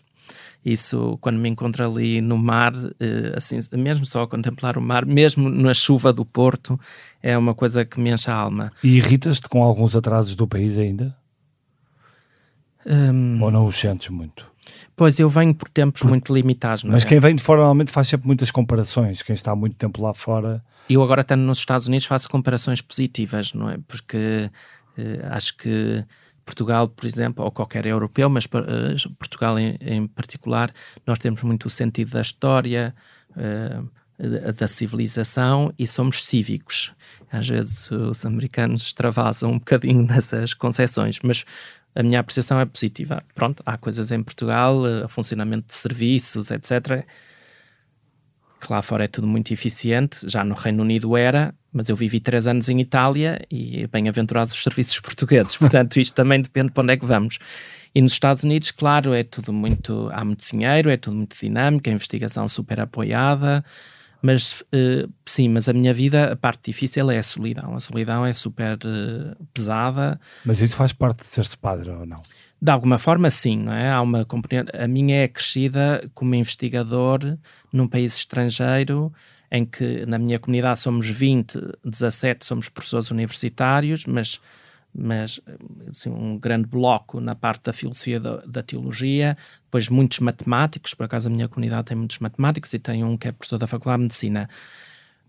Isso, 0.63 1.17
quando 1.21 1.39
me 1.39 1.50
encontro 1.50 1.84
ali 1.84 2.21
no 2.21 2.38
mar, 2.38 2.71
eh, 3.00 3.34
assim, 3.36 3.58
mesmo 3.74 4.06
só 4.06 4.21
a 4.21 4.28
contemplar 4.28 4.78
o 4.78 4.82
mar, 4.82 5.06
mesmo 5.06 5.50
na 5.50 5.74
chuva 5.74 6.13
do 6.13 6.24
Porto, 6.24 6.80
é 7.21 7.36
uma 7.36 7.56
coisa 7.56 7.84
que 7.84 8.00
me 8.00 8.12
enche 8.12 8.30
a 8.30 8.36
alma. 8.36 8.71
E 8.84 8.97
irritas-te 8.97 9.50
com 9.50 9.63
alguns 9.63 9.95
atrasos 9.95 10.36
do 10.36 10.47
país 10.47 10.78
ainda? 10.78 11.15
Um... 12.86 13.41
Ou 13.41 13.52
não 13.52 13.65
os 13.65 13.80
sentes 13.80 14.10
muito? 14.10 14.52
Pois, 14.95 15.19
eu 15.19 15.28
venho 15.28 15.54
por 15.54 15.67
tempos 15.67 16.02
por... 16.02 16.10
muito 16.10 16.32
limitados. 16.32 16.84
Mas 16.84 17.04
é? 17.04 17.08
quem 17.08 17.19
vem 17.19 17.36
de 17.36 17.41
fora 17.41 17.62
normalmente 17.62 17.91
faz 17.91 18.08
sempre 18.08 18.28
muitas 18.28 18.52
comparações. 18.52 19.24
Quem 19.24 19.34
está 19.34 19.56
muito 19.56 19.76
tempo 19.76 20.02
lá 20.02 20.13
fora. 20.13 20.63
Eu 20.88 21.02
agora, 21.02 21.21
estando 21.21 21.41
nos 21.41 21.58
Estados 21.58 21.88
Unidos, 21.88 22.06
faço 22.06 22.30
comparações 22.30 22.82
positivas, 22.82 23.54
não 23.54 23.67
é? 23.67 23.80
Porque 23.88 24.52
uh, 24.97 25.26
acho 25.32 25.58
que 25.58 26.06
Portugal, 26.46 26.88
por 26.88 27.06
exemplo, 27.06 27.44
ou 27.44 27.52
qualquer 27.52 27.86
europeu, 27.86 28.30
mas 28.30 28.46
uh, 28.46 29.10
Portugal 29.18 29.58
em, 29.60 29.78
em, 29.80 30.08
particular, 30.08 30.74
nós 31.06 31.20
temos 31.20 31.42
muito 31.44 31.66
o 31.66 31.70
sentido 31.70 32.12
da 32.12 32.22
história, 32.22 32.96
uh, 33.32 33.90
da 34.54 34.68
civilização 34.68 35.74
e 35.80 35.88
somos 35.88 36.24
cívicos. 36.24 36.94
Às 37.32 37.48
vezes 37.48 37.90
os 37.90 38.24
americanos 38.24 38.84
extravasam 38.84 39.52
um 39.52 39.60
bocadinho 39.60 40.04
nessas 40.08 40.54
concessões, 40.54 41.20
mas 41.24 41.44
a 41.96 42.04
minha 42.04 42.20
apreciação 42.20 42.60
é 42.60 42.66
positiva. 42.66 43.24
Pronto, 43.34 43.64
há 43.66 43.78
coisas 43.78 44.12
em 44.12 44.22
Portugal, 44.22 44.82
uh, 44.84 45.08
funcionamento 45.08 45.68
de 45.68 45.74
serviços, 45.74 46.52
etc., 46.52 47.06
que 48.60 48.72
lá 48.72 48.82
fora 48.84 49.06
é 49.06 49.08
tudo 49.08 49.26
muito 49.26 49.52
eficiente, 49.52 50.30
já 50.30 50.44
no 50.44 50.54
Reino 50.54 50.84
Unido 50.84 51.18
era, 51.18 51.52
mas 51.72 51.90
eu 51.90 51.96
vivi 51.96 52.20
três 52.20 52.48
anos 52.48 52.70
em 52.70 52.80
Itália 52.80 53.46
e 53.50 53.88
bem-aventurados 53.88 54.54
os 54.54 54.64
serviços 54.64 55.00
portugueses, 55.02 55.56
portanto 55.58 55.98
isto 55.98 56.14
também 56.14 56.42
depende 56.42 56.72
para 56.72 56.84
onde 56.84 56.94
é 56.94 56.98
que 56.98 57.06
vamos. 57.06 57.40
E 57.94 58.02
nos 58.02 58.14
Estados 58.14 58.44
Unidos, 58.44 58.72
claro, 58.72 59.14
é 59.14 59.24
tudo 59.24 59.52
muito, 59.52 60.10
há 60.14 60.24
muito 60.24 60.48
dinheiro, 60.50 60.90
é 60.90 60.96
tudo 60.96 61.18
muito 61.18 61.38
dinâmico, 61.38 61.90
a 61.90 61.92
investigação 61.92 62.48
super 62.48 62.80
apoiada, 62.80 63.66
mas 64.22 64.62
uh, 64.62 65.12
sim, 65.26 65.50
mas 65.50 65.68
a 65.68 65.74
minha 65.74 65.94
vida, 65.94 66.32
a 66.32 66.36
parte 66.36 66.72
difícil 66.72 67.10
é 67.12 67.18
a 67.18 67.24
solidão, 67.24 67.76
a 67.76 67.80
solidão 67.80 68.26
é 68.26 68.32
super 68.32 68.78
uh, 68.78 69.46
pesada. 69.54 70.20
Mas 70.46 70.62
isso 70.62 70.76
faz 70.76 70.94
parte 70.94 71.20
de 71.20 71.26
ser-se 71.26 71.58
padre 71.58 71.90
ou 71.90 72.06
não? 72.06 72.22
De 72.62 72.72
alguma 72.72 73.00
forma, 73.00 73.30
sim, 73.30 73.58
não 73.58 73.74
é? 73.74 73.90
Há 73.92 74.00
uma 74.02 74.24
componente. 74.24 74.72
A 74.78 74.88
minha 74.88 75.24
é 75.24 75.28
crescida 75.28 76.08
como 76.14 76.36
investigador 76.36 77.38
num 77.74 77.88
país 77.88 78.16
estrangeiro 78.16 79.12
em 79.52 79.66
que 79.66 80.06
na 80.06 80.18
minha 80.18 80.40
comunidade 80.40 80.80
somos 80.80 81.08
20, 81.08 81.60
17 81.84 82.46
somos 82.46 82.70
professores 82.70 83.12
universitários, 83.12 84.06
mas, 84.06 84.40
mas 84.96 85.42
assim, 85.90 86.10
um 86.10 86.38
grande 86.38 86.68
bloco 86.68 87.20
na 87.20 87.36
parte 87.36 87.64
da 87.66 87.74
filosofia 87.74 88.20
da, 88.20 88.38
da, 88.46 88.64
teologia, 88.64 89.38
depois 89.66 89.90
muitos 89.90 90.20
matemáticos, 90.20 90.94
por 90.94 91.04
acaso 91.04 91.28
a 91.28 91.32
minha 91.32 91.50
comunidade 91.50 91.88
tem 91.88 91.98
muitos 91.98 92.20
matemáticos 92.20 92.74
e 92.74 92.80
tem 92.80 93.04
um 93.04 93.18
que 93.18 93.28
é 93.28 93.32
professor 93.34 93.58
da 93.58 93.68
Faculdade 93.68 94.00
de 94.00 94.04
Medicina. 94.04 94.50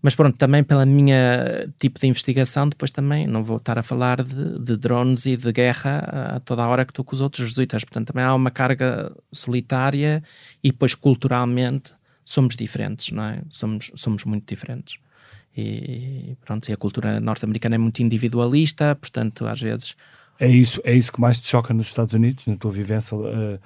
Mas 0.01 0.15
pronto, 0.15 0.37
também 0.37 0.63
pela 0.63 0.85
minha 0.85 1.69
tipo 1.79 1.97
de 1.99 2.07
investigação, 2.07 2.67
depois 2.67 2.91
também 2.91 3.25
não 3.25 3.41
vou 3.41 3.55
estar 3.55 3.79
a 3.79 3.83
falar 3.83 4.21
de, 4.21 4.59
de 4.59 4.75
drones 4.75 5.25
e 5.25 5.37
de 5.37 5.49
guerra 5.51 6.35
a 6.35 6.39
toda 6.41 6.61
a 6.61 6.67
hora 6.67 6.83
que 6.83 6.91
estou 6.91 7.05
com 7.05 7.15
os 7.15 7.21
outros 7.21 7.47
jesuítas. 7.47 7.85
Portanto, 7.85 8.07
também 8.07 8.23
há 8.23 8.35
uma 8.35 8.51
carga 8.51 9.15
solitária 9.31 10.21
e 10.61 10.71
depois 10.71 10.93
culturalmente 10.93 11.93
somos 12.25 12.55
diferentes, 12.55 13.11
não 13.11 13.23
é? 13.23 13.41
Somos, 13.49 13.91
somos 13.95 14.25
muito 14.25 14.47
diferentes. 14.47 14.97
E 15.55 16.35
pronto, 16.43 16.67
e 16.67 16.73
a 16.73 16.77
cultura 16.77 17.19
norte-americana 17.19 17.75
é 17.75 17.77
muito 17.77 18.01
individualista, 18.01 18.95
portanto, 18.95 19.45
às 19.45 19.61
vezes. 19.61 19.95
É 20.39 20.47
isso, 20.47 20.81
é 20.83 20.93
isso 20.95 21.13
que 21.13 21.21
mais 21.21 21.39
te 21.39 21.47
choca 21.47 21.73
nos 21.73 21.87
Estados 21.87 22.13
Unidos, 22.13 22.47
na 22.47 22.55
tua 22.55 22.71
vivência? 22.71 23.15
Uh, 23.15 23.59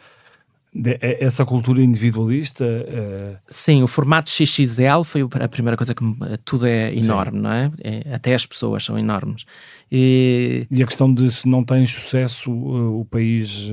de, 0.74 0.98
é 1.02 1.24
essa 1.24 1.46
cultura 1.46 1.82
individualista? 1.82 2.65
Uh... 2.65 3.38
Sim, 3.50 3.84
o 3.84 3.88
formato 3.88 4.30
XXL 4.30 5.04
foi 5.06 5.22
a 5.22 5.48
primeira 5.48 5.78
coisa 5.78 5.96
que. 5.96 6.04
Tudo 6.43 6.67
é 6.67 6.93
enorme, 6.93 7.38
Sim. 7.38 7.43
não 7.43 7.52
é? 7.52 7.72
é? 7.82 8.13
Até 8.13 8.36
as 8.36 8.46
pessoas 8.46 8.84
são 8.84 9.00
enormes. 9.00 9.46
E, 9.89 10.67
e 10.70 10.84
a 10.84 10.86
questão 10.86 11.12
de 11.12 11.32
se 11.32 11.48
não 11.48 11.63
tens 11.63 11.91
sucesso, 11.91 12.52
uh, 12.52 13.00
o 13.00 13.06
país. 13.06 13.72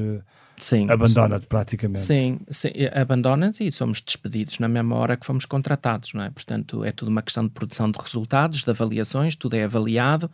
Abandona-te 0.89 1.47
praticamente. 1.47 2.01
Sim, 2.01 2.41
sim 2.49 2.71
abandona-te 2.93 3.67
e 3.67 3.73
somos 3.73 4.01
despedidos 4.01 4.59
na 4.59 4.69
mesma 4.69 4.97
hora 4.97 5.17
que 5.17 5.27
fomos 5.27 5.45
contratados, 5.45 6.13
não 6.15 6.23
é? 6.23 6.31
Portanto, 6.31 6.85
é 6.85 6.93
tudo 6.93 7.09
uma 7.09 7.23
questão 7.23 7.45
de 7.45 7.51
produção 7.51 7.91
de 7.91 7.99
resultados, 7.99 8.63
de 8.63 8.71
avaliações, 8.71 9.37
tudo 9.37 9.55
é 9.57 9.65
avaliado. 9.65 10.31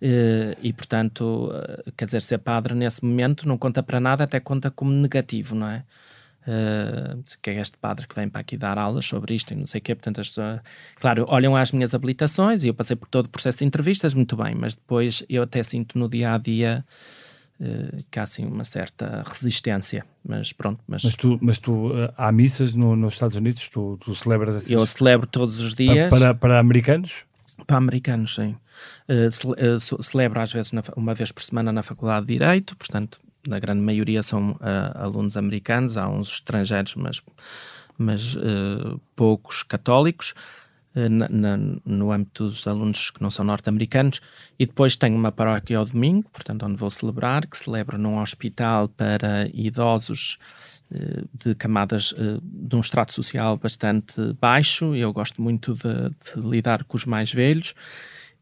Eh, 0.00 0.56
e, 0.62 0.72
portanto, 0.72 1.52
eh, 1.52 1.92
quer 1.96 2.06
dizer, 2.06 2.22
ser 2.22 2.38
padre 2.38 2.74
nesse 2.74 3.04
momento 3.04 3.46
não 3.46 3.58
conta 3.58 3.82
para 3.82 4.00
nada, 4.00 4.24
até 4.24 4.40
conta 4.40 4.70
como 4.70 4.90
negativo, 4.90 5.54
não 5.54 5.68
é? 5.68 5.84
Uh, 6.40 7.22
que 7.42 7.50
é 7.50 7.60
este 7.60 7.76
padre 7.76 8.08
que 8.08 8.14
vem 8.14 8.26
para 8.26 8.40
aqui 8.40 8.56
dar 8.56 8.78
aulas 8.78 9.04
sobre 9.04 9.34
isto 9.34 9.52
e 9.52 9.56
não 9.56 9.66
sei 9.66 9.78
o 9.78 9.82
quê, 9.82 9.94
portanto 9.94 10.22
as 10.22 10.28
pessoas, 10.28 10.60
claro, 10.96 11.26
olham 11.28 11.54
às 11.54 11.70
minhas 11.70 11.94
habilitações 11.94 12.64
e 12.64 12.68
eu 12.68 12.74
passei 12.74 12.96
por 12.96 13.10
todo 13.10 13.26
o 13.26 13.28
processo 13.28 13.58
de 13.58 13.66
entrevistas, 13.66 14.14
muito 14.14 14.34
bem, 14.36 14.54
mas 14.54 14.74
depois 14.74 15.22
eu 15.28 15.42
até 15.42 15.62
sinto 15.62 15.98
no 15.98 16.08
dia-a-dia 16.08 16.76
dia 16.76 16.84
Uh, 17.60 18.02
que 18.10 18.18
há 18.18 18.22
assim 18.22 18.46
uma 18.46 18.64
certa 18.64 19.22
resistência, 19.26 20.02
mas 20.26 20.50
pronto. 20.50 20.82
Mas, 20.88 21.04
mas 21.04 21.14
tu, 21.14 21.38
mas 21.42 21.58
tu 21.58 21.88
uh, 21.88 22.10
há 22.16 22.32
missas 22.32 22.74
no, 22.74 22.96
nos 22.96 23.12
Estados 23.12 23.36
Unidos? 23.36 23.68
Tu, 23.68 23.98
tu 23.98 24.14
celebras 24.14 24.56
essas? 24.56 24.70
Eu 24.70 24.86
celebro 24.86 25.26
todos 25.26 25.58
os 25.58 25.74
dias. 25.74 26.08
Para, 26.08 26.28
para, 26.28 26.34
para 26.34 26.58
americanos? 26.58 27.26
Para 27.66 27.76
americanos, 27.76 28.36
sim. 28.36 28.56
Uh, 29.06 29.78
celebro 30.02 30.40
às 30.40 30.50
vezes 30.50 30.72
na, 30.72 30.82
uma 30.96 31.12
vez 31.12 31.30
por 31.30 31.42
semana 31.42 31.70
na 31.70 31.82
Faculdade 31.82 32.24
de 32.24 32.32
Direito, 32.32 32.74
portanto, 32.78 33.20
na 33.46 33.58
grande 33.58 33.82
maioria 33.82 34.22
são 34.22 34.58
alunos 34.94 35.36
americanos, 35.36 35.98
há 35.98 36.08
uns 36.08 36.28
estrangeiros, 36.28 36.94
mas, 36.94 37.20
mas 37.96 38.36
poucos 39.16 39.62
católicos. 39.62 40.34
Eh, 40.94 41.08
na, 41.08 41.28
na, 41.28 41.56
no 41.84 42.12
âmbito 42.12 42.44
dos 42.48 42.66
alunos 42.66 43.10
que 43.10 43.22
não 43.22 43.30
são 43.30 43.44
norte-americanos, 43.44 44.20
e 44.58 44.66
depois 44.66 44.96
tenho 44.96 45.16
uma 45.16 45.30
paróquia 45.30 45.78
ao 45.78 45.84
domingo, 45.84 46.28
portanto, 46.32 46.64
onde 46.66 46.76
vou 46.76 46.90
celebrar, 46.90 47.46
que 47.46 47.56
celebro 47.56 47.96
num 47.96 48.18
hospital 48.18 48.88
para 48.88 49.48
idosos 49.54 50.38
eh, 50.92 51.22
de 51.32 51.54
camadas 51.54 52.12
eh, 52.18 52.38
de 52.42 52.74
um 52.74 52.80
extrato 52.80 53.12
social 53.14 53.56
bastante 53.56 54.32
baixo. 54.40 54.94
Eu 54.96 55.12
gosto 55.12 55.40
muito 55.40 55.74
de, 55.74 56.10
de 56.10 56.48
lidar 56.48 56.82
com 56.82 56.96
os 56.96 57.06
mais 57.06 57.32
velhos. 57.32 57.74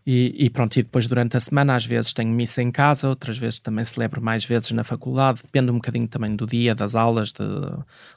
E, 0.07 0.35
e, 0.47 0.49
pronto, 0.49 0.75
e 0.79 0.83
depois 0.83 1.07
durante 1.07 1.37
a 1.37 1.41
semana 1.41 1.77
às 1.77 1.85
vezes 1.85 2.15
tenho 2.15 2.31
missa 2.31 2.63
em 2.63 2.71
casa, 2.71 3.11
outras 3.11 3.37
vezes 3.37 3.59
também 3.59 3.85
celebro 3.85 4.23
mais 4.23 4.43
vezes 4.43 4.73
na 4.73 4.83
faculdade, 4.83 5.43
depende 5.43 5.71
um 5.71 5.75
bocadinho 5.75 6.09
também 6.09 6.35
do 6.35 6.47
dia, 6.47 6.75
das 6.75 6.95
aulas, 6.97 7.31
de 7.31 7.45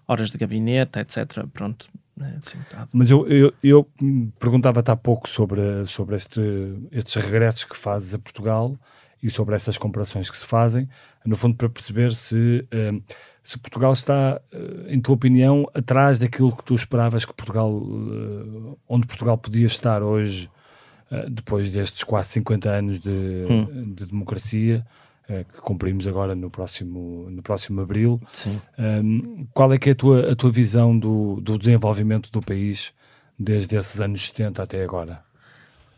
horas 0.07 0.31
de 0.31 0.37
gabinete, 0.37 0.99
etc. 0.99 1.45
Pronto, 1.51 1.89
é 2.25 2.37
assim 2.41 2.57
um 2.57 2.61
bocado. 2.61 2.89
Mas 2.93 3.09
eu, 3.09 3.27
eu, 3.27 3.53
eu 3.63 3.87
perguntava-te 4.39 4.91
há 4.91 4.95
pouco 4.95 5.27
sobre, 5.29 5.85
sobre 5.85 6.15
este, 6.15 6.41
estes 6.91 7.15
regressos 7.15 7.63
que 7.63 7.75
fazes 7.75 8.13
a 8.13 8.19
Portugal 8.19 8.77
e 9.21 9.29
sobre 9.29 9.55
essas 9.55 9.77
comparações 9.77 10.29
que 10.29 10.37
se 10.37 10.45
fazem, 10.45 10.89
no 11.25 11.35
fundo 11.35 11.55
para 11.55 11.69
perceber 11.69 12.13
se, 12.13 12.65
um, 12.73 13.01
se 13.43 13.57
Portugal 13.59 13.93
está, 13.93 14.41
eh, 14.51 14.93
em 14.93 14.99
tua 14.99 15.13
opinião, 15.13 15.69
atrás 15.75 16.17
daquilo 16.17 16.55
que 16.55 16.63
tu 16.63 16.73
esperavas 16.73 17.23
que 17.23 17.33
Portugal, 17.33 17.71
uh, 17.71 18.79
onde 18.89 19.05
Portugal 19.05 19.37
podia 19.37 19.67
estar 19.67 20.01
hoje 20.01 20.49
eh, 21.11 21.27
depois 21.29 21.69
destes 21.69 22.03
quase 22.03 22.29
50 22.29 22.69
anos 22.69 22.99
de, 22.99 23.45
hum. 23.49 23.93
de 23.93 24.05
democracia, 24.05 24.85
que 25.53 25.61
cumprimos 25.61 26.07
agora 26.07 26.35
no 26.35 26.49
próximo, 26.49 27.29
no 27.29 27.41
próximo 27.41 27.81
abril. 27.81 28.21
Um, 28.77 29.47
qual 29.53 29.71
é 29.73 29.77
que 29.77 29.89
é 29.89 29.91
a 29.93 29.95
tua, 29.95 30.31
a 30.31 30.35
tua 30.35 30.51
visão 30.51 30.97
do, 30.97 31.39
do 31.41 31.57
desenvolvimento 31.57 32.31
do 32.31 32.41
país 32.41 32.93
desde 33.37 33.75
esses 33.75 33.99
anos 33.99 34.27
70 34.27 34.61
até 34.61 34.83
agora? 34.83 35.23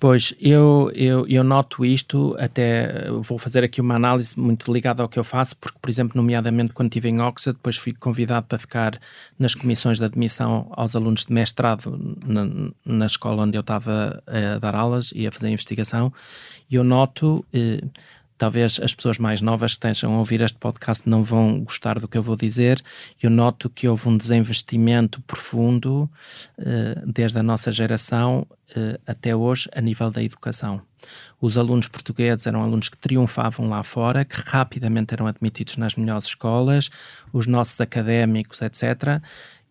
Pois, 0.03 0.35
eu, 0.37 0.91
eu, 0.93 1.25
eu 1.29 1.45
noto 1.45 1.85
isto, 1.85 2.35
até 2.37 3.09
vou 3.21 3.37
fazer 3.37 3.63
aqui 3.63 3.79
uma 3.79 3.95
análise 3.95 4.37
muito 4.37 4.69
ligada 4.69 5.01
ao 5.01 5.07
que 5.07 5.17
eu 5.17 5.23
faço, 5.23 5.55
porque, 5.55 5.77
por 5.81 5.89
exemplo, 5.89 6.17
nomeadamente 6.17 6.73
quando 6.73 6.89
estive 6.89 7.07
em 7.07 7.21
Oxford, 7.21 7.57
depois 7.57 7.77
fui 7.77 7.93
convidado 7.93 8.45
para 8.45 8.57
ficar 8.57 8.99
nas 9.39 9.55
comissões 9.55 9.99
de 9.99 10.03
admissão 10.03 10.67
aos 10.71 10.93
alunos 10.93 11.25
de 11.25 11.31
mestrado 11.31 12.17
na, 12.25 12.69
na 12.85 13.05
escola 13.05 13.43
onde 13.43 13.55
eu 13.55 13.61
estava 13.61 14.21
a 14.27 14.59
dar 14.59 14.75
aulas 14.75 15.13
e 15.15 15.25
a 15.25 15.31
fazer 15.31 15.47
investigação, 15.47 16.11
e 16.69 16.75
eu 16.75 16.83
noto... 16.83 17.45
Eh, 17.53 17.81
talvez 18.37 18.79
as 18.81 18.93
pessoas 18.93 19.17
mais 19.17 19.41
novas 19.41 19.71
que 19.71 19.87
estejam 19.87 20.13
a 20.15 20.19
ouvir 20.19 20.41
este 20.41 20.57
podcast 20.57 21.07
não 21.07 21.23
vão 21.23 21.61
gostar 21.61 21.99
do 21.99 22.07
que 22.07 22.17
eu 22.17 22.21
vou 22.21 22.35
dizer. 22.35 22.81
Eu 23.21 23.29
noto 23.29 23.69
que 23.69 23.87
houve 23.87 24.09
um 24.09 24.17
desinvestimento 24.17 25.21
profundo 25.21 26.09
uh, 26.57 27.11
desde 27.11 27.39
a 27.39 27.43
nossa 27.43 27.71
geração 27.71 28.47
uh, 28.71 28.99
até 29.05 29.35
hoje 29.35 29.69
a 29.73 29.81
nível 29.81 30.09
da 30.11 30.23
educação. 30.23 30.81
Os 31.39 31.57
alunos 31.57 31.87
portugueses 31.87 32.47
eram 32.47 32.63
alunos 32.63 32.89
que 32.89 32.97
triunfavam 32.97 33.67
lá 33.67 33.83
fora, 33.83 34.23
que 34.23 34.41
rapidamente 34.45 35.13
eram 35.13 35.27
admitidos 35.27 35.77
nas 35.77 35.95
melhores 35.95 36.25
escolas, 36.25 36.89
os 37.31 37.45
nossos 37.45 37.79
académicos, 37.81 38.61
etc. 38.61 39.21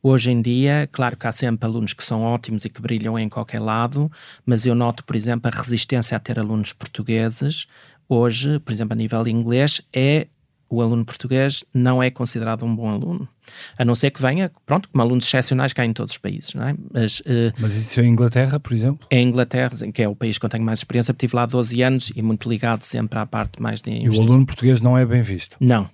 Hoje 0.03 0.33
em 0.33 0.43
dia, 0.43 0.89
claro 0.91 1.17
que 1.17 1.27
há 1.29 1.33
sempre 1.33 1.65
alunos 1.65 1.93
que 1.93 2.03
são 2.03 2.23
ótimos 2.23 2.65
e 2.65 2.69
que 2.69 2.83
brilham 2.83 3.17
em 3.17 3.29
qualquer 3.29 3.61
lado, 3.61 4.11
mas 4.45 4.67
eu 4.67 4.75
noto, 4.75 5.05
por 5.05 5.15
exemplo, 5.15 5.49
a 5.49 5.57
resistência 5.57 6.17
a 6.17 6.21
ter 6.21 6.41
alunos 6.41 6.73
portugueses 6.73 7.69
hoje, 8.15 8.59
por 8.61 8.73
exemplo, 8.73 8.93
a 8.93 8.97
nível 8.97 9.27
inglês, 9.27 9.81
é 9.93 10.27
o 10.73 10.81
aluno 10.81 11.05
português 11.05 11.63
não 11.75 12.03
é 12.03 12.11
considerado 12.11 12.65
um 12.65 12.75
bom 12.75 12.89
aluno. 12.89 13.29
A 13.77 13.85
não 13.85 13.95
ser 13.95 14.11
que 14.11 14.23
venha, 14.23 14.51
pronto, 14.65 14.89
como 14.89 15.03
alunos 15.03 15.27
excepcionais 15.27 15.75
cá 15.75 15.85
em 15.85 15.93
todos 15.93 16.13
os 16.13 16.19
países, 16.19 16.55
não 16.55 16.67
é? 16.67 16.75
Mas, 16.91 17.21
uh, 17.21 17.53
Mas 17.59 17.75
isso 17.75 18.01
é 18.01 18.05
em 18.05 18.09
Inglaterra, 18.09 18.59
por 18.59 18.73
exemplo? 18.73 19.07
Em 19.11 19.29
Inglaterra, 19.29 19.71
que 19.93 20.03
é 20.03 20.09
o 20.09 20.17
país 20.17 20.39
que 20.39 20.47
eu 20.47 20.49
tenho 20.49 20.65
mais 20.65 20.79
experiência, 20.79 21.13
porque 21.13 21.27
estive 21.27 21.37
lá 21.37 21.45
12 21.45 21.83
anos 21.83 22.13
e 22.17 22.23
muito 22.23 22.49
ligado 22.49 22.83
sempre 22.85 23.19
à 23.19 23.27
parte 23.27 23.61
mais 23.61 23.83
de... 23.83 23.91
E 23.91 24.09
o 24.09 24.23
aluno 24.23 24.47
português 24.47 24.81
não 24.81 24.97
é 24.97 25.05
bem 25.05 25.21
visto? 25.21 25.57
Não. 25.61 25.91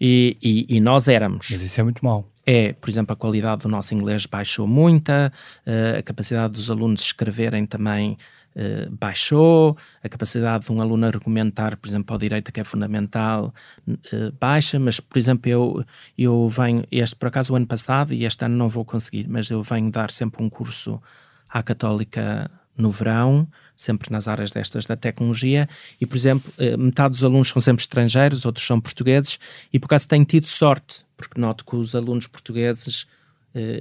E, 0.00 0.36
e, 0.40 0.76
e 0.76 0.80
nós 0.80 1.08
éramos. 1.08 1.48
Mas 1.50 1.60
isso 1.60 1.80
é 1.80 1.84
muito 1.84 2.04
mau 2.04 2.30
é, 2.46 2.72
por 2.72 2.90
exemplo, 2.90 3.12
a 3.12 3.16
qualidade 3.16 3.62
do 3.62 3.68
nosso 3.68 3.94
inglês 3.94 4.26
baixou 4.26 4.66
muita, 4.66 5.32
uh, 5.64 5.98
a 5.98 6.02
capacidade 6.02 6.52
dos 6.52 6.68
alunos 6.68 7.02
escreverem 7.02 7.64
também 7.64 8.18
eh, 8.62 8.88
baixou, 8.90 9.74
a 10.04 10.08
capacidade 10.10 10.66
de 10.66 10.72
um 10.72 10.82
aluno 10.82 11.06
argumentar, 11.06 11.78
por 11.78 11.88
exemplo, 11.88 12.12
ao 12.12 12.18
direito, 12.18 12.52
que 12.52 12.60
é 12.60 12.64
fundamental, 12.64 13.54
uh, 13.88 14.32
baixa, 14.38 14.78
mas, 14.78 15.00
por 15.00 15.18
exemplo, 15.18 15.50
eu, 15.50 15.82
eu 16.18 16.46
venho, 16.46 16.84
este 16.92 17.16
por 17.16 17.28
acaso 17.28 17.54
o 17.54 17.56
ano 17.56 17.66
passado, 17.66 18.12
e 18.12 18.26
este 18.26 18.44
ano 18.44 18.54
não 18.58 18.68
vou 18.68 18.84
conseguir, 18.84 19.26
mas 19.26 19.48
eu 19.48 19.62
venho 19.62 19.90
dar 19.90 20.10
sempre 20.10 20.42
um 20.42 20.50
curso 20.50 21.00
à 21.48 21.62
Católica 21.62 22.50
no 22.76 22.90
verão, 22.90 23.48
sempre 23.74 24.12
nas 24.12 24.28
áreas 24.28 24.50
destas 24.50 24.84
da 24.84 24.94
tecnologia, 24.94 25.66
e, 25.98 26.04
por 26.04 26.18
exemplo, 26.18 26.52
uh, 26.58 26.76
metade 26.76 27.12
dos 27.12 27.24
alunos 27.24 27.48
são 27.48 27.62
sempre 27.62 27.80
estrangeiros, 27.80 28.44
outros 28.44 28.66
são 28.66 28.78
portugueses, 28.78 29.38
e 29.72 29.78
por 29.78 29.86
acaso 29.86 30.06
tenho 30.06 30.26
tido 30.26 30.46
sorte, 30.46 31.02
porque 31.16 31.40
noto 31.40 31.64
que 31.64 31.76
os 31.76 31.94
alunos 31.94 32.26
portugueses 32.26 33.06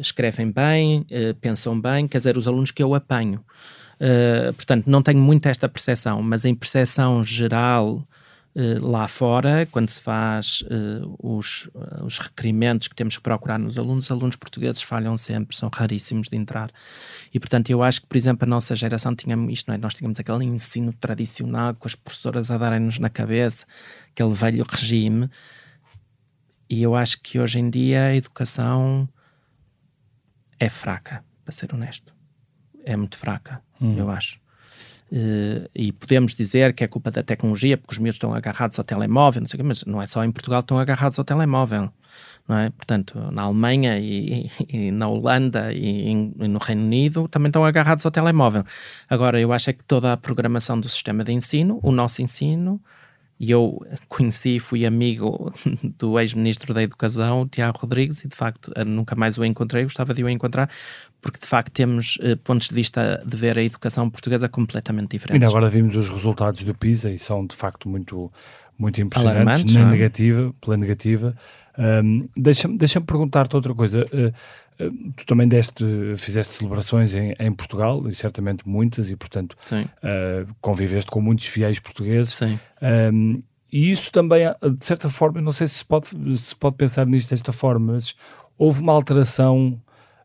escrevem 0.01 0.49
bem, 0.51 1.05
pensam 1.39 1.79
bem, 1.79 2.07
quer 2.07 2.17
dizer, 2.17 2.35
os 2.35 2.47
alunos 2.47 2.71
que 2.71 2.81
eu 2.81 2.95
apanho. 2.95 3.45
Uh, 3.99 4.53
portanto, 4.53 4.87
não 4.87 5.03
tenho 5.03 5.19
muito 5.19 5.47
esta 5.47 5.67
percepção, 5.67 6.21
mas 6.21 6.45
em 6.45 6.55
percepção 6.55 7.21
geral 7.21 8.07
uh, 8.55 8.87
lá 8.87 9.09
fora, 9.09 9.67
quando 9.69 9.89
se 9.89 9.99
faz 10.01 10.61
uh, 10.61 11.15
os, 11.21 11.69
os 12.01 12.17
requerimentos 12.17 12.87
que 12.87 12.95
temos 12.95 13.17
que 13.17 13.23
procurar 13.23 13.59
nos 13.59 13.77
alunos, 13.77 14.05
os 14.05 14.11
alunos 14.11 14.37
portugueses 14.37 14.81
falham 14.81 15.17
sempre, 15.17 15.55
são 15.55 15.69
raríssimos 15.73 16.29
de 16.29 16.37
entrar. 16.37 16.71
E, 17.33 17.39
portanto, 17.39 17.69
eu 17.71 17.83
acho 17.83 18.01
que, 18.01 18.07
por 18.07 18.15
exemplo, 18.15 18.45
a 18.45 18.49
nossa 18.49 18.73
geração 18.73 19.13
tinha 19.13 19.35
isto, 19.51 19.67
não 19.67 19.75
é? 19.75 19.77
Nós 19.77 19.93
tínhamos 19.93 20.17
aquele 20.17 20.45
ensino 20.45 20.93
tradicional 20.93 21.75
com 21.75 21.87
as 21.87 21.95
professoras 21.95 22.49
a 22.51 22.57
darem-nos 22.57 22.99
na 22.99 23.09
cabeça, 23.09 23.65
aquele 24.11 24.33
velho 24.33 24.65
regime. 24.67 25.29
E 26.69 26.81
eu 26.81 26.95
acho 26.95 27.19
que 27.21 27.37
hoje 27.37 27.59
em 27.59 27.69
dia 27.69 28.05
a 28.05 28.15
educação 28.15 29.09
é 30.57 30.69
fraca, 30.69 31.21
para 31.43 31.51
ser 31.51 31.73
honesto 31.73 32.18
é 32.89 32.97
muito 32.97 33.17
fraca, 33.17 33.61
hum. 33.79 33.95
eu 33.97 34.09
acho. 34.09 34.39
Uh, 35.11 35.67
e 35.73 35.91
podemos 35.91 36.35
dizer 36.35 36.73
que 36.73 36.83
é 36.83 36.87
culpa 36.87 37.09
da 37.09 37.23
tecnologia, 37.23 37.77
porque 37.77 37.93
os 37.93 37.97
miúdos 37.97 38.15
estão 38.15 38.33
agarrados 38.33 38.77
ao 38.77 38.85
telemóvel, 38.85 39.41
não 39.41 39.47
sei 39.47 39.57
o 39.57 39.59
quê, 39.59 39.67
mas 39.67 39.83
não 39.85 40.01
é 40.01 40.07
só 40.07 40.23
em 40.23 40.31
Portugal 40.31 40.61
que 40.61 40.65
estão 40.65 40.77
agarrados 40.77 41.17
ao 41.17 41.25
telemóvel, 41.25 41.91
não 42.47 42.57
é? 42.57 42.69
Portanto, 42.69 43.19
na 43.31 43.43
Alemanha 43.43 43.99
e, 43.99 44.49
e 44.69 44.91
na 44.91 45.07
Holanda 45.07 45.73
e, 45.73 46.11
e, 46.11 46.15
no 46.47 46.59
Reino 46.59 46.83
Unido 46.83 47.27
também 47.27 47.49
estão 47.49 47.65
agarrados 47.65 48.05
ao 48.05 48.11
telemóvel. 48.11 48.63
Agora, 49.07 49.39
eu 49.39 49.51
acho 49.51 49.69
é 49.69 49.73
que 49.73 49.83
toda 49.83 50.13
a 50.13 50.17
programação 50.17 50.79
do 50.79 50.89
sistema 50.89 51.23
de 51.23 51.31
ensino, 51.31 51.79
o 51.81 51.91
nosso 51.91 52.21
ensino, 52.21 52.81
e 53.39 53.51
eu 53.51 53.81
conheci, 54.09 54.59
fui 54.59 54.85
amigo 54.85 55.53
do 55.97 56.19
ex-ministro 56.19 56.73
da 56.73 56.83
Educação, 56.83 57.47
Tiago 57.47 57.77
Rodrigues, 57.79 58.23
e 58.25 58.27
de 58.27 58.35
facto 58.35 58.71
nunca 58.85 59.15
mais 59.15 59.37
o 59.37 59.45
encontrei, 59.45 59.83
gostava 59.83 60.13
de 60.13 60.23
o 60.23 60.29
encontrar, 60.29 60.69
porque 61.21 61.39
de 61.39 61.47
facto 61.47 61.71
temos 61.71 62.17
uh, 62.17 62.35
pontos 62.43 62.67
de 62.67 62.75
vista 62.75 63.23
de 63.25 63.37
ver 63.37 63.57
a 63.57 63.63
educação 63.63 64.09
portuguesa 64.09 64.49
completamente 64.49 65.11
diferentes. 65.11 65.41
E 65.41 65.45
agora 65.45 65.69
vimos 65.69 65.95
os 65.95 66.09
resultados 66.09 66.63
do 66.63 66.75
PISA 66.75 67.11
e 67.11 67.17
são 67.17 67.45
de 67.45 67.55
facto 67.55 67.87
muito, 67.87 68.31
muito 68.77 68.99
impressionantes, 68.99 69.73
na 69.73 69.81
é? 69.81 69.85
negativa, 69.85 70.53
pela 70.59 70.75
negativa. 70.75 71.33
Um, 71.77 72.27
Deixa-me 72.35 72.77
deixa 72.77 72.99
perguntar-te 72.99 73.55
outra 73.55 73.73
coisa. 73.73 74.05
Uh, 74.07 74.33
tu 75.15 75.25
também 75.25 75.47
deste, 75.47 75.83
fizeste 76.17 76.53
celebrações 76.53 77.13
em, 77.13 77.33
em, 77.39 77.51
Portugal, 77.51 78.07
e 78.07 78.13
certamente 78.13 78.67
muitas, 78.67 79.09
e 79.09 79.15
portanto 79.15 79.57
conviveste 80.61 81.11
com 81.11 81.21
muitos 81.21 81.45
fiéis 81.45 81.79
portugueses. 81.79 82.33
Sim. 82.33 82.59
Um, 83.11 83.43
e 83.71 83.91
isso 83.91 84.11
também, 84.11 84.45
de 84.77 84.85
certa 84.85 85.09
forma, 85.09 85.41
não 85.41 85.51
sei 85.51 85.67
se 85.67 85.85
pode, 85.85 86.07
se 86.37 86.55
pode 86.55 86.75
pensar 86.75 87.05
nisto 87.05 87.29
desta 87.29 87.53
forma, 87.53 87.93
mas 87.93 88.15
houve 88.57 88.81
uma 88.81 88.93
alteração 88.93 89.79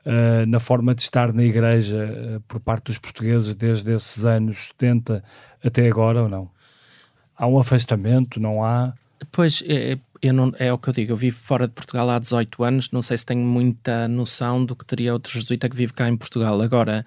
uh, 0.05 0.46
na 0.46 0.59
forma 0.59 0.94
de 0.94 1.02
estar 1.02 1.32
na 1.32 1.42
igreja 1.42 2.36
uh, 2.36 2.40
por 2.48 2.59
parte 2.61 2.86
dos 2.86 2.98
portugueses 2.98 3.55
desde 3.55 3.92
esses 3.92 4.24
anos 4.24 4.68
70 4.68 5.22
até 5.62 5.86
agora 5.86 6.22
ou 6.22 6.28
não? 6.28 6.50
Há 7.36 7.46
um 7.46 7.59
afastamento, 7.59 8.40
não 8.40 8.64
há? 8.64 8.94
Pois, 9.31 9.62
é, 9.66 9.99
eu 10.20 10.33
não, 10.33 10.53
é 10.59 10.72
o 10.72 10.79
que 10.79 10.89
eu 10.89 10.95
digo, 10.95 11.12
eu 11.12 11.16
vivo 11.16 11.37
fora 11.37 11.66
de 11.66 11.75
Portugal 11.75 12.09
há 12.11 12.18
18 12.18 12.64
anos, 12.64 12.91
não 12.91 13.03
sei 13.03 13.18
se 13.18 13.27
tenho 13.27 13.45
muita 13.45 14.09
noção 14.09 14.64
do 14.64 14.75
que 14.75 14.85
teria 14.85 15.12
outro 15.12 15.33
jesuíta 15.33 15.68
que 15.68 15.77
vive 15.77 15.93
cá 15.93 16.09
em 16.09 16.16
Portugal. 16.16 16.61
Agora, 16.61 17.05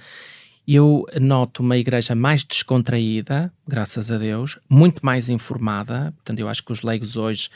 eu 0.68 1.06
noto 1.20 1.64
uma 1.64 1.78
igreja 1.78 2.14
mais 2.14 2.44
descontraída, 2.44 3.52
graças 3.68 4.12
a 4.12 4.18
Deus, 4.18 4.60
muito 4.70 5.06
mais 5.06 5.30
informada, 5.30 6.14
portanto 6.18 6.40
eu 6.40 6.50
acho 6.50 6.64
que 6.64 6.72
os 6.72 6.82
leigos 6.82 7.16
hoje 7.16 7.50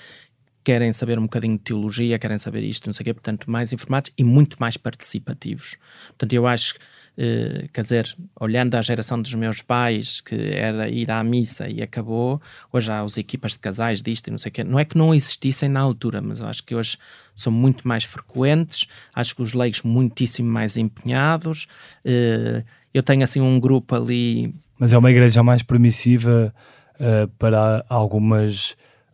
querem 0.64 0.94
saber 0.94 1.18
um 1.20 1.24
bocadinho 1.24 1.58
de 1.58 1.64
teologia, 1.64 2.20
querem 2.20 2.38
saber 2.38 2.64
isto, 2.64 2.86
não 2.86 2.94
sei 2.94 3.04
o 3.04 3.06
quê, 3.06 3.14
portanto, 3.14 3.50
mais 3.50 3.74
informados 3.74 4.12
e 4.18 4.24
muito 4.24 4.58
mais 4.60 4.78
participativos. 4.78 5.76
Portanto, 6.10 6.34
eu 6.34 6.48
acho, 6.48 6.76
eh, 7.18 7.68
quer 7.74 7.82
dizer, 7.82 8.16
olhando 8.40 8.76
à 8.76 8.82
geração 8.82 9.22
dos 9.22 9.34
meus 9.34 9.62
pais, 9.62 10.22
que 10.22 10.36
era 10.36 10.90
ir 10.90 11.10
à 11.12 11.24
missa 11.24 11.70
e 11.70 11.82
acabou, 11.82 12.42
hoje 12.72 12.92
há 12.92 13.02
as 13.02 13.18
equipas 13.18 13.52
de 13.52 13.60
casais 13.60 14.02
disto 14.02 14.28
e 14.28 14.32
não 14.32 14.38
sei 14.38 14.50
o 14.50 14.54
quê. 14.54 14.64
Não 14.64 14.80
é 14.80 14.86
que 14.86 14.98
não 14.98 15.14
existissem 15.14 15.70
na 15.70 15.80
altura, 15.80 16.22
mas 16.22 16.40
eu 16.40 16.48
acho 16.48 16.64
que 16.64 16.76
hoje 16.76 16.98
são 17.36 17.52
muito 17.52 17.88
mais 17.88 18.04
frequentes, 18.04 18.88
acho 19.14 19.36
que 19.36 19.42
os 19.42 19.54
leigos 19.54 19.82
muitíssimo 19.82 20.50
mais 20.50 20.78
empenhados. 20.78 21.68
Eh, 22.06 22.64
eu 22.94 23.02
tenho 23.02 23.24
assim 23.24 23.42
um 23.42 23.60
grupo 23.60 23.96
ali. 23.96 24.54
Mas 24.78 24.94
é 24.94 24.98
uma 24.98 25.12
igreja 25.12 25.42
mais 25.44 25.64
permissiva 25.64 26.54
uh, 27.00 27.28
para 27.38 27.86
algumas 27.88 28.72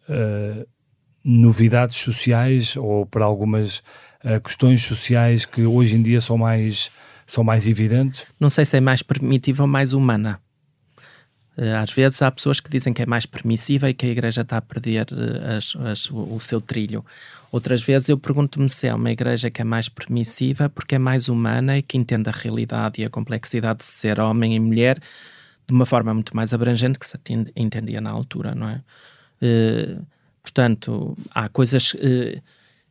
uh, 0.10 0.68
novidades 1.24 1.98
sociais 1.98 2.76
ou 2.76 3.06
para 3.06 3.26
algumas 3.26 3.80
uh, 4.24 4.42
questões 4.44 4.84
sociais 4.84 5.46
que 5.46 5.64
hoje 5.64 5.96
em 5.96 6.02
dia 6.02 6.22
são 6.22 6.38
mais, 6.38 6.90
são 7.28 7.44
mais 7.44 7.68
evidentes? 7.68 8.26
Não 8.40 8.50
sei 8.50 8.66
se 8.66 8.78
é 8.78 8.82
mais 8.82 9.04
permissiva 9.04 9.64
ou 9.64 9.68
mais 9.68 9.94
humana. 9.94 10.40
Às 11.82 11.92
vezes 11.92 12.22
há 12.22 12.32
pessoas 12.32 12.60
que 12.60 12.70
dizem 12.70 12.94
que 12.94 13.02
é 13.02 13.06
mais 13.06 13.26
permissiva 13.26 13.90
e 13.90 13.94
que 13.94 14.06
a 14.06 14.10
igreja 14.10 14.42
está 14.42 14.58
a 14.58 14.62
perder 14.62 15.08
as, 15.58 15.76
as, 15.76 16.12
o 16.12 16.40
seu 16.40 16.62
trilho. 16.62 17.04
Outras 17.52 17.82
vezes 17.82 18.10
eu 18.10 18.18
pergunto-me 18.18 18.70
se 18.70 18.88
é 18.88 18.94
uma 18.94 19.12
igreja 19.12 19.50
que 19.50 19.62
é 19.62 19.66
mais 19.66 19.90
permissiva 19.90 20.70
porque 20.70 20.96
é 20.96 21.00
mais 21.00 21.30
humana 21.30 21.78
e 21.78 21.82
que 21.82 21.98
entende 21.98 22.30
a 22.30 22.32
realidade 22.32 23.02
e 23.02 23.06
a 23.06 23.10
complexidade 23.10 23.80
de 23.80 23.86
ser 23.86 24.20
homem 24.20 24.56
e 24.56 24.60
mulher 24.60 25.00
de 25.68 25.74
uma 25.74 25.86
forma 25.86 26.14
muito 26.14 26.36
mais 26.36 26.54
abrangente 26.54 27.00
que 27.00 27.08
se 27.08 27.18
entendia 27.56 28.00
na 28.00 28.12
altura, 28.12 28.54
não 28.54 28.70
é? 28.70 28.82
Uh, 29.42 30.06
portanto, 30.42 31.18
há 31.32 31.50
coisas. 31.50 31.96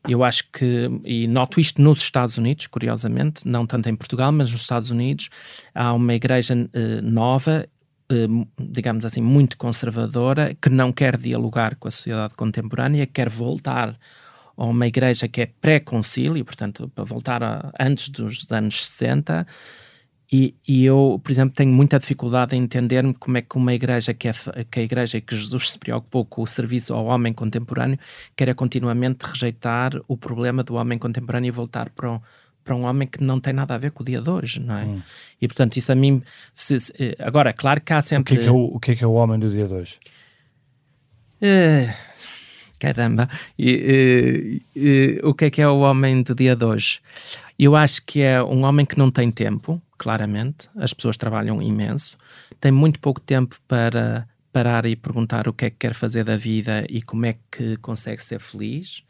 Eu 0.09 0.25
acho 0.25 0.51
que, 0.53 0.91
e 1.05 1.27
noto 1.27 1.61
isto 1.61 1.81
nos 1.81 2.01
Estados 2.01 2.39
Unidos, 2.39 2.67
curiosamente, 2.67 3.47
não 3.47 3.67
tanto 3.67 3.89
em 3.89 3.97
Portugal, 3.97 4.33
mas 4.33 4.51
nos 4.51 4.61
Estados 4.61 4.91
Unidos, 4.91 5.29
há 5.75 5.93
uma 5.93 6.15
igreja 6.15 6.55
uh, 6.55 7.03
nova 7.03 7.67
digamos 8.59 9.05
assim, 9.05 9.21
muito 9.21 9.57
conservadora, 9.59 10.55
que 10.55 10.71
não 10.71 10.93
quer 10.93 11.17
dialogar 11.17 11.75
com 11.77 11.89
a 11.89 11.91
sociedade 11.91 12.35
contemporânea, 12.35 13.07
quer 13.07 13.29
voltar 13.29 13.99
a 14.57 14.65
uma 14.65 14.87
igreja 14.87 15.29
que 15.29 15.43
é 15.43 15.47
pré-concílio, 15.61 16.45
portanto, 16.45 16.91
para 16.95 17.05
voltar 17.05 17.43
a, 17.43 17.73
antes 17.79 18.09
dos 18.09 18.47
anos 18.51 18.87
60. 18.87 19.47
E, 20.31 20.57
e, 20.66 20.85
eu, 20.85 21.20
por 21.22 21.31
exemplo, 21.31 21.55
tenho 21.55 21.72
muita 21.72 21.99
dificuldade 21.99 22.57
em 22.57 22.62
entender 22.62 23.05
como 23.20 23.39
é 23.39 23.43
que 23.43 23.57
uma 23.57 23.72
igreja 23.72 24.12
que 24.12 24.29
é 24.29 24.33
que 24.68 24.81
a 24.81 24.83
igreja 24.83 25.20
que 25.20 25.37
Jesus 25.37 25.70
se 25.70 25.79
preocupou 25.79 26.24
com 26.24 26.43
o 26.43 26.47
serviço 26.47 26.93
ao 26.95 27.07
homem 27.07 27.33
contemporâneo 27.33 27.99
quer 28.35 28.53
continuamente 28.55 29.24
rejeitar 29.24 29.93
o 30.09 30.16
problema 30.16 30.64
do 30.64 30.74
homem 30.74 30.99
contemporâneo 30.99 31.49
e 31.49 31.53
voltar 31.53 31.91
para 31.91 32.11
um, 32.11 32.20
para 32.64 32.74
um 32.74 32.83
homem 32.83 33.07
que 33.07 33.22
não 33.22 33.39
tem 33.39 33.53
nada 33.53 33.77
a 33.77 33.79
ver 33.79 33.93
com 33.93 34.03
o 34.03 34.07
dia 34.07 34.20
de 34.20 34.29
hoje, 34.29 34.61
não 34.61 34.77
é? 34.77 34.85
Hum. 34.85 35.01
E 35.41 35.47
portanto, 35.47 35.77
isso 35.77 35.93
a 35.93 35.95
mim. 35.95 36.20
Se, 36.53 36.81
se, 36.81 36.93
eh, 36.99 37.16
agora, 37.20 37.53
claro 37.53 37.81
que 37.81 37.93
há 37.93 38.03
sempre. 38.03 38.35
O 38.35 38.37
que 38.37 38.43
é 38.43 38.45
que 38.45 38.49
é 38.49 38.53
o, 38.53 38.64
o, 38.64 38.81
que 38.81 38.91
é, 38.91 38.95
que 38.97 39.05
é 39.05 39.07
o 39.07 39.12
homem 39.12 39.39
do 39.39 39.49
dia 39.49 39.66
de 39.66 39.74
hoje? 39.74 39.97
Uh, 41.41 41.95
caramba, 42.81 43.29
e, 43.57 44.61
o 45.22 45.35
que 45.35 45.45
é 45.45 45.51
que 45.51 45.62
é 45.62 45.68
o 45.68 45.79
homem 45.79 46.22
do 46.22 46.35
dia 46.35 46.57
de 46.57 46.64
hoje? 46.64 47.01
Eu 47.59 47.75
acho 47.75 48.03
que 48.05 48.21
é 48.21 48.43
um 48.43 48.65
homem 48.65 48.85
que 48.85 48.99
não 48.99 49.11
tem 49.11 49.31
tempo, 49.31 49.81
claramente. 49.97 50.69
As 50.77 50.93
pessoas 50.93 51.17
trabalham 51.17 51.63
imenso, 51.63 52.19
tem 52.61 52.71
muito 52.71 53.01
pouco 53.01 53.21
tempo 53.21 53.57
para 53.67 54.29
parar 54.53 54.87
e 54.87 54.97
perguntar 54.97 55.49
o 55.49 55.53
que 55.53 55.67
é 55.67 55.71
que 55.71 55.77
quer 55.77 55.95
fazer 55.95 56.25
da 56.25 56.37
vida 56.37 56.87
e 56.89 57.03
como 57.03 57.27
é 57.27 57.37
que 57.51 57.77
consegue 57.79 58.23
ser 58.23 58.41
feliz. 58.41 59.03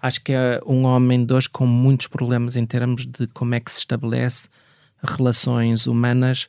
Acho 0.00 0.20
que 0.22 0.32
é 0.32 0.60
um 0.66 0.84
homem 0.84 1.24
de 1.24 1.32
hoje 1.32 1.48
com 1.48 1.66
muitos 1.66 2.08
problemas 2.08 2.56
em 2.56 2.66
termos 2.66 3.06
de 3.06 3.28
como 3.28 3.54
é 3.54 3.60
que 3.60 3.70
se 3.70 3.78
estabelece 3.78 4.48
relações 5.02 5.86
humanas 5.86 6.48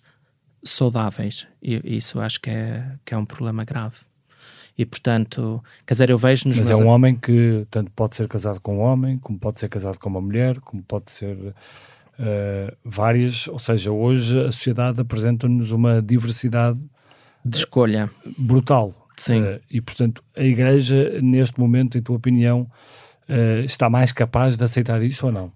saudáveis. 0.64 1.48
E 1.62 1.82
isso 1.98 2.20
acho 2.20 2.42
que 2.42 2.50
é, 2.50 2.96
que 3.06 3.14
é 3.14 3.18
um 3.18 3.26
problema 3.26 3.64
grave 3.64 3.98
e 4.78 4.86
portanto, 4.86 5.64
quer 5.86 5.94
dizer, 5.94 6.10
eu 6.10 6.18
vejo 6.18 6.48
nos 6.48 6.58
Mas 6.58 6.70
é 6.70 6.76
um 6.76 6.88
homem 6.88 7.16
que 7.16 7.66
tanto 7.70 7.92
pode 7.92 8.16
ser 8.16 8.28
casado 8.28 8.60
com 8.60 8.78
um 8.78 8.82
homem, 8.82 9.18
como 9.20 9.38
pode 9.38 9.60
ser 9.60 9.70
casado 9.70 10.00
com 10.00 10.10
uma 10.10 10.22
mulher, 10.22 10.60
como 10.62 10.82
pode 10.82 11.12
ser 11.12 11.36
uh, 11.36 12.76
várias, 12.84 13.48
ou 13.48 13.60
seja, 13.60 13.92
hoje 13.92 14.40
a 14.40 14.52
sociedade 14.52 15.00
apresenta-nos 15.00 15.72
uma 15.72 16.02
diversidade 16.02 16.80
de 17.46 17.58
escolha 17.58 18.10
brutal. 18.38 18.94
Sim. 19.16 19.44
Uh, 19.44 19.62
e 19.70 19.80
portanto, 19.80 20.24
a 20.36 20.44
Igreja, 20.44 21.20
neste 21.22 21.60
momento, 21.60 21.98
em 21.98 22.02
tua 22.02 22.16
opinião, 22.16 22.68
uh, 23.30 23.64
está 23.64 23.90
mais 23.90 24.12
capaz 24.12 24.58
de 24.58 24.64
aceitar 24.64 25.04
isso 25.04 25.28
ou 25.28 25.32
não? 25.32 25.52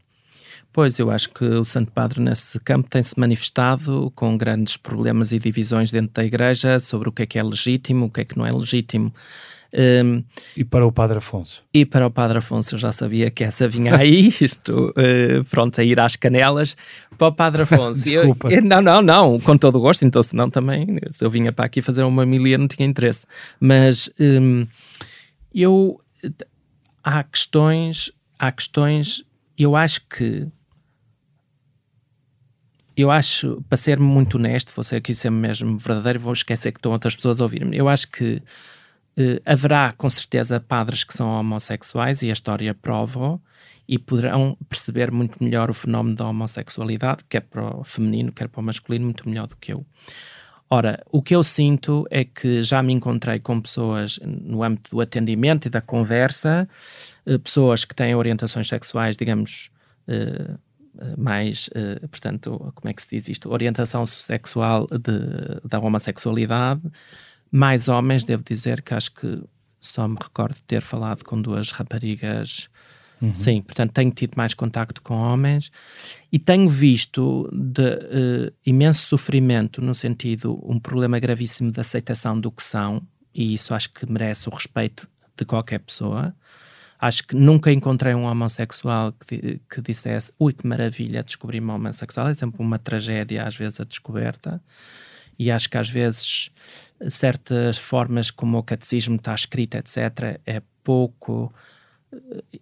Pois, 0.71 0.99
eu 0.99 1.09
acho 1.09 1.29
que 1.29 1.43
o 1.43 1.63
Santo 1.63 1.91
Padre 1.91 2.21
nesse 2.21 2.59
campo 2.59 2.89
tem-se 2.89 3.19
manifestado 3.19 4.11
com 4.15 4.37
grandes 4.37 4.77
problemas 4.77 5.31
e 5.31 5.39
divisões 5.39 5.91
dentro 5.91 6.13
da 6.13 6.23
Igreja 6.23 6.79
sobre 6.79 7.09
o 7.09 7.11
que 7.11 7.23
é 7.23 7.25
que 7.25 7.39
é 7.39 7.43
legítimo, 7.43 8.05
o 8.05 8.09
que 8.11 8.21
é 8.21 8.25
que 8.25 8.37
não 8.37 8.45
é 8.45 8.51
legítimo. 8.51 9.11
Um, 9.73 10.23
e 10.55 10.63
para 10.63 10.85
o 10.85 10.91
Padre 10.91 11.17
Afonso? 11.17 11.63
E 11.73 11.85
para 11.85 12.07
o 12.07 12.11
Padre 12.11 12.37
Afonso, 12.37 12.75
eu 12.75 12.79
já 12.79 12.91
sabia 12.91 13.29
que 13.29 13.43
essa 13.43 13.67
vinha 13.67 13.97
aí, 13.97 14.27
isto, 14.41 14.89
uh, 14.89 15.45
pronto, 15.49 15.79
a 15.79 15.83
ir 15.83 15.99
às 15.99 16.15
canelas. 16.15 16.77
Para 17.17 17.27
o 17.27 17.31
Padre 17.31 17.63
Afonso, 17.63 18.03
Desculpa. 18.03 18.47
Eu, 18.47 18.57
eu, 18.57 18.61
não, 18.63 18.81
não, 18.81 19.01
não, 19.01 19.39
com 19.39 19.57
todo 19.57 19.77
o 19.77 19.81
gosto, 19.81 20.05
então 20.05 20.21
senão 20.23 20.49
também, 20.49 20.99
se 21.11 21.23
eu 21.23 21.29
vinha 21.29 21.51
para 21.51 21.65
aqui 21.65 21.81
fazer 21.81 22.03
uma 22.03 22.25
milia, 22.25 22.57
não 22.57 22.67
tinha 22.67 22.87
interesse. 22.87 23.25
Mas 23.59 24.09
um, 24.19 24.65
eu, 25.53 25.99
há 27.03 27.23
questões, 27.23 28.11
há 28.39 28.51
questões, 28.51 29.23
eu 29.57 29.75
acho 29.75 30.01
que 30.07 30.47
eu 32.97 33.11
acho, 33.11 33.63
para 33.69 33.77
ser 33.77 33.99
muito 33.99 34.37
honesto, 34.37 34.73
vou 34.75 34.83
ser 34.83 34.95
aqui 34.95 35.13
ser 35.13 35.29
mesmo 35.29 35.77
verdadeiro, 35.77 36.19
vou 36.19 36.33
esquecer 36.33 36.71
que 36.71 36.79
estão 36.79 36.91
outras 36.91 37.15
pessoas 37.15 37.39
a 37.39 37.43
ouvir-me. 37.43 37.77
Eu 37.77 37.87
acho 37.87 38.09
que 38.09 38.41
uh, 39.17 39.41
haverá 39.45 39.93
com 39.95 40.09
certeza 40.09 40.59
padres 40.59 41.03
que 41.03 41.13
são 41.13 41.29
homossexuais 41.29 42.23
e 42.23 42.29
a 42.29 42.33
história 42.33 42.73
prova 42.73 43.39
e 43.87 43.99
poderão 43.99 44.57
perceber 44.67 45.11
muito 45.11 45.41
melhor 45.41 45.69
o 45.69 45.75
fenómeno 45.75 46.15
da 46.15 46.27
homossexualidade, 46.27 47.23
quer 47.29 47.41
para 47.41 47.77
o 47.77 47.83
feminino, 47.83 48.31
quer 48.31 48.47
para 48.47 48.59
o 48.59 48.63
masculino, 48.63 49.05
muito 49.05 49.29
melhor 49.29 49.45
do 49.45 49.55
que 49.55 49.71
eu. 49.71 49.85
Ora, 50.67 51.01
o 51.11 51.21
que 51.21 51.35
eu 51.35 51.43
sinto 51.43 52.05
é 52.09 52.25
que 52.25 52.63
já 52.63 52.81
me 52.81 52.91
encontrei 52.91 53.39
com 53.39 53.61
pessoas 53.61 54.19
no 54.25 54.63
âmbito 54.63 54.89
do 54.89 54.99
atendimento 54.99 55.67
e 55.67 55.69
da 55.69 55.81
conversa, 55.81 56.67
uh, 57.27 57.37
pessoas 57.37 57.85
que 57.85 57.93
têm 57.93 58.15
orientações 58.15 58.67
sexuais, 58.67 59.15
digamos, 59.15 59.69
uh, 60.07 60.57
mais, 61.17 61.67
uh, 61.69 62.07
portanto, 62.07 62.71
como 62.75 62.89
é 62.89 62.93
que 62.93 63.01
se 63.01 63.09
diz 63.09 63.29
isto? 63.29 63.51
Orientação 63.51 64.05
sexual 64.05 64.87
de, 64.87 65.67
da 65.67 65.79
homossexualidade, 65.79 66.81
mais 67.51 67.87
homens, 67.87 68.23
devo 68.23 68.43
dizer 68.43 68.81
que 68.81 68.93
acho 68.93 69.13
que 69.13 69.43
só 69.79 70.07
me 70.07 70.17
recordo 70.21 70.55
de 70.55 70.63
ter 70.63 70.81
falado 70.81 71.23
com 71.23 71.41
duas 71.41 71.71
raparigas. 71.71 72.69
Uhum. 73.21 73.33
Sim, 73.33 73.61
portanto, 73.61 73.93
tenho 73.93 74.11
tido 74.11 74.35
mais 74.35 74.53
contacto 74.53 75.01
com 75.01 75.15
homens 75.15 75.71
e 76.31 76.37
tenho 76.37 76.69
visto 76.69 77.49
de 77.51 77.81
uh, 77.81 78.53
imenso 78.65 79.07
sofrimento, 79.07 79.81
no 79.81 79.95
sentido, 79.95 80.59
um 80.63 80.79
problema 80.79 81.17
gravíssimo 81.17 81.71
de 81.71 81.79
aceitação 81.79 82.39
do 82.39 82.51
que 82.51 82.61
são, 82.61 83.01
e 83.33 83.53
isso 83.53 83.73
acho 83.73 83.91
que 83.91 84.05
merece 84.11 84.47
o 84.49 84.53
respeito 84.53 85.07
de 85.35 85.45
qualquer 85.45 85.79
pessoa. 85.79 86.35
Acho 86.99 87.23
que 87.27 87.35
nunca 87.35 87.71
encontrei 87.71 88.15
um 88.15 88.23
homossexual 88.23 89.13
que, 89.13 89.61
que 89.69 89.81
dissesse 89.81 90.31
ui, 90.39 90.53
que 90.53 90.65
maravilha, 90.65 91.23
descobri-me 91.23 91.69
homossexual. 91.71 92.27
É 92.27 92.33
sempre 92.33 92.61
uma 92.61 92.79
tragédia, 92.79 93.45
às 93.45 93.55
vezes, 93.55 93.79
a 93.79 93.83
descoberta. 93.83 94.61
E 95.37 95.51
acho 95.51 95.69
que, 95.69 95.77
às 95.77 95.89
vezes, 95.89 96.49
certas 97.07 97.77
formas 97.77 98.31
como 98.31 98.57
o 98.57 98.63
catecismo 98.63 99.17
está 99.17 99.35
escrito, 99.35 99.75
etc., 99.75 100.39
é 100.45 100.61
pouco. 100.83 101.53
Eh, 102.11 102.59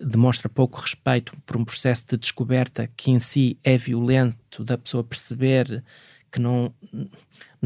demonstra 0.00 0.48
pouco 0.48 0.80
respeito 0.80 1.36
por 1.44 1.56
um 1.56 1.64
processo 1.64 2.06
de 2.08 2.16
descoberta 2.16 2.88
que 2.96 3.10
em 3.10 3.18
si 3.18 3.58
é 3.62 3.76
violento, 3.76 4.64
da 4.64 4.78
pessoa 4.78 5.04
perceber 5.04 5.84
que 6.32 6.40
não 6.40 6.72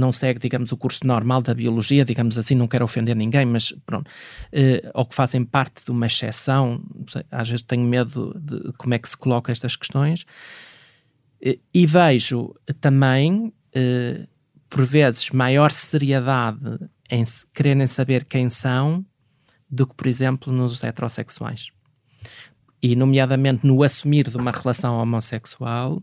não 0.00 0.10
segue, 0.10 0.40
digamos, 0.40 0.72
o 0.72 0.76
curso 0.76 1.06
normal 1.06 1.42
da 1.42 1.54
biologia, 1.54 2.04
digamos 2.04 2.38
assim, 2.38 2.54
não 2.54 2.66
quero 2.66 2.84
ofender 2.84 3.14
ninguém, 3.14 3.44
mas 3.44 3.72
pronto, 3.86 4.08
uh, 4.08 4.90
ou 4.94 5.06
que 5.06 5.14
fazem 5.14 5.44
parte 5.44 5.84
de 5.84 5.90
uma 5.90 6.06
exceção, 6.06 6.82
às 7.30 7.48
vezes 7.48 7.62
tenho 7.62 7.84
medo 7.84 8.34
de 8.40 8.72
como 8.72 8.94
é 8.94 8.98
que 8.98 9.08
se 9.08 9.16
coloca 9.16 9.52
estas 9.52 9.76
questões, 9.76 10.22
uh, 10.22 11.58
e 11.72 11.86
vejo 11.86 12.54
também, 12.80 13.52
uh, 13.76 14.26
por 14.68 14.84
vezes, 14.84 15.30
maior 15.30 15.70
seriedade 15.70 16.78
em 17.08 17.22
quererem 17.52 17.86
saber 17.86 18.24
quem 18.24 18.48
são 18.48 19.04
do 19.68 19.86
que, 19.86 19.94
por 19.94 20.06
exemplo, 20.06 20.52
nos 20.52 20.82
heterossexuais. 20.82 21.70
E, 22.82 22.96
nomeadamente, 22.96 23.66
no 23.66 23.82
assumir 23.82 24.28
de 24.28 24.36
uma 24.36 24.52
relação 24.52 24.96
homossexual, 24.96 26.02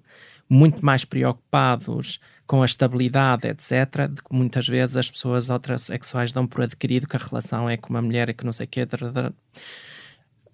muito 0.50 0.86
mais 0.86 1.04
preocupados 1.04 2.20
com 2.48 2.62
a 2.62 2.66
estabilidade, 2.66 3.48
etc., 3.48 4.08
de 4.10 4.24
que 4.24 4.34
muitas 4.34 4.68
vezes 4.68 4.96
as 4.96 5.12
pessoas 5.12 5.50
heterossexuais 5.50 6.32
dão 6.32 6.48
por 6.48 6.62
adquirido 6.62 7.06
que 7.06 7.18
a 7.18 7.20
relação 7.20 7.70
é 7.70 7.76
com 7.76 7.90
uma 7.90 8.02
mulher 8.02 8.30
e 8.30 8.34
que 8.34 8.46
não 8.46 8.54
sei 8.54 8.66
o 8.66 8.70
quê. 8.70 8.88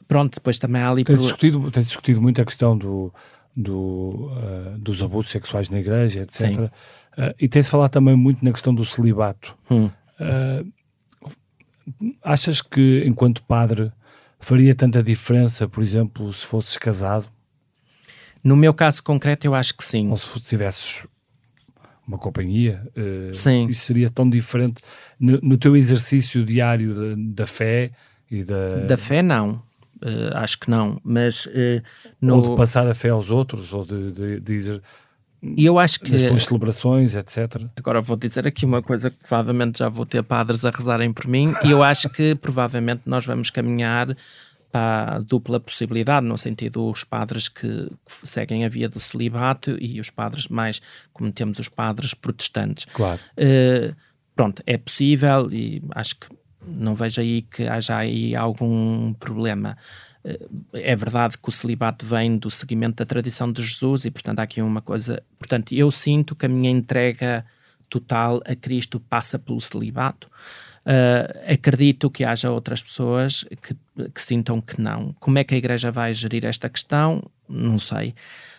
pronto, 0.08 0.36
depois 0.36 0.58
também 0.58 0.82
há 0.82 0.90
ali... 0.90 1.04
Tens, 1.04 1.20
por... 1.20 1.24
discutido, 1.24 1.72
tens 1.72 1.86
discutido 1.86 2.22
muito 2.22 2.42
a 2.42 2.46
questão 2.46 2.76
do, 2.76 3.14
do, 3.56 4.32
uh, 4.32 4.78
dos 4.80 5.04
abusos 5.04 5.32
sexuais 5.32 5.70
na 5.70 5.80
igreja, 5.80 6.22
etc. 6.22 6.58
Uh, 6.58 6.72
e 7.40 7.48
tens 7.48 7.70
falado 7.70 7.92
também 7.92 8.16
muito 8.16 8.44
na 8.44 8.52
questão 8.52 8.74
do 8.74 8.84
celibato. 8.84 9.56
Hum. 9.70 9.90
achas 12.24 12.60
que, 12.60 13.04
enquanto 13.06 13.44
padre, 13.44 13.92
faria 14.40 14.74
tanta 14.74 15.04
diferença, 15.04 15.68
por 15.68 15.84
exemplo, 15.84 16.34
se 16.34 16.46
fosses 16.46 16.76
casado? 16.76 17.28
No 18.44 18.58
meu 18.58 18.74
caso 18.74 19.04
concreto, 19.04 19.46
eu 19.46 19.54
acho 19.54 19.76
que 19.76 19.84
sim. 19.84 20.10
Ou 20.10 20.18
se 20.18 20.40
tivesses 20.42 21.06
uma 22.08 22.18
companhia, 22.18 22.86
uh, 22.98 23.34
sim. 23.34 23.68
isso 23.68 23.86
seria 23.86 24.10
tão 24.10 24.30
diferente 24.30 24.82
no, 25.20 25.40
no 25.42 25.58
teu 25.58 25.76
exercício 25.76 26.44
diário 26.44 26.94
da, 26.94 27.16
da, 27.44 27.46
fé 27.46 27.92
e 28.30 28.44
da... 28.44 28.86
Da 28.88 28.98
fé, 28.98 29.22
não. 29.22 29.62
Uh, 30.02 30.36
acho 30.36 30.60
que 30.60 30.70
não, 30.70 31.00
mas... 31.04 31.46
Uh, 31.46 31.82
no... 32.22 32.36
Ou 32.36 32.42
de 32.42 32.56
passar 32.56 32.88
a 32.88 32.94
fé 32.94 33.10
aos 33.10 33.32
outros, 33.32 33.74
ou 33.74 33.86
de, 33.86 34.12
de, 34.12 34.40
de 34.40 34.56
dizer... 34.56 34.82
E 35.56 35.66
eu 35.66 35.78
acho 35.78 36.00
que. 36.00 36.16
As 36.16 36.24
tuas 36.24 36.44
celebrações, 36.46 37.16
etc. 37.16 37.64
Agora 37.76 38.00
vou 38.00 38.16
dizer 38.16 38.48
aqui 38.48 38.66
uma 38.66 38.82
coisa 38.82 39.10
que 39.10 39.18
provavelmente 39.18 39.80
já 39.80 39.90
vou 39.90 40.06
ter 40.06 40.24
padres 40.24 40.64
a 40.64 40.70
rezarem 40.70 41.12
por 41.12 41.28
mim, 41.28 41.54
e 41.66 41.72
eu 41.72 41.84
acho 41.84 42.10
que 42.10 42.34
provavelmente 42.34 43.02
nós 43.06 43.26
vamos 43.26 43.50
caminhar 43.50 44.16
para 44.74 45.18
a 45.18 45.20
dupla 45.20 45.60
possibilidade, 45.60 46.26
no 46.26 46.36
sentido 46.36 46.90
os 46.90 47.04
padres 47.04 47.48
que 47.48 47.92
seguem 48.24 48.66
a 48.66 48.68
via 48.68 48.90
do 48.90 49.00
celibato 49.00 49.78
e 49.80 50.00
os 50.00 50.10
padres 50.10 50.48
mais, 50.48 50.82
como 51.14 51.32
temos 51.32 51.60
os 51.60 51.70
padres 51.70 52.16
protestantes. 52.16 52.86
Claro. 52.86 53.22
Uh, 53.38 53.96
pronto, 54.36 54.64
é 54.66 54.76
possível 54.76 55.48
e 55.54 55.80
acho 55.92 56.16
que 56.16 56.28
não 56.66 56.96
vejo 56.96 57.22
aí 57.22 57.44
que 57.44 57.68
haja 57.68 57.98
aí 57.98 58.36
algum 58.36 59.14
problema. 59.14 59.78
Eh, 60.24 60.40
é 60.74 60.96
verdade 60.96 61.38
que 61.38 61.50
o 61.50 61.52
celibato 61.52 62.04
vem 62.04 62.38
do 62.38 62.50
seguimento 62.50 62.96
da 62.96 63.06
tradição 63.06 63.52
de 63.52 63.62
Jesus 63.62 64.06
e, 64.06 64.12
portanto, 64.12 64.40
há 64.40 64.44
aqui 64.44 64.62
uma 64.62 64.82
coisa. 64.82 65.22
Portanto, 65.38 65.76
eu 65.76 65.92
sinto 65.92 66.36
que 66.36 66.46
a 66.46 66.50
minha 66.50 66.72
entrega 66.72 67.46
total 67.90 68.42
a 68.46 68.56
Cristo 68.56 69.00
passa 69.00 69.38
pelo 69.38 69.60
celibato. 69.60 70.32
Uh, 70.86 71.54
acredito 71.54 72.10
que 72.10 72.26
haja 72.26 72.52
outras 72.52 72.84
pessoas 72.84 73.46
que, 73.62 73.74
que, 74.10 74.22
sintam 74.22 74.60
que 74.60 74.82
não. 74.82 75.16
Como 75.20 75.38
é 75.38 75.44
que 75.44 75.56
a 75.56 75.58
Igreja 75.58 75.90
vai 75.92 76.14
gerir 76.14 76.46
esta 76.46 76.68
questão? 76.70 77.24
Não 77.48 77.80
sei. 77.80 78.14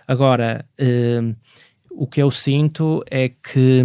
Agora, 0.08 0.64
uh, 0.80 1.36
o 1.90 2.06
que 2.06 2.22
eu 2.22 2.30
sinto 2.30 3.04
é 3.10 3.28
que 3.28 3.82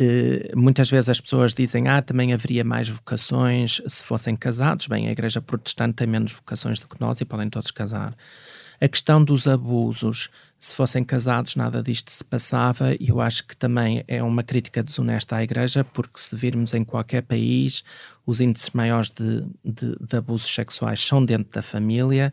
Uh, 0.00 0.56
muitas 0.56 0.88
vezes 0.88 1.08
as 1.08 1.20
pessoas 1.20 1.52
dizem 1.52 1.88
ah, 1.88 2.00
também 2.00 2.32
haveria 2.32 2.62
mais 2.62 2.88
vocações 2.88 3.82
se 3.84 4.04
fossem 4.04 4.36
casados. 4.36 4.86
Bem, 4.86 5.08
a 5.08 5.10
Igreja 5.10 5.42
Protestante 5.42 5.94
tem 5.94 6.06
menos 6.06 6.32
vocações 6.34 6.78
do 6.78 6.86
que 6.86 7.00
nós 7.00 7.20
e 7.20 7.24
podem 7.24 7.50
todos 7.50 7.72
casar. 7.72 8.16
A 8.80 8.88
questão 8.88 9.22
dos 9.22 9.48
abusos, 9.48 10.28
se 10.58 10.74
fossem 10.74 11.02
casados, 11.02 11.56
nada 11.56 11.82
disto 11.82 12.10
se 12.10 12.24
passava, 12.24 12.94
e 12.94 13.08
eu 13.08 13.20
acho 13.20 13.46
que 13.46 13.56
também 13.56 14.04
é 14.06 14.22
uma 14.22 14.42
crítica 14.42 14.82
desonesta 14.82 15.36
à 15.36 15.42
Igreja, 15.42 15.84
porque 15.84 16.20
se 16.20 16.36
virmos 16.36 16.74
em 16.74 16.84
qualquer 16.84 17.22
país, 17.22 17.82
os 18.24 18.40
índices 18.40 18.70
maiores 18.70 19.10
de, 19.10 19.44
de, 19.64 19.96
de 20.00 20.16
abusos 20.16 20.52
sexuais 20.52 21.04
são 21.04 21.24
dentro 21.24 21.52
da 21.52 21.62
família, 21.62 22.32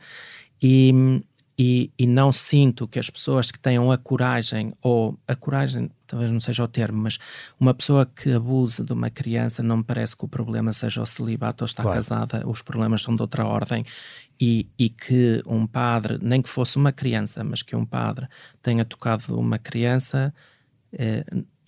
e, 0.61 1.21
e, 1.57 1.89
e, 1.97 2.05
não 2.05 2.33
sinto 2.33 2.85
que 2.87 2.99
as 2.99 3.09
pessoas 3.09 3.49
que 3.49 3.57
tenham 3.57 3.89
a 3.89 3.97
coragem, 3.97 4.73
ou 4.81 5.17
a 5.25 5.35
coragem 5.35 5.89
talvez 6.05 6.29
não 6.29 6.39
seja 6.39 6.63
o 6.63 6.67
termo, 6.67 7.01
mas 7.01 7.17
uma 7.57 7.73
pessoa 7.73 8.05
que 8.05 8.33
abuse 8.33 8.83
de 8.83 8.91
uma 8.91 9.09
criança, 9.09 9.63
não 9.63 9.77
me 9.77 9.83
parece 9.83 10.17
que 10.17 10.25
o 10.25 10.27
problema 10.27 10.73
seja 10.73 11.01
o 11.01 11.05
celibato 11.05 11.63
ou 11.63 11.65
estar 11.65 11.83
claro. 11.83 11.97
casada, 11.97 12.47
os 12.47 12.61
problemas 12.61 13.01
são 13.01 13.15
de 13.15 13.21
outra 13.21 13.45
ordem. 13.45 13.85
E, 14.39 14.67
e, 14.77 14.89
que 14.89 15.41
um 15.45 15.65
padre, 15.65 16.19
nem 16.21 16.41
que 16.41 16.49
fosse 16.49 16.75
uma 16.75 16.91
criança, 16.91 17.41
mas 17.41 17.61
que 17.61 17.73
um 17.73 17.85
padre 17.85 18.27
tenha 18.61 18.83
tocado 18.83 19.39
uma 19.39 19.57
criança, 19.57 20.33
eh, 20.91 21.23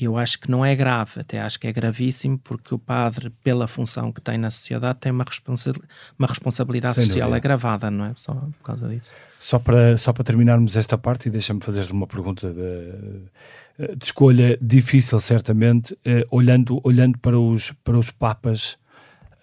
eu 0.06 0.18
acho 0.18 0.40
que 0.40 0.50
não 0.50 0.64
é 0.64 0.76
grave, 0.76 1.22
até 1.22 1.42
acho 1.42 1.60
que 1.60 1.66
é 1.66 1.74
gravíssimo, 1.74 2.38
porque 2.38 2.74
o 2.74 2.78
padre, 2.78 3.32
pela 3.44 3.68
função 3.68 4.12
que 4.12 4.22
tem 4.22 4.38
na 4.38 4.50
sociedade, 4.50 5.00
tem 5.00 5.12
uma, 5.12 5.24
responsa 5.24 5.72
uma 6.18 6.28
responsabilidade 6.28 6.96
Sem 6.96 7.06
social 7.06 7.30
dúvida. 7.30 7.38
agravada, 7.38 7.90
não 7.90 8.06
é? 8.06 8.14
Só 8.16 8.34
por 8.34 8.64
causa 8.64 8.88
disso. 8.88 9.12
Só 9.40 9.58
para, 9.58 9.98
só 9.98 10.14
para 10.14 10.24
terminarmos 10.24 10.78
esta 10.78 10.98
parte, 10.98 11.28
e 11.28 11.32
deixa-me 11.32 11.64
fazer 11.64 11.92
uma 11.92 12.06
pergunta 12.06 12.54
de, 12.54 13.96
de, 13.96 14.06
escolha 14.06 14.58
difícil, 14.62 15.20
certamente, 15.20 15.94
uh, 15.94 16.28
olhando, 16.30 16.80
olhando 16.84 17.18
para, 17.18 17.40
os, 17.40 17.72
para 17.84 17.98
os 17.98 18.12
Papas, 18.12 18.78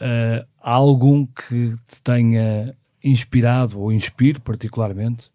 uh, 0.00 0.46
há 0.62 0.72
algum 0.72 1.26
que 1.26 1.74
te 1.88 2.00
tenha 2.02 2.76
inspirado 3.02 3.80
ou 3.80 3.92
inspire 3.92 4.38
particularmente? 4.38 5.30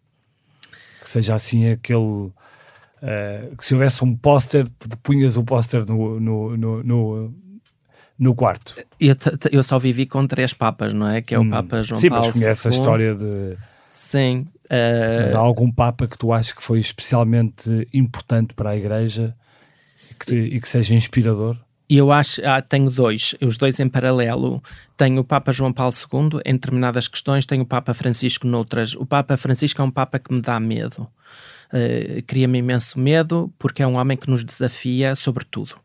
Que 1.02 1.10
seja 1.10 1.34
assim 1.34 1.68
aquele 1.68 2.32
Uh, 3.02 3.56
que 3.56 3.64
se 3.64 3.72
houvesse 3.72 4.04
um 4.04 4.14
póster, 4.14 4.66
punhas 5.02 5.36
o 5.36 5.40
um 5.40 5.44
póster 5.44 5.86
no, 5.86 6.20
no, 6.20 6.56
no, 6.56 6.82
no, 6.82 7.34
no 8.18 8.34
quarto. 8.34 8.74
Eu, 9.00 9.16
eu, 9.50 9.62
só 9.62 9.78
vivi 9.78 10.04
com 10.04 10.26
três 10.26 10.52
papas, 10.52 10.92
não 10.92 11.08
é? 11.08 11.22
Que 11.22 11.34
é 11.34 11.38
o 11.38 11.42
hum. 11.42 11.50
Papa 11.50 11.82
João 11.82 11.98
Sim, 11.98 12.10
Paulo 12.10 12.26
mas 12.26 12.38
conhece 12.38 12.68
a 12.68 12.70
história 12.70 13.14
de... 13.14 13.56
Sim. 13.88 14.46
Uh... 14.66 15.22
Mas 15.22 15.34
há 15.34 15.38
algum 15.38 15.72
Papa 15.72 16.06
que 16.06 16.18
tu 16.18 16.30
achas 16.30 16.52
que 16.52 16.62
foi 16.62 16.78
especialmente 16.78 17.88
importante 17.92 18.52
para 18.52 18.70
a 18.70 18.76
Igreja 18.76 19.34
e 20.10 20.14
que, 20.14 20.34
e 20.34 20.60
que 20.60 20.68
seja 20.68 20.94
inspirador? 20.94 21.56
eu 21.88 22.12
acho, 22.12 22.40
ah, 22.46 22.62
tenho 22.62 22.88
dois, 22.88 23.34
os 23.40 23.56
dois 23.56 23.80
em 23.80 23.88
paralelo. 23.88 24.62
Tenho 24.96 25.22
o 25.22 25.24
Papa 25.24 25.50
João 25.50 25.72
Paulo 25.72 25.92
II 25.92 26.40
em 26.44 26.52
determinadas 26.52 27.08
questões, 27.08 27.44
tenho 27.44 27.62
o 27.62 27.66
Papa 27.66 27.92
Francisco 27.92 28.46
noutras. 28.46 28.94
O 28.94 29.04
Papa 29.04 29.36
Francisco 29.36 29.82
é 29.82 29.84
um 29.84 29.90
Papa 29.90 30.20
que 30.20 30.32
me 30.32 30.40
dá 30.40 30.60
medo 30.60 31.08
uh, 31.72 32.22
cria-me 32.26 32.58
imenso 32.58 32.98
medo, 32.98 33.52
porque 33.58 33.82
é 33.82 33.86
um 33.86 33.96
homem 33.96 34.16
que 34.16 34.30
nos 34.30 34.44
desafia 34.44 35.14
sobre 35.14 35.44
tudo. 35.44 35.76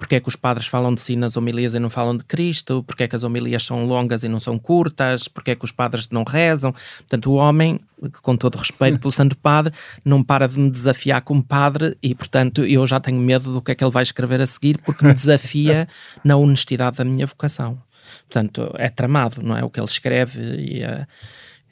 Porque 0.00 0.14
é 0.14 0.20
que 0.20 0.30
os 0.30 0.34
padres 0.34 0.66
falam 0.66 0.94
de 0.94 1.00
si 1.02 1.14
nas 1.14 1.36
homilias 1.36 1.74
e 1.74 1.78
não 1.78 1.90
falam 1.90 2.16
de 2.16 2.24
Cristo? 2.24 2.82
Porque 2.86 3.02
é 3.02 3.08
que 3.08 3.14
as 3.14 3.22
homilias 3.22 3.62
são 3.62 3.84
longas 3.84 4.24
e 4.24 4.28
não 4.30 4.40
são 4.40 4.58
curtas? 4.58 5.28
Porque 5.28 5.50
é 5.50 5.54
que 5.54 5.62
os 5.62 5.70
padres 5.70 6.08
não 6.08 6.24
rezam? 6.24 6.72
Portanto, 6.72 7.30
o 7.30 7.34
homem, 7.34 7.78
com 8.22 8.34
todo 8.34 8.56
respeito 8.56 8.98
pelo 8.98 9.12
Santo 9.12 9.36
Padre, 9.36 9.74
não 10.02 10.22
para 10.22 10.48
de 10.48 10.58
me 10.58 10.70
desafiar 10.70 11.20
como 11.20 11.42
padre 11.42 11.98
e, 12.02 12.14
portanto, 12.14 12.64
eu 12.64 12.86
já 12.86 12.98
tenho 12.98 13.18
medo 13.18 13.52
do 13.52 13.60
que 13.60 13.72
é 13.72 13.74
que 13.74 13.84
ele 13.84 13.90
vai 13.90 14.02
escrever 14.02 14.40
a 14.40 14.46
seguir, 14.46 14.78
porque 14.78 15.04
me 15.04 15.12
desafia 15.12 15.86
na 16.24 16.34
honestidade 16.34 16.96
da 16.96 17.04
minha 17.04 17.26
vocação. 17.26 17.78
Portanto, 18.26 18.74
é 18.78 18.88
tramado, 18.88 19.42
não 19.42 19.54
é? 19.54 19.62
O 19.62 19.68
que 19.68 19.78
ele 19.78 19.86
escreve 19.86 20.40
e 20.40 20.82
a 20.82 21.06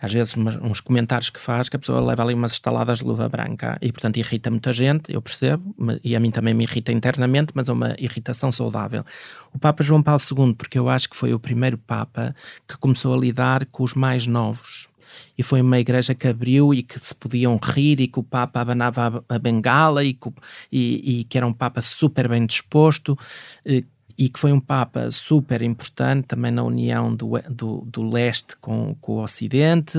às 0.00 0.12
vezes 0.12 0.36
uns 0.36 0.80
comentários 0.80 1.30
que 1.30 1.40
faz 1.40 1.68
que 1.68 1.76
a 1.76 1.78
pessoa 1.78 2.00
leva 2.00 2.22
ali 2.22 2.34
umas 2.34 2.52
estaladas 2.52 2.98
de 2.98 3.04
luva 3.04 3.28
branca 3.28 3.78
e 3.80 3.92
portanto 3.92 4.16
irrita 4.18 4.50
muita 4.50 4.72
gente, 4.72 5.12
eu 5.12 5.20
percebo, 5.20 5.74
e 6.02 6.14
a 6.14 6.20
mim 6.20 6.30
também 6.30 6.54
me 6.54 6.64
irrita 6.64 6.92
internamente, 6.92 7.52
mas 7.54 7.68
é 7.68 7.72
uma 7.72 7.94
irritação 7.98 8.50
saudável. 8.52 9.04
O 9.52 9.58
Papa 9.58 9.82
João 9.82 10.02
Paulo 10.02 10.20
II, 10.20 10.54
porque 10.54 10.78
eu 10.78 10.88
acho 10.88 11.08
que 11.08 11.16
foi 11.16 11.34
o 11.34 11.38
primeiro 11.38 11.78
Papa 11.78 12.34
que 12.66 12.76
começou 12.78 13.14
a 13.14 13.18
lidar 13.18 13.66
com 13.66 13.82
os 13.82 13.94
mais 13.94 14.26
novos. 14.26 14.88
E 15.36 15.42
foi 15.42 15.60
uma 15.60 15.78
igreja 15.78 16.14
que 16.14 16.28
abriu 16.28 16.74
e 16.74 16.82
que 16.82 16.98
se 16.98 17.14
podiam 17.14 17.58
rir 17.62 18.00
e 18.00 18.08
que 18.08 18.18
o 18.18 18.22
Papa 18.22 18.60
abanava 18.60 19.24
a 19.28 19.38
bengala 19.38 20.04
e 20.04 20.12
que, 20.12 20.30
e, 20.70 21.20
e 21.20 21.24
que 21.24 21.38
era 21.38 21.46
um 21.46 21.52
Papa 21.52 21.80
super 21.80 22.28
bem 22.28 22.44
disposto, 22.44 23.18
eh, 23.64 23.84
e 24.18 24.28
que 24.28 24.38
foi 24.38 24.52
um 24.52 24.58
Papa 24.58 25.08
super 25.12 25.62
importante 25.62 26.26
também 26.26 26.50
na 26.50 26.64
união 26.64 27.14
do, 27.14 27.40
do, 27.48 27.86
do 27.86 28.02
leste 28.02 28.56
com, 28.56 28.96
com 29.00 29.12
o 29.12 29.22
Ocidente. 29.22 29.96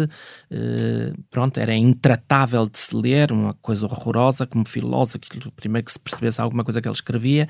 Uh, 0.51 1.17
pronto, 1.31 1.57
era 1.57 1.73
intratável 1.73 2.67
de 2.67 2.77
se 2.77 2.93
ler, 2.93 3.31
uma 3.31 3.53
coisa 3.55 3.85
horrorosa 3.85 4.45
como 4.45 4.67
filósofo, 4.67 5.19
primeiro 5.55 5.85
que 5.85 5.93
se 5.93 5.99
percebesse 5.99 6.41
alguma 6.41 6.65
coisa 6.65 6.81
que 6.81 6.87
ele 6.89 6.93
escrevia, 6.93 7.47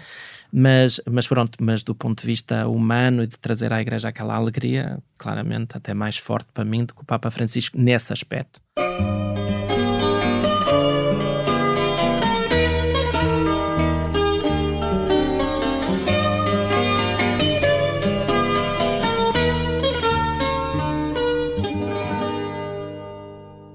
mas, 0.53 1.01
mas 1.09 1.28
pronto, 1.28 1.57
mas 1.59 1.82
do 1.82 1.95
ponto 1.95 2.22
de 2.22 2.28
vista 2.28 2.67
humano 2.67 3.24
e 3.24 3.28
de 3.28 3.39
trazer 3.39 3.74
à 3.74 3.82
Igreja 3.82 4.09
aquela 4.09 4.36
alegria, 4.36 4.99
claramente 5.17 5.76
até 5.76 5.95
mais 5.95 6.17
forte 6.17 6.49
para 6.53 6.63
mim 6.63 6.86
do 6.86 6.93
que 6.93 7.01
o 7.01 7.05
Papa 7.05 7.32
Francisco 7.32 7.80
nesse 7.80 8.13
aspecto. 8.13 8.61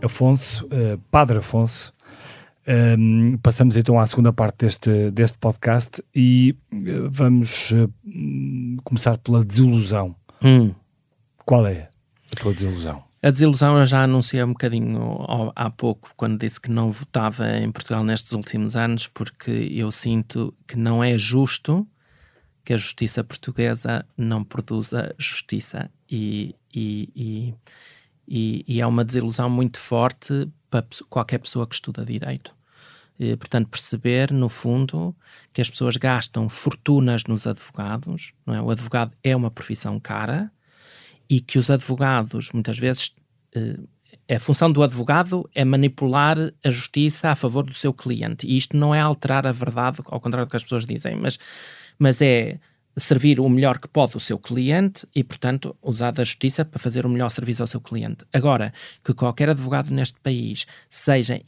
Afonso, 0.04 0.66
uh, 0.66 0.98
Padre 1.10 1.38
Afonso. 1.38 1.92
Um, 2.66 3.36
passamos 3.38 3.76
então 3.76 3.98
à 3.98 4.06
segunda 4.06 4.32
parte 4.32 4.64
deste, 4.64 5.10
deste 5.10 5.36
podcast 5.36 6.02
e 6.14 6.56
uh, 6.72 7.10
vamos 7.10 7.72
uh, 7.72 7.92
começar 8.82 9.18
pela 9.18 9.44
desilusão. 9.44 10.14
Hum. 10.42 10.74
Qual 11.44 11.66
é 11.66 11.90
a 12.32 12.36
tua 12.36 12.54
desilusão? 12.54 13.04
A 13.22 13.30
desilusão 13.30 13.78
eu 13.78 13.86
já 13.86 14.02
anunciei 14.02 14.42
um 14.44 14.48
bocadinho 14.48 15.24
há 15.56 15.70
pouco, 15.70 16.10
quando 16.14 16.38
disse 16.38 16.60
que 16.60 16.70
não 16.70 16.90
votava 16.90 17.56
em 17.56 17.72
Portugal 17.72 18.04
nestes 18.04 18.32
últimos 18.32 18.76
anos, 18.76 19.08
porque 19.08 19.50
eu 19.50 19.90
sinto 19.90 20.54
que 20.66 20.76
não 20.76 21.02
é 21.02 21.16
justo 21.16 21.86
que 22.64 22.74
a 22.74 22.76
justiça 22.76 23.24
portuguesa 23.24 24.04
não 24.16 24.44
produza 24.44 25.14
justiça 25.18 25.90
e, 26.10 26.54
e, 26.74 27.10
e, 27.14 27.54
e, 28.26 28.64
e 28.66 28.80
é 28.80 28.86
uma 28.86 29.04
desilusão 29.04 29.48
muito 29.48 29.78
forte 29.78 30.48
para 30.70 30.84
qualquer 31.08 31.38
pessoa 31.38 31.66
que 31.66 31.74
estuda 31.74 32.04
direito. 32.04 32.54
E, 33.18 33.36
portanto, 33.36 33.68
perceber, 33.68 34.32
no 34.32 34.48
fundo, 34.48 35.14
que 35.52 35.60
as 35.60 35.70
pessoas 35.70 35.96
gastam 35.96 36.48
fortunas 36.48 37.24
nos 37.24 37.46
advogados, 37.46 38.32
não 38.44 38.54
é? 38.54 38.60
O 38.60 38.70
advogado 38.70 39.12
é 39.22 39.36
uma 39.36 39.50
profissão 39.50 40.00
cara 40.00 40.50
e 41.30 41.40
que 41.40 41.58
os 41.58 41.70
advogados, 41.70 42.50
muitas 42.52 42.78
vezes, 42.78 43.14
eh, 43.54 43.78
a 44.34 44.40
função 44.40 44.70
do 44.70 44.82
advogado 44.82 45.48
é 45.54 45.64
manipular 45.64 46.36
a 46.64 46.70
justiça 46.70 47.30
a 47.30 47.34
favor 47.34 47.62
do 47.62 47.74
seu 47.74 47.92
cliente. 47.92 48.46
E 48.46 48.56
isto 48.56 48.76
não 48.76 48.94
é 48.94 49.00
alterar 49.00 49.46
a 49.46 49.52
verdade, 49.52 50.00
ao 50.06 50.20
contrário 50.20 50.46
do 50.46 50.50
que 50.50 50.56
as 50.56 50.62
pessoas 50.62 50.86
dizem, 50.86 51.14
mas, 51.16 51.38
mas 51.98 52.20
é 52.20 52.58
servir 52.96 53.40
o 53.40 53.48
melhor 53.48 53.78
que 53.78 53.88
pode 53.88 54.16
o 54.16 54.20
seu 54.20 54.38
cliente 54.38 55.06
e, 55.14 55.24
portanto, 55.24 55.76
usar 55.82 56.12
da 56.12 56.22
justiça 56.22 56.64
para 56.64 56.78
fazer 56.78 57.04
o 57.04 57.08
melhor 57.08 57.28
serviço 57.28 57.62
ao 57.62 57.66
seu 57.66 57.80
cliente. 57.80 58.24
Agora, 58.32 58.72
que 59.02 59.12
qualquer 59.12 59.48
advogado 59.48 59.92
neste 59.92 60.20
país 60.20 60.66
seja 60.88 61.40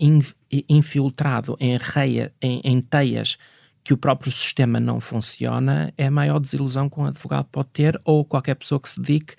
infiltrado 0.69 1.57
em, 1.61 1.79
reia, 1.81 2.33
em, 2.43 2.61
em 2.65 2.81
teias 2.81 3.39
que 3.85 3.95
o 3.95 3.97
próprio 3.97 4.33
sistema 4.33 4.81
não 4.81 4.99
funciona, 4.99 5.93
é 5.97 6.07
a 6.07 6.11
maior 6.11 6.41
desilusão 6.41 6.89
que 6.89 6.99
um 6.99 7.05
advogado 7.05 7.47
pode 7.53 7.69
ter 7.69 8.01
ou 8.05 8.25
qualquer 8.25 8.57
pessoa 8.57 8.81
que 8.81 8.89
se 8.89 9.01
dedique 9.01 9.35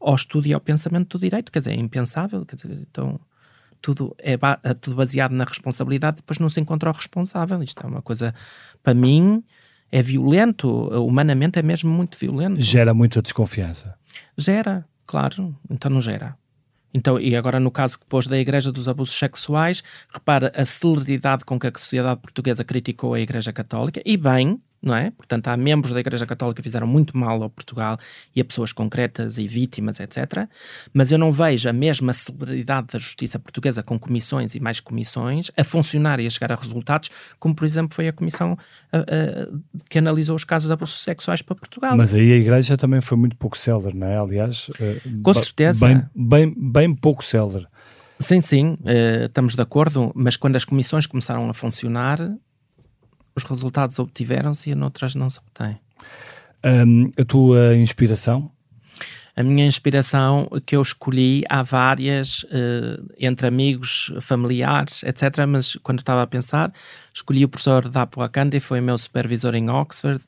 ao 0.00 0.16
estudo 0.16 0.48
e 0.48 0.52
ao 0.52 0.60
pensamento 0.60 1.16
do 1.16 1.20
direito. 1.20 1.52
Quer 1.52 1.60
dizer, 1.60 1.72
é 1.72 1.76
impensável. 1.76 2.44
Quer 2.44 2.56
dizer, 2.56 2.72
então, 2.90 3.20
tudo 3.80 4.14
é, 4.18 4.32
é 4.64 4.74
tudo 4.74 4.96
baseado 4.96 5.32
na 5.32 5.44
responsabilidade, 5.44 6.16
depois 6.16 6.40
não 6.40 6.48
se 6.48 6.60
encontra 6.60 6.90
o 6.90 6.92
responsável. 6.92 7.62
Isto 7.62 7.84
é 7.84 7.86
uma 7.86 8.02
coisa, 8.02 8.34
para 8.82 8.94
mim, 8.94 9.44
é 9.92 10.00
violento, 10.00 10.68
humanamente 11.04 11.58
é 11.58 11.62
mesmo 11.62 11.90
muito 11.90 12.18
violento. 12.18 12.60
Gera 12.60 12.94
muita 12.94 13.20
desconfiança. 13.20 13.94
Gera, 14.36 14.86
claro, 15.06 15.54
então 15.70 15.90
não 15.90 16.00
gera. 16.00 16.34
Então, 16.94 17.20
e 17.20 17.36
agora 17.36 17.60
no 17.60 17.70
caso 17.70 17.98
que 17.98 18.06
pôs 18.06 18.26
da 18.26 18.38
Igreja 18.38 18.72
dos 18.72 18.88
Abusos 18.88 19.14
Sexuais, 19.14 19.82
repara 20.12 20.50
a 20.54 20.64
celeridade 20.64 21.44
com 21.44 21.58
que 21.58 21.66
a 21.66 21.72
sociedade 21.74 22.20
portuguesa 22.20 22.64
criticou 22.64 23.14
a 23.14 23.20
Igreja 23.20 23.52
Católica, 23.52 24.02
e 24.04 24.16
bem, 24.16 24.60
não 24.82 24.94
é? 24.94 25.10
Portanto, 25.12 25.48
há 25.48 25.56
membros 25.56 25.92
da 25.92 26.00
Igreja 26.00 26.26
Católica 26.26 26.60
que 26.60 26.62
fizeram 26.62 26.86
muito 26.86 27.16
mal 27.16 27.42
ao 27.42 27.48
Portugal 27.48 27.96
e 28.34 28.40
a 28.40 28.44
pessoas 28.44 28.72
concretas 28.72 29.38
e 29.38 29.46
vítimas, 29.46 30.00
etc. 30.00 30.48
Mas 30.92 31.12
eu 31.12 31.18
não 31.18 31.30
vejo 31.30 31.68
a 31.68 31.72
mesma 31.72 32.12
celeridade 32.12 32.88
da 32.92 32.98
justiça 32.98 33.38
portuguesa 33.38 33.82
com 33.82 33.98
comissões 33.98 34.54
e 34.54 34.60
mais 34.60 34.80
comissões 34.80 35.50
a 35.56 35.62
funcionar 35.62 36.18
e 36.18 36.26
a 36.26 36.30
chegar 36.30 36.50
a 36.50 36.56
resultados, 36.56 37.10
como 37.38 37.54
por 37.54 37.64
exemplo 37.64 37.94
foi 37.94 38.08
a 38.08 38.12
comissão 38.12 38.58
a, 38.92 38.98
a, 38.98 39.02
que 39.88 39.98
analisou 39.98 40.34
os 40.34 40.44
casos 40.44 40.66
de 40.66 40.72
abusos 40.72 41.02
sexuais 41.02 41.42
para 41.42 41.54
Portugal. 41.54 41.96
Mas 41.96 42.12
aí 42.12 42.32
a 42.32 42.36
Igreja 42.36 42.76
também 42.76 43.00
foi 43.00 43.16
muito 43.16 43.36
pouco 43.36 43.56
célere, 43.56 43.96
não 43.96 44.06
é? 44.06 44.16
Aliás, 44.16 44.66
eh, 44.80 45.00
com 45.22 45.34
certeza. 45.34 45.86
Bem, 45.86 46.04
bem, 46.14 46.54
bem 46.56 46.94
pouco 46.94 47.24
célere. 47.24 47.66
Sim, 48.18 48.40
sim, 48.40 48.78
uh, 48.82 49.26
estamos 49.26 49.54
de 49.56 49.62
acordo, 49.62 50.12
mas 50.14 50.36
quando 50.36 50.54
as 50.54 50.64
comissões 50.64 51.06
começaram 51.06 51.48
a 51.50 51.54
funcionar, 51.54 52.18
os 53.34 53.44
resultados 53.44 53.98
obtiveram-se 53.98 54.70
e 54.70 54.74
noutras 54.74 55.14
não 55.14 55.28
se 55.28 55.38
obtém. 55.38 55.78
Um, 56.64 57.10
a 57.18 57.24
tua 57.24 57.76
inspiração? 57.76 58.50
A 59.34 59.42
minha 59.42 59.64
inspiração 59.64 60.46
que 60.66 60.76
eu 60.76 60.82
escolhi, 60.82 61.42
há 61.48 61.62
várias, 61.62 62.42
uh, 62.44 63.02
entre 63.18 63.46
amigos, 63.46 64.12
familiares, 64.20 65.02
etc. 65.04 65.46
Mas 65.48 65.74
quando 65.76 66.00
estava 66.00 66.22
a 66.22 66.26
pensar, 66.26 66.70
escolhi 67.14 67.42
o 67.44 67.48
professor 67.48 67.88
Dapo 67.88 68.20
Akande, 68.20 68.60
foi 68.60 68.82
meu 68.82 68.96
supervisor 68.98 69.54
em 69.54 69.70
Oxford, 69.70 70.22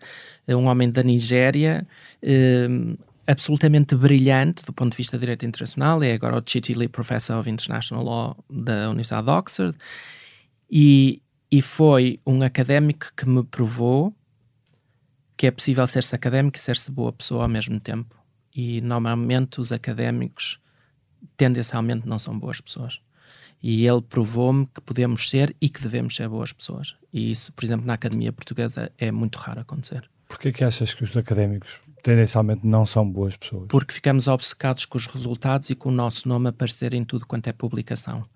eh, 0.46 0.56
um 0.56 0.66
homem 0.66 0.90
da 0.90 1.02
Nigéria, 1.02 1.86
uh, 2.22 2.98
absolutamente 3.26 3.94
brilhante 3.94 4.64
do 4.64 4.72
ponto 4.72 4.92
de 4.92 4.96
vista 4.96 5.18
de 5.18 5.20
direito 5.20 5.44
internacional, 5.44 6.02
é 6.02 6.12
agora 6.12 6.38
o 6.38 6.42
Chiti 6.44 6.72
Lee 6.72 6.88
Professor 6.88 7.38
of 7.38 7.48
International 7.48 8.02
Law 8.02 8.36
da 8.48 8.88
Universidade 8.88 9.26
de 9.26 9.32
Oxford. 9.32 9.78
E, 10.70 11.20
e 11.54 11.62
foi 11.62 12.18
um 12.26 12.42
académico 12.42 13.12
que 13.16 13.28
me 13.28 13.44
provou 13.44 14.12
que 15.36 15.46
é 15.46 15.52
possível 15.52 15.86
ser-se 15.86 16.12
académico 16.12 16.56
e 16.56 16.60
ser-se 16.60 16.90
boa 16.90 17.12
pessoa 17.12 17.44
ao 17.44 17.48
mesmo 17.48 17.78
tempo. 17.78 18.16
E 18.52 18.80
normalmente 18.80 19.60
os 19.60 19.70
académicos 19.70 20.60
tendencialmente 21.36 22.08
não 22.08 22.18
são 22.18 22.36
boas 22.36 22.60
pessoas. 22.60 23.00
E 23.62 23.86
ele 23.86 24.02
provou-me 24.02 24.66
que 24.66 24.80
podemos 24.80 25.30
ser 25.30 25.54
e 25.60 25.68
que 25.68 25.80
devemos 25.80 26.16
ser 26.16 26.28
boas 26.28 26.52
pessoas. 26.52 26.96
E 27.12 27.30
isso, 27.30 27.52
por 27.52 27.64
exemplo, 27.64 27.86
na 27.86 27.94
Academia 27.94 28.32
Portuguesa 28.32 28.90
é 28.98 29.12
muito 29.12 29.36
raro 29.36 29.60
acontecer. 29.60 30.10
Porquê 30.26 30.50
que 30.50 30.64
achas 30.64 30.92
que 30.92 31.04
os 31.04 31.16
académicos 31.16 31.78
tendencialmente 32.02 32.66
não 32.66 32.84
são 32.84 33.08
boas 33.08 33.36
pessoas? 33.36 33.68
Porque 33.68 33.94
ficamos 33.94 34.26
obcecados 34.26 34.86
com 34.86 34.98
os 34.98 35.06
resultados 35.06 35.70
e 35.70 35.76
com 35.76 35.88
o 35.88 35.92
nosso 35.92 36.28
nome 36.28 36.48
aparecer 36.48 36.94
em 36.94 37.04
tudo 37.04 37.24
quanto 37.24 37.46
é 37.46 37.52
publicação. 37.52 38.26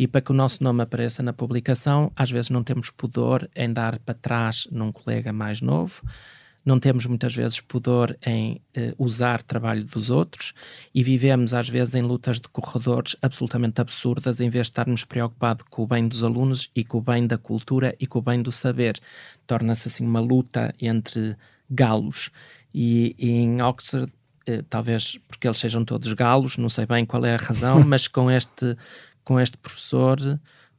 E 0.00 0.08
para 0.08 0.22
que 0.22 0.30
o 0.30 0.34
nosso 0.34 0.64
nome 0.64 0.82
apareça 0.82 1.22
na 1.22 1.30
publicação, 1.30 2.10
às 2.16 2.30
vezes 2.30 2.48
não 2.48 2.64
temos 2.64 2.88
pudor 2.88 3.46
em 3.54 3.70
dar 3.70 3.98
para 3.98 4.14
trás 4.14 4.66
num 4.72 4.90
colega 4.90 5.30
mais 5.30 5.60
novo, 5.60 6.00
não 6.64 6.80
temos 6.80 7.04
muitas 7.04 7.34
vezes 7.34 7.60
pudor 7.60 8.16
em 8.24 8.62
uh, 8.74 8.94
usar 8.96 9.42
trabalho 9.42 9.84
dos 9.84 10.08
outros 10.08 10.54
e 10.94 11.04
vivemos 11.04 11.52
às 11.52 11.68
vezes 11.68 11.94
em 11.96 12.00
lutas 12.00 12.40
de 12.40 12.48
corredores 12.48 13.14
absolutamente 13.20 13.78
absurdas 13.78 14.40
em 14.40 14.48
vez 14.48 14.68
de 14.68 14.70
estarmos 14.70 15.04
preocupados 15.04 15.66
com 15.68 15.82
o 15.82 15.86
bem 15.86 16.08
dos 16.08 16.24
alunos 16.24 16.70
e 16.74 16.82
com 16.82 16.96
o 16.96 17.02
bem 17.02 17.26
da 17.26 17.36
cultura 17.36 17.94
e 18.00 18.06
com 18.06 18.20
o 18.20 18.22
bem 18.22 18.40
do 18.40 18.50
saber. 18.50 18.98
Torna-se 19.46 19.88
assim 19.88 20.06
uma 20.06 20.20
luta 20.20 20.74
entre 20.80 21.36
galos. 21.68 22.30
E, 22.74 23.14
e 23.18 23.32
em 23.32 23.60
Oxford, 23.60 24.10
uh, 24.48 24.62
talvez 24.62 25.18
porque 25.28 25.46
eles 25.46 25.58
sejam 25.58 25.84
todos 25.84 26.10
galos, 26.14 26.56
não 26.56 26.70
sei 26.70 26.86
bem 26.86 27.04
qual 27.04 27.26
é 27.26 27.34
a 27.34 27.38
razão, 27.38 27.84
mas 27.84 28.08
com 28.08 28.30
este 28.30 28.74
com 29.24 29.38
este 29.38 29.56
professor, 29.56 30.18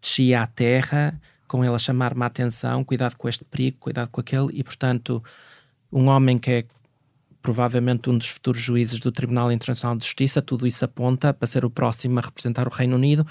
descia 0.01 0.41
à 0.43 0.47
terra, 0.47 1.19
com 1.47 1.63
ele 1.63 1.75
a 1.75 1.79
chamar-me 1.79 2.23
a 2.23 2.27
atenção, 2.27 2.83
cuidado 2.83 3.15
com 3.15 3.27
este 3.27 3.43
perigo, 3.43 3.77
cuidado 3.79 4.09
com 4.09 4.21
aquele, 4.21 4.47
e 4.53 4.63
portanto, 4.63 5.23
um 5.91 6.07
homem 6.07 6.39
que 6.39 6.51
é 6.51 6.65
provavelmente 7.41 8.09
um 8.09 8.17
dos 8.17 8.29
futuros 8.29 8.61
juízes 8.61 8.99
do 8.99 9.11
Tribunal 9.11 9.51
Internacional 9.51 9.97
de 9.97 10.05
Justiça, 10.05 10.41
tudo 10.41 10.67
isso 10.67 10.85
aponta 10.85 11.33
para 11.33 11.47
ser 11.47 11.65
o 11.65 11.69
próximo 11.69 12.19
a 12.19 12.21
representar 12.21 12.67
o 12.67 12.71
Reino 12.71 12.95
Unido, 12.95 13.25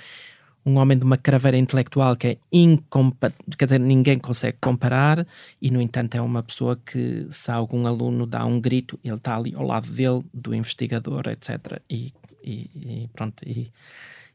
um 0.65 0.77
homem 0.77 0.99
de 0.99 1.05
uma 1.05 1.17
craveira 1.17 1.57
intelectual 1.57 2.15
que 2.17 2.27
é 2.27 2.39
incomparável, 2.53 3.39
quer 3.57 3.65
dizer, 3.65 3.81
ninguém 3.81 4.19
consegue 4.19 4.59
comparar, 4.61 5.27
e 5.61 5.71
no 5.71 5.81
entanto 5.81 6.15
é 6.17 6.21
uma 6.21 6.43
pessoa 6.43 6.77
que, 6.77 7.27
se 7.31 7.51
algum 7.51 7.87
aluno 7.87 8.27
dá 8.27 8.45
um 8.45 8.61
grito, 8.61 8.99
ele 9.03 9.15
está 9.15 9.37
ali 9.37 9.55
ao 9.55 9.65
lado 9.65 9.91
dele, 9.91 10.23
do 10.35 10.55
investigador, 10.55 11.29
etc. 11.29 11.81
E, 11.89 12.13
e, 12.45 12.71
e 12.75 13.11
pronto, 13.15 13.43
e 13.49 13.73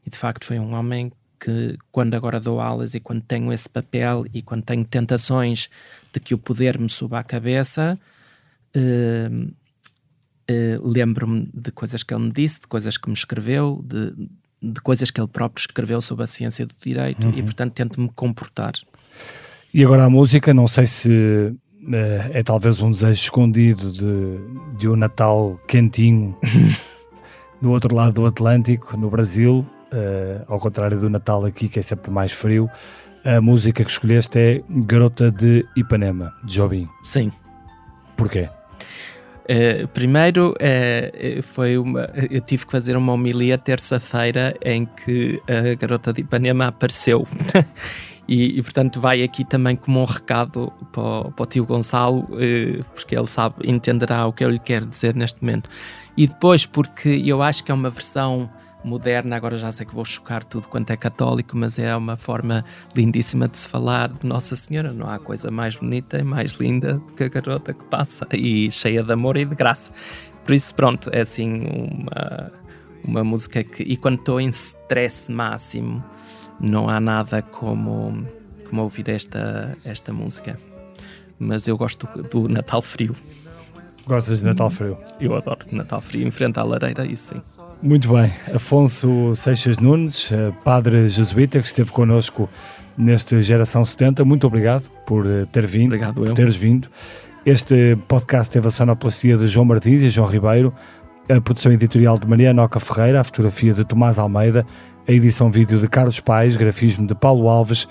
e 0.06 0.10
de 0.10 0.16
facto 0.16 0.44
foi 0.44 0.58
um 0.58 0.74
homem 0.74 1.10
que, 1.38 1.76
quando 1.90 2.14
agora 2.14 2.40
dou 2.40 2.60
aulas 2.60 2.94
e 2.94 3.00
quando 3.00 3.22
tenho 3.22 3.52
esse 3.52 3.68
papel 3.68 4.24
e 4.32 4.42
quando 4.42 4.62
tenho 4.62 4.84
tentações 4.84 5.68
de 6.12 6.20
que 6.20 6.34
o 6.34 6.38
poder 6.38 6.78
me 6.78 6.88
suba 6.88 7.18
à 7.18 7.22
cabeça, 7.22 7.98
uh, 8.76 9.44
uh, 10.50 10.88
lembro-me 10.88 11.48
de 11.52 11.70
coisas 11.72 12.02
que 12.02 12.14
ele 12.14 12.24
me 12.24 12.32
disse, 12.32 12.60
de 12.60 12.66
coisas 12.66 12.96
que 12.96 13.08
me 13.08 13.14
escreveu, 13.14 13.84
de, 13.84 14.14
de 14.62 14.80
coisas 14.80 15.10
que 15.10 15.20
ele 15.20 15.28
próprio 15.28 15.60
escreveu 15.60 16.00
sobre 16.00 16.24
a 16.24 16.26
ciência 16.26 16.64
do 16.64 16.74
direito 16.82 17.26
uhum. 17.26 17.34
e, 17.36 17.42
portanto, 17.42 17.72
tento-me 17.72 18.08
comportar. 18.14 18.72
E 19.74 19.84
agora 19.84 20.04
a 20.04 20.10
música, 20.10 20.54
não 20.54 20.66
sei 20.66 20.86
se 20.86 21.10
uh, 21.10 21.56
é 22.32 22.42
talvez 22.42 22.80
um 22.80 22.90
desejo 22.90 23.12
escondido 23.12 23.92
de, 23.92 24.78
de 24.78 24.88
um 24.88 24.96
Natal 24.96 25.60
quentinho 25.66 26.36
do 27.60 27.70
outro 27.70 27.94
lado 27.94 28.14
do 28.14 28.26
Atlântico, 28.26 28.96
no 28.96 29.10
Brasil, 29.10 29.66
uh, 29.92 30.44
ao 30.46 30.58
contrário 30.58 30.98
do 30.98 31.08
Natal 31.10 31.44
aqui, 31.44 31.68
que 31.68 31.78
é 31.78 31.82
sempre 31.82 32.10
mais 32.10 32.32
frio, 32.32 32.70
a 33.24 33.40
música 33.40 33.84
que 33.84 33.90
escolheste 33.90 34.38
é 34.38 34.62
Garota 34.68 35.32
de 35.32 35.66
Ipanema, 35.76 36.32
de 36.44 36.54
Jobim. 36.54 36.88
Sim. 37.02 37.32
Porquê? 38.16 38.48
Uh, 39.46 39.86
primeiro, 39.88 40.54
uh, 40.54 41.42
foi 41.42 41.76
uma, 41.76 42.08
eu 42.30 42.40
tive 42.40 42.66
que 42.66 42.72
fazer 42.72 42.96
uma 42.96 43.12
homilia 43.12 43.56
terça-feira 43.58 44.56
em 44.60 44.86
que 44.86 45.40
a 45.48 45.74
garota 45.74 46.12
de 46.12 46.20
Ipanema 46.22 46.66
apareceu. 46.66 47.26
e, 48.28 48.58
e, 48.58 48.62
portanto, 48.62 49.00
vai 49.00 49.22
aqui 49.22 49.44
também 49.44 49.76
como 49.76 50.00
um 50.00 50.04
recado 50.04 50.72
para 50.92 51.02
o, 51.02 51.32
para 51.32 51.42
o 51.42 51.46
tio 51.46 51.64
Gonçalo, 51.64 52.20
uh, 52.20 52.84
porque 52.94 53.16
ele 53.16 53.26
sabe, 53.26 53.56
entenderá 53.64 54.26
o 54.26 54.32
que 54.32 54.44
eu 54.44 54.50
lhe 54.50 54.58
quero 54.58 54.86
dizer 54.86 55.14
neste 55.14 55.40
momento. 55.40 55.68
E 56.16 56.26
depois, 56.26 56.64
porque 56.64 57.22
eu 57.24 57.42
acho 57.42 57.62
que 57.62 57.70
é 57.70 57.74
uma 57.74 57.90
versão 57.90 58.48
moderna, 58.86 59.36
agora 59.36 59.56
já 59.56 59.70
sei 59.72 59.84
que 59.84 59.94
vou 59.94 60.04
chocar 60.04 60.44
tudo 60.44 60.68
quanto 60.68 60.90
é 60.90 60.96
católico, 60.96 61.56
mas 61.56 61.78
é 61.78 61.94
uma 61.96 62.16
forma 62.16 62.64
lindíssima 62.94 63.48
de 63.48 63.58
se 63.58 63.68
falar 63.68 64.08
de 64.08 64.26
Nossa 64.26 64.54
Senhora. 64.54 64.92
Não 64.92 65.08
há 65.10 65.18
coisa 65.18 65.50
mais 65.50 65.76
bonita 65.76 66.18
e 66.18 66.22
mais 66.22 66.52
linda 66.52 66.94
do 66.94 67.12
que 67.12 67.24
a 67.24 67.28
garota 67.28 67.74
que 67.74 67.84
passa 67.84 68.26
e 68.32 68.70
cheia 68.70 69.02
de 69.02 69.12
amor 69.12 69.36
e 69.36 69.44
de 69.44 69.54
graça. 69.54 69.90
Por 70.44 70.54
isso, 70.54 70.74
pronto, 70.74 71.10
é 71.12 71.20
assim 71.22 71.66
uma, 71.66 72.52
uma 73.04 73.24
música 73.24 73.64
que. 73.64 73.82
E 73.82 73.96
quando 73.96 74.20
estou 74.20 74.40
em 74.40 74.48
stress 74.48 75.30
máximo, 75.30 76.04
não 76.60 76.88
há 76.88 77.00
nada 77.00 77.42
como, 77.42 78.24
como 78.68 78.82
ouvir 78.82 79.08
esta, 79.08 79.76
esta 79.84 80.12
música. 80.12 80.58
Mas 81.38 81.66
eu 81.66 81.76
gosto 81.76 82.06
do, 82.06 82.22
do 82.22 82.48
Natal 82.48 82.80
Frio. 82.80 83.14
Gostas 84.06 84.38
de 84.38 84.46
Natal 84.46 84.70
frio? 84.70 84.96
Eu 85.20 85.34
adoro 85.34 85.66
Natal 85.72 86.00
frio, 86.00 86.24
em 86.24 86.30
frente 86.30 86.60
à 86.60 86.62
lareira, 86.62 87.04
isso 87.04 87.34
sim. 87.34 87.55
Muito 87.82 88.12
bem. 88.12 88.32
Afonso 88.54 89.34
Seixas 89.34 89.78
Nunes, 89.78 90.30
eh, 90.32 90.52
padre 90.64 91.08
jesuíta, 91.08 91.60
que 91.60 91.66
esteve 91.66 91.92
connosco 91.92 92.48
neste 92.96 93.40
Geração 93.42 93.84
70. 93.84 94.24
Muito 94.24 94.46
obrigado 94.46 94.90
por 95.06 95.26
eh, 95.26 95.46
ter 95.52 95.66
vindo. 95.66 95.86
Obrigado. 95.86 96.14
Por 96.14 96.32
teres 96.32 96.56
vindo. 96.56 96.88
Este 97.44 97.96
podcast 98.08 98.50
teve 98.50 98.66
a 98.66 98.70
sonoplastia 98.70 99.36
de 99.36 99.46
João 99.46 99.66
Martins 99.66 100.02
e 100.02 100.10
João 100.10 100.26
Ribeiro, 100.26 100.74
a 101.28 101.40
produção 101.40 101.70
editorial 101.70 102.18
de 102.18 102.26
Mariana 102.26 102.64
Oca 102.64 102.80
Ferreira, 102.80 103.20
a 103.20 103.24
fotografia 103.24 103.72
de 103.72 103.84
Tomás 103.84 104.18
Almeida, 104.18 104.66
a 105.06 105.12
edição 105.12 105.50
vídeo 105.50 105.78
de 105.78 105.86
Carlos 105.86 106.18
Pais, 106.18 106.56
grafismo 106.56 107.06
de 107.06 107.14
Paulo 107.14 107.48
Alves 107.48 107.86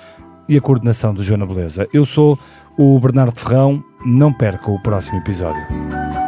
e 0.50 0.58
a 0.58 0.62
coordenação 0.62 1.14
de 1.14 1.24
Joana 1.24 1.46
Beleza. 1.46 1.88
Eu 1.94 2.04
sou 2.04 2.38
o 2.78 3.00
Bernardo 3.00 3.40
Ferrão. 3.40 3.84
Não 4.06 4.34
perca 4.34 4.70
o 4.70 4.80
próximo 4.80 5.20
episódio. 5.20 6.25